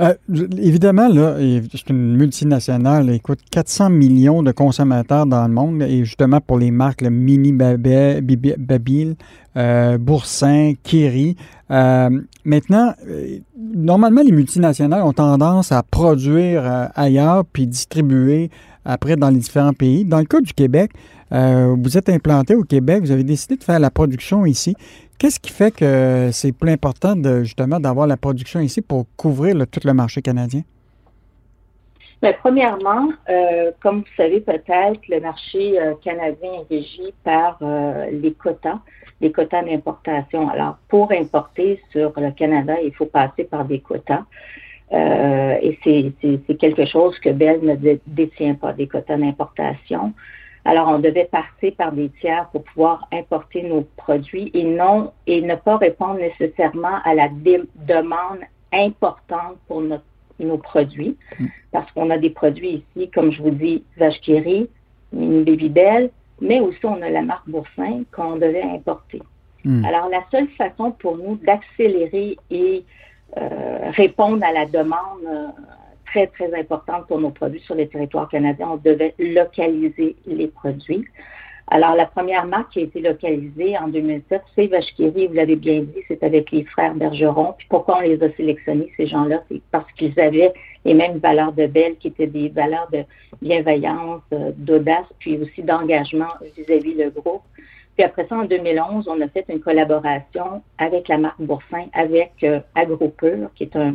Euh, 0.00 0.14
évidemment, 0.58 1.08
là, 1.08 1.36
c'est 1.72 1.90
une 1.90 2.16
multinationale. 2.16 3.10
Écoute, 3.10 3.40
400 3.50 3.90
millions 3.90 4.42
de 4.42 4.52
consommateurs 4.52 5.26
dans 5.26 5.46
le 5.46 5.52
monde, 5.52 5.82
et 5.82 6.04
justement 6.04 6.40
pour 6.40 6.58
les 6.58 6.70
marques 6.70 7.02
Mini 7.02 7.52
Babil, 7.52 9.16
euh, 9.56 9.96
Boursin, 9.96 10.74
Kiri. 10.82 11.36
Euh, 11.70 12.10
maintenant, 12.44 12.92
euh, 13.08 13.38
normalement, 13.58 14.22
les 14.22 14.32
multinationales 14.32 15.02
ont 15.02 15.14
tendance 15.14 15.72
à 15.72 15.82
produire 15.82 16.90
ailleurs 16.94 17.44
puis 17.50 17.66
distribuer 17.66 18.50
après 18.84 19.16
dans 19.16 19.30
les 19.30 19.38
différents 19.38 19.72
pays. 19.72 20.04
Dans 20.04 20.18
le 20.18 20.26
cas 20.26 20.40
du 20.40 20.52
Québec, 20.52 20.92
vous 21.30 21.98
êtes 21.98 22.08
implanté 22.08 22.54
au 22.54 22.62
Québec, 22.62 23.00
vous 23.02 23.10
avez 23.10 23.24
décidé 23.24 23.56
de 23.56 23.64
faire 23.64 23.80
la 23.80 23.90
production 23.90 24.46
ici. 24.46 24.76
Qu'est-ce 25.18 25.40
qui 25.40 25.50
fait 25.50 25.74
que 25.74 26.28
c'est 26.30 26.52
plus 26.52 26.70
important 26.70 27.16
de, 27.16 27.42
justement 27.42 27.80
d'avoir 27.80 28.06
la 28.06 28.18
production 28.18 28.60
ici 28.60 28.82
pour 28.82 29.06
couvrir 29.16 29.54
tout 29.70 29.80
le 29.84 29.94
marché 29.94 30.20
canadien? 30.20 30.62
Bien, 32.22 32.32
premièrement, 32.38 33.08
euh, 33.28 33.72
comme 33.82 33.98
vous 33.98 34.14
savez 34.16 34.40
peut-être, 34.40 35.00
le 35.08 35.20
marché 35.20 35.80
euh, 35.80 35.94
canadien 36.02 36.50
est 36.52 36.74
régi 36.74 37.14
par 37.24 37.58
euh, 37.60 38.10
les 38.10 38.32
quotas, 38.32 38.78
les 39.20 39.30
quotas 39.32 39.62
d'importation. 39.62 40.48
Alors, 40.48 40.76
pour 40.88 41.12
importer 41.12 41.80
sur 41.92 42.12
le 42.18 42.30
Canada, 42.32 42.74
il 42.82 42.92
faut 42.94 43.06
passer 43.06 43.44
par 43.44 43.64
des 43.66 43.80
quotas. 43.80 44.24
et 44.92 45.78
c'est 45.82 46.56
quelque 46.58 46.86
chose 46.86 47.18
que 47.18 47.30
Bell 47.30 47.60
ne 47.62 47.98
détient 48.06 48.54
pas, 48.54 48.72
des 48.72 48.86
quotas 48.86 49.16
d'importation. 49.16 50.14
Alors, 50.66 50.88
on 50.88 50.98
devait 50.98 51.30
passer 51.30 51.70
par 51.70 51.92
des 51.92 52.10
tiers 52.20 52.48
pour 52.50 52.64
pouvoir 52.64 53.06
importer 53.12 53.62
nos 53.62 53.82
produits 53.96 54.50
et 54.52 54.64
non 54.64 55.12
et 55.28 55.40
ne 55.40 55.54
pas 55.54 55.76
répondre 55.76 56.18
nécessairement 56.18 56.98
à 57.04 57.14
la 57.14 57.28
demande 57.28 58.40
importante 58.72 59.56
pour 59.68 59.80
nos 59.80 60.58
produits. 60.58 61.16
Mm. 61.38 61.46
Parce 61.70 61.90
qu'on 61.92 62.10
a 62.10 62.18
des 62.18 62.30
produits 62.30 62.84
ici, 62.96 63.08
comme 63.10 63.30
je 63.30 63.42
vous 63.42 63.50
dis, 63.50 63.84
vache 63.96 64.20
mini 65.12 65.44
baby 65.44 65.68
belle, 65.68 66.10
mais 66.40 66.58
aussi 66.58 66.84
on 66.84 67.00
a 67.00 67.10
la 67.10 67.22
marque 67.22 67.48
Boursin 67.48 68.02
qu'on 68.12 68.34
devait 68.34 68.62
importer. 68.62 69.22
Mm. 69.64 69.84
Alors, 69.84 70.08
la 70.08 70.24
seule 70.32 70.48
façon 70.58 70.90
pour 70.90 71.16
nous 71.16 71.36
d'accélérer 71.36 72.36
et 72.50 72.84
euh, 73.36 73.90
répondre 73.92 74.44
à 74.44 74.52
la 74.52 74.66
demande 74.66 75.24
euh, 75.28 75.46
très, 76.06 76.26
très 76.28 76.52
importante 76.58 77.06
pour 77.06 77.20
nos 77.20 77.30
produits 77.30 77.60
sur 77.60 77.74
les 77.74 77.88
territoires 77.88 78.28
canadiens. 78.28 78.70
On 78.72 78.76
devait 78.76 79.14
localiser 79.18 80.16
les 80.26 80.48
produits. 80.48 81.04
Alors, 81.68 81.96
la 81.96 82.06
première 82.06 82.46
marque 82.46 82.72
qui 82.72 82.78
a 82.78 82.82
été 82.82 83.00
localisée 83.00 83.76
en 83.76 83.88
2007, 83.88 84.40
c'est 84.54 84.68
Vachkiri, 84.68 85.26
vous 85.26 85.34
l'avez 85.34 85.56
bien 85.56 85.80
dit, 85.80 86.00
c'est 86.06 86.22
avec 86.22 86.52
les 86.52 86.64
frères 86.64 86.94
Bergeron. 86.94 87.54
Puis 87.58 87.66
pourquoi 87.68 87.98
on 87.98 88.00
les 88.02 88.22
a 88.22 88.30
sélectionnés, 88.36 88.92
ces 88.96 89.08
gens-là? 89.08 89.42
C'est 89.50 89.60
parce 89.72 89.90
qu'ils 89.92 90.18
avaient 90.20 90.52
les 90.84 90.94
mêmes 90.94 91.18
valeurs 91.18 91.52
de 91.52 91.66
belle, 91.66 91.96
qui 91.96 92.08
étaient 92.08 92.28
des 92.28 92.50
valeurs 92.50 92.88
de 92.92 93.02
bienveillance, 93.42 94.22
euh, 94.32 94.52
d'audace, 94.56 95.06
puis 95.18 95.38
aussi 95.38 95.64
d'engagement 95.64 96.28
vis-à-vis 96.56 96.94
le 96.94 97.10
groupe. 97.10 97.42
Puis 97.96 98.04
après 98.04 98.26
ça, 98.28 98.36
en 98.36 98.44
2011, 98.44 99.08
on 99.08 99.20
a 99.22 99.28
fait 99.28 99.46
une 99.48 99.60
collaboration 99.60 100.62
avec 100.76 101.08
la 101.08 101.16
marque 101.16 101.40
Boursin, 101.40 101.86
avec 101.94 102.32
euh, 102.42 102.60
AgroPure, 102.74 103.48
qui 103.54 103.62
est 103.62 103.74
un, 103.74 103.92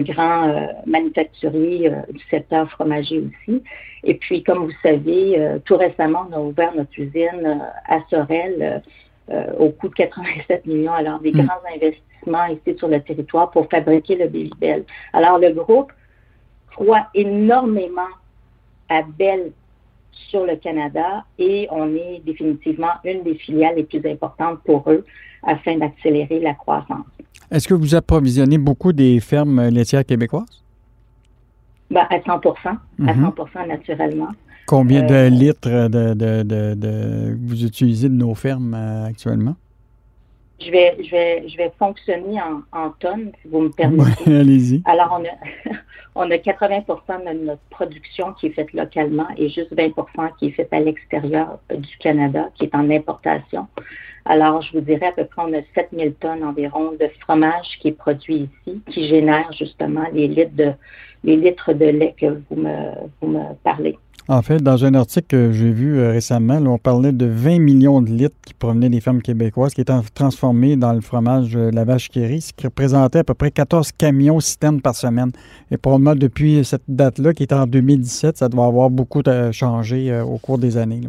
grand 0.00 0.48
euh, 0.48 0.66
manufacturier 0.86 1.92
euh, 1.92 2.00
du 2.10 2.24
secteur 2.30 2.70
fromager 2.70 3.18
aussi. 3.20 3.62
Et 4.04 4.14
puis, 4.14 4.42
comme 4.42 4.64
vous 4.64 4.76
savez, 4.82 5.58
tout 5.66 5.76
récemment, 5.76 6.28
on 6.30 6.34
a 6.34 6.40
ouvert 6.40 6.74
notre 6.74 6.98
usine 6.98 7.62
à 7.86 7.98
Sorel 8.08 8.82
au 9.58 9.70
coût 9.70 9.88
de 9.88 9.94
87 9.94 10.64
millions. 10.66 10.92
Alors, 10.92 11.18
des 11.18 11.32
mm. 11.32 11.42
grands 11.42 11.60
investissements 11.74 12.46
ici 12.46 12.78
sur 12.78 12.88
le 12.88 13.02
territoire 13.02 13.50
pour 13.50 13.68
fabriquer 13.68 14.16
le 14.16 14.28
Bell. 14.58 14.84
Alors, 15.12 15.38
le 15.38 15.50
groupe 15.52 15.92
croit 16.70 17.08
énormément 17.12 18.14
à 18.88 19.02
Belle 19.02 19.50
sur 20.30 20.44
le 20.44 20.56
Canada 20.56 21.24
et 21.38 21.68
on 21.70 21.94
est 21.94 22.22
définitivement 22.24 22.92
une 23.04 23.22
des 23.22 23.34
filiales 23.34 23.76
les 23.76 23.84
plus 23.84 24.04
importantes 24.10 24.60
pour 24.64 24.84
eux 24.90 25.04
afin 25.42 25.78
d'accélérer 25.78 26.40
la 26.40 26.54
croissance. 26.54 27.06
Est-ce 27.50 27.66
que 27.66 27.74
vous 27.74 27.94
approvisionnez 27.94 28.58
beaucoup 28.58 28.92
des 28.92 29.20
fermes 29.20 29.68
laitières 29.68 30.04
québécoises? 30.04 30.62
Ben, 31.90 32.06
à 32.10 32.20
100 32.20 32.32
à 32.32 32.40
100 32.40 32.70
mhm. 32.98 33.32
naturellement. 33.68 34.28
Combien 34.66 35.02
de 35.02 35.14
euh, 35.14 35.28
litres 35.30 35.88
de, 35.88 37.36
vous 37.40 37.64
utilisez 37.64 38.10
de 38.10 38.14
nos 38.14 38.34
fermes 38.34 38.74
euh, 38.74 39.06
actuellement? 39.06 39.56
Je 40.60 40.70
vais, 40.70 40.96
je 41.02 41.10
vais, 41.10 41.48
je 41.48 41.56
vais 41.56 41.72
fonctionner 41.78 42.40
en, 42.72 42.90
tonnes, 42.98 43.30
si 43.42 43.48
vous 43.48 43.60
me 43.60 43.68
permettez. 43.70 44.24
Allez-y. 44.26 44.82
Alors, 44.86 45.20
on 45.20 45.24
a, 45.24 45.74
on 46.16 46.30
a 46.30 46.36
80% 46.36 46.84
de 47.24 47.44
notre 47.44 47.62
production 47.70 48.32
qui 48.34 48.46
est 48.46 48.50
faite 48.50 48.72
localement 48.72 49.28
et 49.36 49.48
juste 49.48 49.72
20% 49.72 49.94
qui 50.38 50.48
est 50.48 50.50
faite 50.50 50.72
à 50.72 50.80
l'extérieur 50.80 51.60
du 51.70 51.96
Canada, 51.98 52.50
qui 52.56 52.64
est 52.64 52.74
en 52.74 52.90
importation. 52.90 53.68
Alors, 54.24 54.60
je 54.60 54.72
vous 54.72 54.80
dirais 54.80 55.06
à 55.06 55.12
peu 55.12 55.24
près, 55.24 55.42
on 55.42 55.52
a 55.54 55.62
7000 55.74 56.14
tonnes 56.14 56.44
environ 56.44 56.92
de 56.92 57.08
fromage 57.20 57.78
qui 57.80 57.88
est 57.88 57.92
produit 57.92 58.48
ici, 58.66 58.82
qui 58.90 59.08
génère 59.08 59.50
justement 59.52 60.04
les 60.12 60.28
litres 60.28 60.54
de, 60.54 60.72
les 61.24 61.36
litres 61.36 61.72
de 61.72 61.86
lait 61.86 62.14
que 62.20 62.26
vous 62.26 62.56
me, 62.56 62.90
vous 63.20 63.28
me 63.28 63.54
parlez. 63.64 63.96
En 64.30 64.42
fait, 64.42 64.58
dans 64.58 64.84
un 64.84 64.92
article 64.92 65.26
que 65.26 65.52
j'ai 65.52 65.72
vu 65.72 65.98
euh, 65.98 66.10
récemment, 66.10 66.56
on 66.56 66.76
parlait 66.76 67.12
de 67.12 67.24
20 67.24 67.60
millions 67.60 68.02
de 68.02 68.10
litres 68.10 68.36
qui 68.46 68.52
provenaient 68.52 68.90
des 68.90 69.00
fermes 69.00 69.22
québécoises 69.22 69.72
qui 69.72 69.80
étaient 69.80 69.94
transformés 70.14 70.76
dans 70.76 70.92
le 70.92 71.00
fromage 71.00 71.54
de 71.54 71.70
la 71.74 71.84
vache 71.84 72.10
qui 72.10 72.20
ce 72.42 72.52
qui 72.52 72.66
représentait 72.66 73.20
à 73.20 73.24
peu 73.24 73.32
près 73.32 73.50
14 73.50 73.90
camions 73.92 74.38
citernes 74.40 74.82
par 74.82 74.94
semaine. 74.94 75.30
Et 75.70 75.78
probablement 75.78 76.14
depuis 76.14 76.62
cette 76.62 76.82
date-là, 76.88 77.32
qui 77.32 77.44
est 77.44 77.52
en 77.54 77.66
2017, 77.66 78.36
ça 78.36 78.50
doit 78.50 78.66
avoir 78.66 78.90
beaucoup 78.90 79.22
changé 79.52 80.12
euh, 80.12 80.24
au 80.24 80.36
cours 80.36 80.58
des 80.58 80.76
années. 80.76 81.00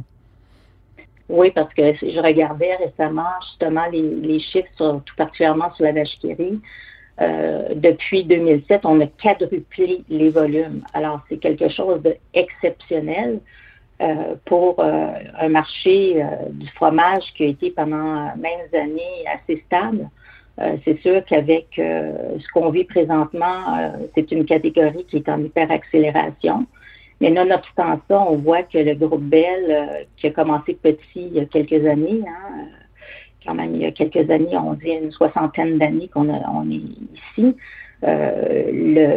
Oui, 1.28 1.52
parce 1.54 1.74
que 1.74 1.94
je 1.96 2.26
regardais 2.26 2.78
récemment 2.78 3.28
justement 3.50 3.84
les, 3.92 4.40
chiffres, 4.40 4.70
tout 4.78 5.16
particulièrement 5.18 5.74
sur 5.76 5.84
la 5.84 5.92
vache 5.92 6.18
qui 6.22 6.32
euh, 7.22 7.70
depuis 7.76 8.24
2007, 8.24 8.82
on 8.86 9.02
a 9.02 9.08
quadruplé 9.08 10.04
les 10.10 10.30
volumes. 10.30 10.84
Alors, 10.94 11.22
c'est 11.28 11.38
quelque 11.38 11.68
chose 11.70 12.02
d'exceptionnel 12.02 13.40
euh, 14.02 14.36
pour 14.46 14.80
euh, 14.80 15.12
un 15.40 15.50
marché 15.50 16.24
du 16.52 16.68
fromage 16.70 17.24
qui 17.36 17.44
a 17.44 17.48
été 17.48 17.72
pendant 17.72 18.36
maintes 18.38 18.74
années 18.74 19.26
assez 19.34 19.62
stable. 19.66 20.10
c'est 20.86 21.00
sûr 21.02 21.24
qu'avec 21.26 21.68
ce 21.76 22.48
qu'on 22.54 22.70
vit 22.70 22.86
présentement, 22.86 23.92
c'est 24.14 24.32
une 24.32 24.46
catégorie 24.46 25.06
qui 25.06 25.18
est 25.18 25.30
en 25.30 25.42
hyper-accélération. 25.42 26.66
Mais 27.22 27.32
nonobstant 27.32 28.00
ça, 28.08 28.20
on 28.30 28.38
voit 28.38 28.64
que 28.64 28.78
le 28.78 28.94
groupe 28.96 29.24
Bell, 29.24 30.08
qui 30.18 30.28
a 30.28 30.32
commencé 30.32 30.74
petit 30.74 31.02
il 31.16 31.34
y 31.34 31.40
a 31.40 31.46
quelques 31.46 31.86
années, 31.86 32.24
hein, 32.28 32.68
quand 33.46 33.54
même 33.54 33.76
il 33.76 33.82
y 33.82 33.86
a 33.86 33.92
quelques 33.92 34.30
années, 34.30 34.58
on 34.58 34.74
dit 34.74 34.90
une 34.90 35.12
soixantaine 35.12 35.78
d'années 35.78 36.10
qu'on 36.14 36.30
on 36.30 36.70
est 36.70 36.82
ici. 37.38 37.56
Euh, 38.04 39.12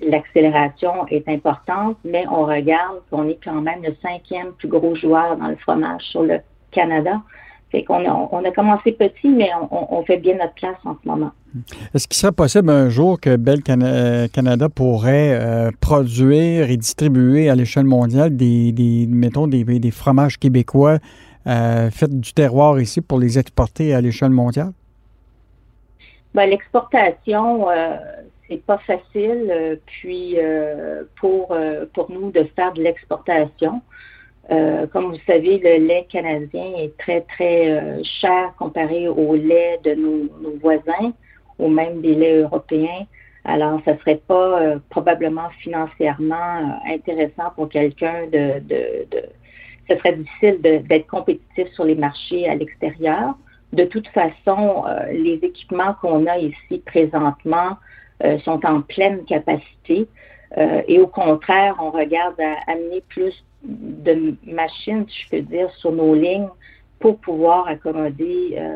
l'accélération 0.00 1.06
est 1.08 1.26
importante, 1.28 1.96
mais 2.04 2.24
on 2.30 2.44
regarde 2.44 2.98
qu'on 3.10 3.28
est 3.28 3.38
quand 3.42 3.60
même 3.60 3.82
le 3.82 3.94
cinquième 4.02 4.52
plus 4.58 4.68
gros 4.68 4.94
joueur 4.94 5.36
dans 5.36 5.48
le 5.48 5.56
fromage 5.56 6.02
sur 6.02 6.22
le 6.22 6.40
Canada. 6.72 7.22
Fait 7.70 7.84
qu'on 7.84 8.06
a, 8.06 8.28
on 8.30 8.44
a 8.44 8.50
commencé 8.50 8.92
petit, 8.92 9.28
mais 9.28 9.50
on, 9.70 10.04
fait 10.04 10.18
bien 10.18 10.34
notre 10.34 10.54
place 10.54 10.76
en 10.84 10.96
ce 11.02 11.08
moment. 11.08 11.32
Est-ce 11.92 12.06
qu'il 12.06 12.16
serait 12.16 12.32
possible 12.32 12.70
un 12.70 12.88
jour 12.88 13.18
que 13.18 13.36
Bell 13.36 13.62
Canada 13.62 14.68
pourrait 14.68 15.30
euh, 15.32 15.70
produire 15.80 16.70
et 16.70 16.76
distribuer 16.76 17.48
à 17.48 17.56
l'échelle 17.56 17.86
mondiale 17.86 18.36
des, 18.36 19.06
mettons, 19.08 19.48
des 19.48 19.90
fromages 19.90 20.38
québécois 20.38 20.98
faites 21.44 22.20
du 22.20 22.32
terroir 22.32 22.80
ici 22.80 23.00
pour 23.00 23.18
les 23.18 23.38
exporter 23.38 23.94
à 23.94 24.00
l'échelle 24.00 24.30
mondiale? 24.30 24.72
Ben, 26.34 26.48
l'exportation, 26.50 27.66
c'est 28.48 28.64
pas 28.64 28.78
facile. 28.78 29.78
puis 29.86 30.36
pour 31.20 31.56
pour 31.92 32.10
nous 32.10 32.30
de 32.30 32.44
faire 32.56 32.72
de 32.72 32.82
l'exportation, 32.82 33.82
comme 34.48 35.12
vous 35.12 35.20
savez, 35.26 35.58
le 35.58 35.86
lait 35.86 36.06
canadien 36.10 36.72
est 36.78 36.96
très 36.98 37.20
très 37.22 38.02
cher 38.02 38.52
comparé 38.58 39.08
au 39.08 39.34
lait 39.34 39.78
de 39.84 39.94
nos 39.94 40.56
voisins 40.60 41.12
ou 41.58 41.68
même 41.68 42.00
des 42.00 42.14
laits 42.14 42.42
européens. 42.44 43.06
Alors, 43.44 43.80
ça 43.84 43.96
serait 43.98 44.20
pas 44.26 44.60
euh, 44.60 44.78
probablement 44.88 45.50
financièrement 45.60 46.78
euh, 46.88 46.94
intéressant 46.94 47.50
pour 47.54 47.68
quelqu'un 47.68 48.26
de, 48.32 48.58
de, 48.60 49.06
de, 49.10 49.22
Ce 49.88 49.96
serait 49.96 50.16
difficile 50.16 50.60
d'être 50.60 51.06
compétitif 51.06 51.68
sur 51.74 51.84
les 51.84 51.94
marchés 51.94 52.48
à 52.48 52.54
l'extérieur. 52.54 53.34
De 53.72 53.84
toute 53.84 54.08
façon, 54.08 54.84
euh, 54.86 55.12
les 55.12 55.34
équipements 55.42 55.94
qu'on 56.00 56.26
a 56.26 56.38
ici 56.38 56.82
présentement 56.84 57.76
sont 58.44 58.64
en 58.64 58.80
pleine 58.80 59.24
capacité. 59.24 60.06
et 60.56 60.98
au 61.00 61.08
contraire, 61.08 61.74
on 61.80 61.90
regarde 61.90 62.40
à 62.40 62.70
amener 62.70 63.02
plus 63.08 63.44
de 63.64 64.36
machines, 64.44 65.04
si 65.08 65.24
je 65.24 65.30
peux 65.30 65.42
dire, 65.42 65.70
sur 65.72 65.92
nos 65.92 66.14
lignes 66.14 66.48
pour 67.04 67.18
pouvoir 67.18 67.68
accommoder 67.68 68.56
euh, 68.56 68.74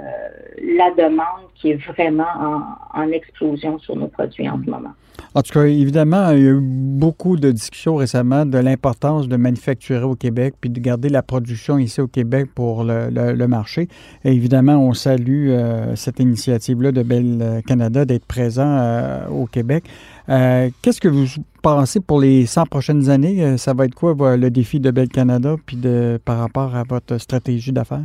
la 0.76 0.90
demande 0.90 1.48
qui 1.54 1.70
est 1.70 1.82
vraiment 1.86 2.76
en, 2.92 3.10
explosion 3.10 3.78
sur 3.78 3.96
nos 3.96 4.08
produits 4.08 4.48
en 4.48 4.62
ce 4.62 4.70
moment. 4.70 4.92
En 5.34 5.42
tout 5.42 5.52
cas, 5.52 5.64
évidemment, 5.64 6.30
il 6.30 6.42
y 6.42 6.46
a 6.46 6.50
eu 6.50 6.60
beaucoup 6.60 7.36
de 7.36 7.50
discussions 7.50 7.96
récemment 7.96 8.46
de 8.46 8.58
l'importance 8.58 9.28
de 9.28 9.36
manufacturer 9.36 10.04
au 10.04 10.14
Québec 10.14 10.54
puis 10.60 10.70
de 10.70 10.80
garder 10.80 11.08
la 11.08 11.22
production 11.22 11.78
ici 11.78 12.00
au 12.00 12.06
Québec 12.06 12.48
pour 12.54 12.84
le, 12.84 13.46
marché. 13.46 13.88
Et 14.24 14.32
évidemment, 14.32 14.76
on 14.76 14.92
salue 14.92 15.48
euh, 15.50 15.96
cette 15.96 16.20
initiative-là 16.20 16.92
de 16.92 17.02
Bell 17.02 17.62
Canada 17.66 18.04
d'être 18.04 18.26
présent 18.26 18.76
euh, 18.78 19.28
au 19.28 19.46
Québec. 19.46 19.84
Qu'est-ce 20.26 21.00
que 21.00 21.08
vous 21.08 21.26
pensez 21.62 22.00
pour 22.00 22.20
les 22.20 22.44
100 22.44 22.66
prochaines 22.66 23.08
années? 23.08 23.56
Ça 23.56 23.72
va 23.72 23.86
être 23.86 23.94
quoi 23.94 24.36
le 24.36 24.50
défi 24.50 24.78
de 24.78 24.90
Bell 24.90 25.08
Canada 25.08 25.56
puis 25.64 25.76
de, 25.76 26.20
par 26.22 26.38
rapport 26.38 26.74
à 26.74 26.82
votre 26.82 27.16
stratégie 27.16 27.72
d'affaires? 27.72 28.04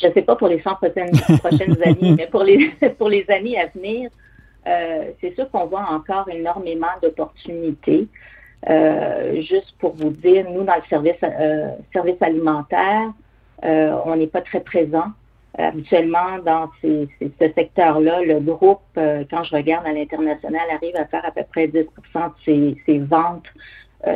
je 0.00 0.08
ne 0.08 0.12
sais 0.12 0.22
pas 0.22 0.36
pour 0.36 0.48
les 0.48 0.60
100 0.60 0.70
prochaines, 0.76 1.82
années, 1.82 2.14
mais 2.16 2.26
pour 2.26 2.42
les, 2.42 2.70
pour 2.98 3.08
les 3.08 3.24
années 3.30 3.58
à 3.58 3.66
venir, 3.66 4.10
euh, 4.66 5.10
c'est 5.20 5.34
sûr 5.34 5.50
qu'on 5.50 5.66
voit 5.66 5.86
encore 5.90 6.28
énormément 6.28 6.86
d'opportunités. 7.02 8.08
Euh, 8.68 9.42
juste 9.42 9.74
pour 9.78 9.94
vous 9.94 10.10
dire, 10.10 10.48
nous, 10.50 10.64
dans 10.64 10.76
le 10.76 10.82
service, 10.88 11.16
euh, 11.22 11.68
service 11.92 12.20
alimentaire, 12.20 13.12
on 13.62 14.16
n'est 14.16 14.26
pas 14.26 14.42
très 14.42 14.60
présent. 14.60 15.06
Habituellement, 15.56 16.38
dans 16.44 16.68
ce 16.82 17.06
secteur-là, 17.38 18.22
le 18.22 18.40
groupe, 18.40 18.82
quand 18.94 19.44
je 19.44 19.54
regarde 19.54 19.86
à 19.86 19.92
l'international, 19.92 20.62
arrive 20.74 20.96
à 20.96 21.06
faire 21.06 21.24
à 21.24 21.30
peu 21.30 21.44
près 21.50 21.68
10% 21.68 21.72
de 21.74 21.86
ses, 22.44 22.76
ses 22.84 22.98
ventes 22.98 23.46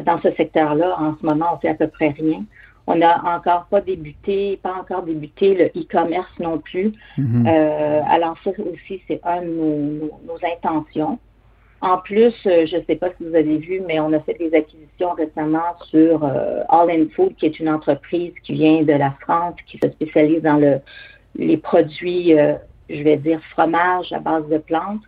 dans 0.04 0.20
ce 0.20 0.32
secteur-là. 0.32 0.96
En 0.98 1.16
ce 1.16 1.24
moment, 1.24 1.46
on 1.54 1.58
fait 1.58 1.68
à 1.68 1.74
peu 1.74 1.86
près 1.86 2.08
rien. 2.08 2.42
On 2.90 2.96
n'a 2.96 3.22
encore 3.22 3.66
pas 3.66 3.82
débuté, 3.82 4.58
pas 4.62 4.72
encore 4.72 5.02
débuté 5.02 5.54
le 5.54 5.66
e-commerce 5.78 6.32
non 6.40 6.58
plus. 6.58 6.94
Mhm. 7.18 7.46
Euh, 7.46 8.00
alors 8.08 8.34
ça 8.42 8.50
aussi, 8.50 9.02
c'est 9.06 9.20
un 9.24 9.42
de 9.42 10.10
nos, 10.26 10.38
intentions. 10.56 11.18
En 11.82 11.98
plus, 11.98 12.34
euh, 12.46 12.64
je 12.64 12.78
ne 12.78 12.82
sais 12.84 12.96
pas 12.96 13.08
si 13.10 13.28
vous 13.28 13.34
avez 13.34 13.58
vu, 13.58 13.82
mais 13.86 14.00
on 14.00 14.10
a 14.14 14.20
fait 14.20 14.38
des 14.38 14.54
acquisitions 14.54 15.12
récemment 15.12 15.76
sur 15.90 16.24
euh, 16.24 16.62
All 16.70 16.90
in 16.90 17.04
Food, 17.14 17.34
qui 17.36 17.44
est 17.44 17.60
une 17.60 17.68
entreprise 17.68 18.32
qui 18.42 18.54
vient 18.54 18.82
de 18.82 18.94
la 18.94 19.10
France, 19.20 19.56
qui 19.66 19.78
se 19.78 19.90
spécialise 19.90 20.40
dans 20.40 20.56
le, 20.56 20.80
les 21.36 21.58
produits, 21.58 22.34
je 22.88 23.02
vais 23.02 23.18
dire, 23.18 23.40
fromage 23.50 24.14
à 24.14 24.18
base 24.18 24.48
de 24.48 24.58
plantes. 24.58 25.04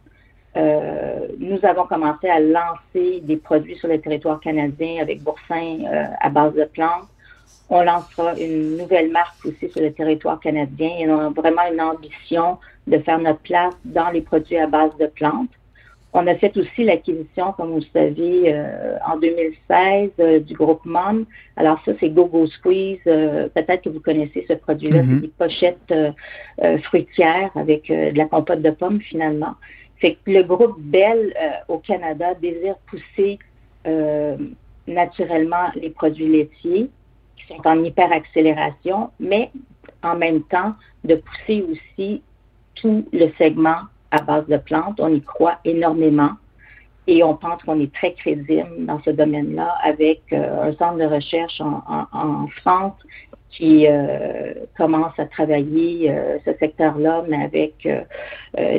nous 1.39 1.59
avons 1.63 1.87
commencé 1.87 2.29
à 2.29 2.41
lancer 2.41 3.21
des 3.23 3.39
produits 3.39 3.77
sur 3.77 3.89
le 3.89 3.99
territoire 3.99 4.39
canadien 4.39 5.01
avec 5.01 5.23
Boursin 5.23 5.79
à 6.21 6.29
base 6.29 6.55
de 6.55 6.65
plantes. 6.65 7.10
On 7.71 7.83
lancera 7.83 8.37
une 8.39 8.77
nouvelle 8.77 9.11
marque 9.11 9.47
aussi 9.47 9.71
sur 9.71 9.81
le 9.81 9.93
territoire 9.93 10.41
canadien 10.41 10.91
et 10.99 11.09
on 11.09 11.21
a 11.21 11.31
vraiment 11.31 11.63
une 11.73 11.81
ambition 11.81 12.59
de 12.89 12.99
faire 12.99 13.21
notre 13.21 13.39
place 13.41 13.75
dans 13.85 14.11
les 14.11 14.23
produits 14.23 14.59
à 14.59 14.67
base 14.67 14.91
de 14.99 15.07
plantes. 15.07 15.51
On 16.13 16.27
a 16.27 16.35
fait 16.35 16.57
aussi 16.57 16.83
l'acquisition, 16.83 17.53
comme 17.53 17.71
vous 17.71 17.79
le 17.79 17.85
savez, 17.93 18.53
euh, 18.53 18.97
en 19.07 19.17
2016 19.19 20.11
euh, 20.19 20.41
du 20.41 20.55
groupe 20.55 20.85
MOM. 20.85 21.25
Alors 21.57 21.81
ça, 21.85 21.93
c'est 22.01 22.11
GoGo 22.11 22.49
Squeeze. 22.49 22.99
Euh, 23.07 23.49
peut-être 23.55 23.83
que 23.83 23.91
vous 23.91 24.01
connaissez 24.01 24.45
ce 24.49 24.55
produit-là. 24.55 25.03
Mm-hmm. 25.03 25.15
C'est 25.15 25.21
des 25.21 25.33
pochettes 25.39 26.83
fruitières 26.83 27.51
avec 27.55 27.89
de 27.89 28.17
la 28.17 28.25
compote 28.25 28.63
de 28.63 28.71
pommes, 28.71 29.01
finalement. 29.01 29.55
C'est 30.01 30.15
que 30.15 30.33
le 30.33 30.43
groupe 30.43 30.81
Bell 30.81 31.33
au 31.69 31.79
Canada 31.79 32.35
désire 32.35 32.75
pousser 32.89 33.39
naturellement 34.89 35.69
les 35.77 35.91
produits 35.91 36.29
laitiers 36.29 36.91
sont 37.51 37.67
en 37.67 37.85
hyperaccélération, 37.85 39.11
mais 39.19 39.51
en 40.03 40.17
même 40.17 40.43
temps 40.43 40.75
de 41.05 41.17
pousser 41.17 41.65
aussi 41.71 42.23
tout 42.75 43.07
le 43.13 43.31
segment 43.39 43.83
à 44.11 44.23
base 44.23 44.47
de 44.47 44.57
plantes. 44.57 45.01
On 45.01 45.13
y 45.13 45.23
croit 45.23 45.59
énormément 45.65 46.33
et 47.07 47.23
on 47.25 47.35
pense 47.35 47.63
qu'on 47.63 47.81
est 47.81 47.93
très 47.93 48.13
crédible 48.13 48.69
dans 48.81 49.01
ce 49.03 49.11
domaine-là 49.11 49.75
avec 49.83 50.21
euh, 50.33 50.71
un 50.71 50.73
centre 50.75 50.99
de 50.99 51.05
recherche 51.05 51.61
en, 51.61 52.47
France 52.63 52.95
qui 53.51 53.87
euh, 53.89 54.55
commence 54.77 55.13
à 55.19 55.27
travailler 55.27 56.09
euh, 56.09 56.39
ce 56.45 56.53
secteur-là, 56.61 57.25
mais 57.29 57.43
avec 57.43 57.89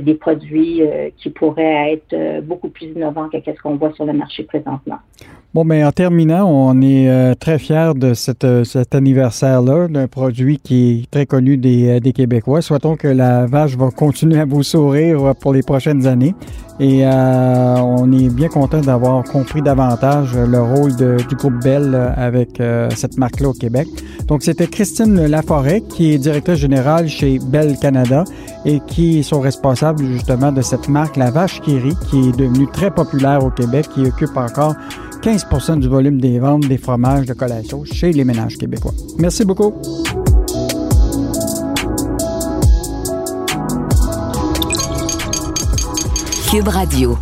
des 0.01 0.13
produits 0.15 0.81
qui 1.17 1.29
pourraient 1.29 1.93
être 1.93 2.41
beaucoup 2.41 2.69
plus 2.69 2.87
innovants 2.87 3.29
que 3.29 3.37
ce 3.43 3.61
qu'on 3.61 3.75
voit 3.75 3.91
sur 3.93 4.05
le 4.05 4.13
marché 4.13 4.43
présentement. 4.43 4.99
Bon, 5.53 5.65
mais 5.65 5.83
en 5.83 5.91
terminant, 5.91 6.49
on 6.49 6.81
est 6.81 7.09
euh, 7.09 7.33
très 7.35 7.59
fiers 7.59 7.91
de 7.93 8.13
cette, 8.13 8.45
euh, 8.45 8.63
cet 8.63 8.95
anniversaire-là, 8.95 9.89
d'un 9.89 10.07
produit 10.07 10.59
qui 10.59 11.01
est 11.03 11.11
très 11.11 11.25
connu 11.25 11.57
des, 11.57 11.89
euh, 11.89 11.99
des 11.99 12.13
Québécois. 12.13 12.61
Souhaitons 12.61 12.95
que 12.95 13.09
la 13.09 13.47
vache 13.47 13.75
va 13.75 13.89
continuer 13.89 14.39
à 14.39 14.45
vous 14.45 14.63
sourire 14.63 15.35
pour 15.41 15.51
les 15.51 15.61
prochaines 15.61 16.07
années. 16.07 16.35
Et 16.79 17.05
on 17.05 18.11
est 18.11 18.33
bien 18.33 18.47
content 18.47 18.81
d'avoir 18.81 19.23
compris 19.23 19.61
davantage 19.61 20.35
le 20.35 20.59
rôle 20.59 20.95
du 20.95 21.35
groupe 21.35 21.61
Bell 21.63 21.93
avec 22.15 22.59
cette 22.95 23.19
marque-là 23.19 23.49
au 23.49 23.53
Québec. 23.53 23.87
Donc, 24.25 24.41
c'était 24.41 24.65
Christine 24.65 25.27
Laforêt, 25.27 25.81
qui 25.81 26.13
est 26.13 26.17
directrice 26.17 26.57
générale 26.57 27.07
chez 27.07 27.37
Bell 27.37 27.77
Canada 27.79 28.23
et 28.65 28.79
qui 28.87 29.21
sont 29.21 29.41
responsables 29.41 30.03
justement 30.05 30.51
de 30.51 30.63
cette 30.63 30.89
marque, 30.89 31.17
la 31.17 31.29
vache 31.29 31.61
qui 31.61 31.77
qui 32.09 32.29
est 32.29 32.35
devenue 32.35 32.65
très 32.73 32.89
populaire 32.89 33.45
au 33.45 33.51
Québec, 33.51 33.85
qui 33.93 34.01
occupe 34.07 34.35
encore 34.35 34.73
15% 35.21 35.79
du 35.79 35.87
volume 35.87 36.19
des 36.19 36.39
ventes 36.39 36.67
des 36.67 36.77
fromages 36.77 37.27
de 37.27 37.33
collation 37.33 37.83
chez 37.85 38.11
les 38.11 38.23
ménages 38.23 38.57
québécois. 38.57 38.93
Merci 39.19 39.45
beaucoup. 39.45 39.73
Cube 46.49 46.67
Radio. 46.67 47.17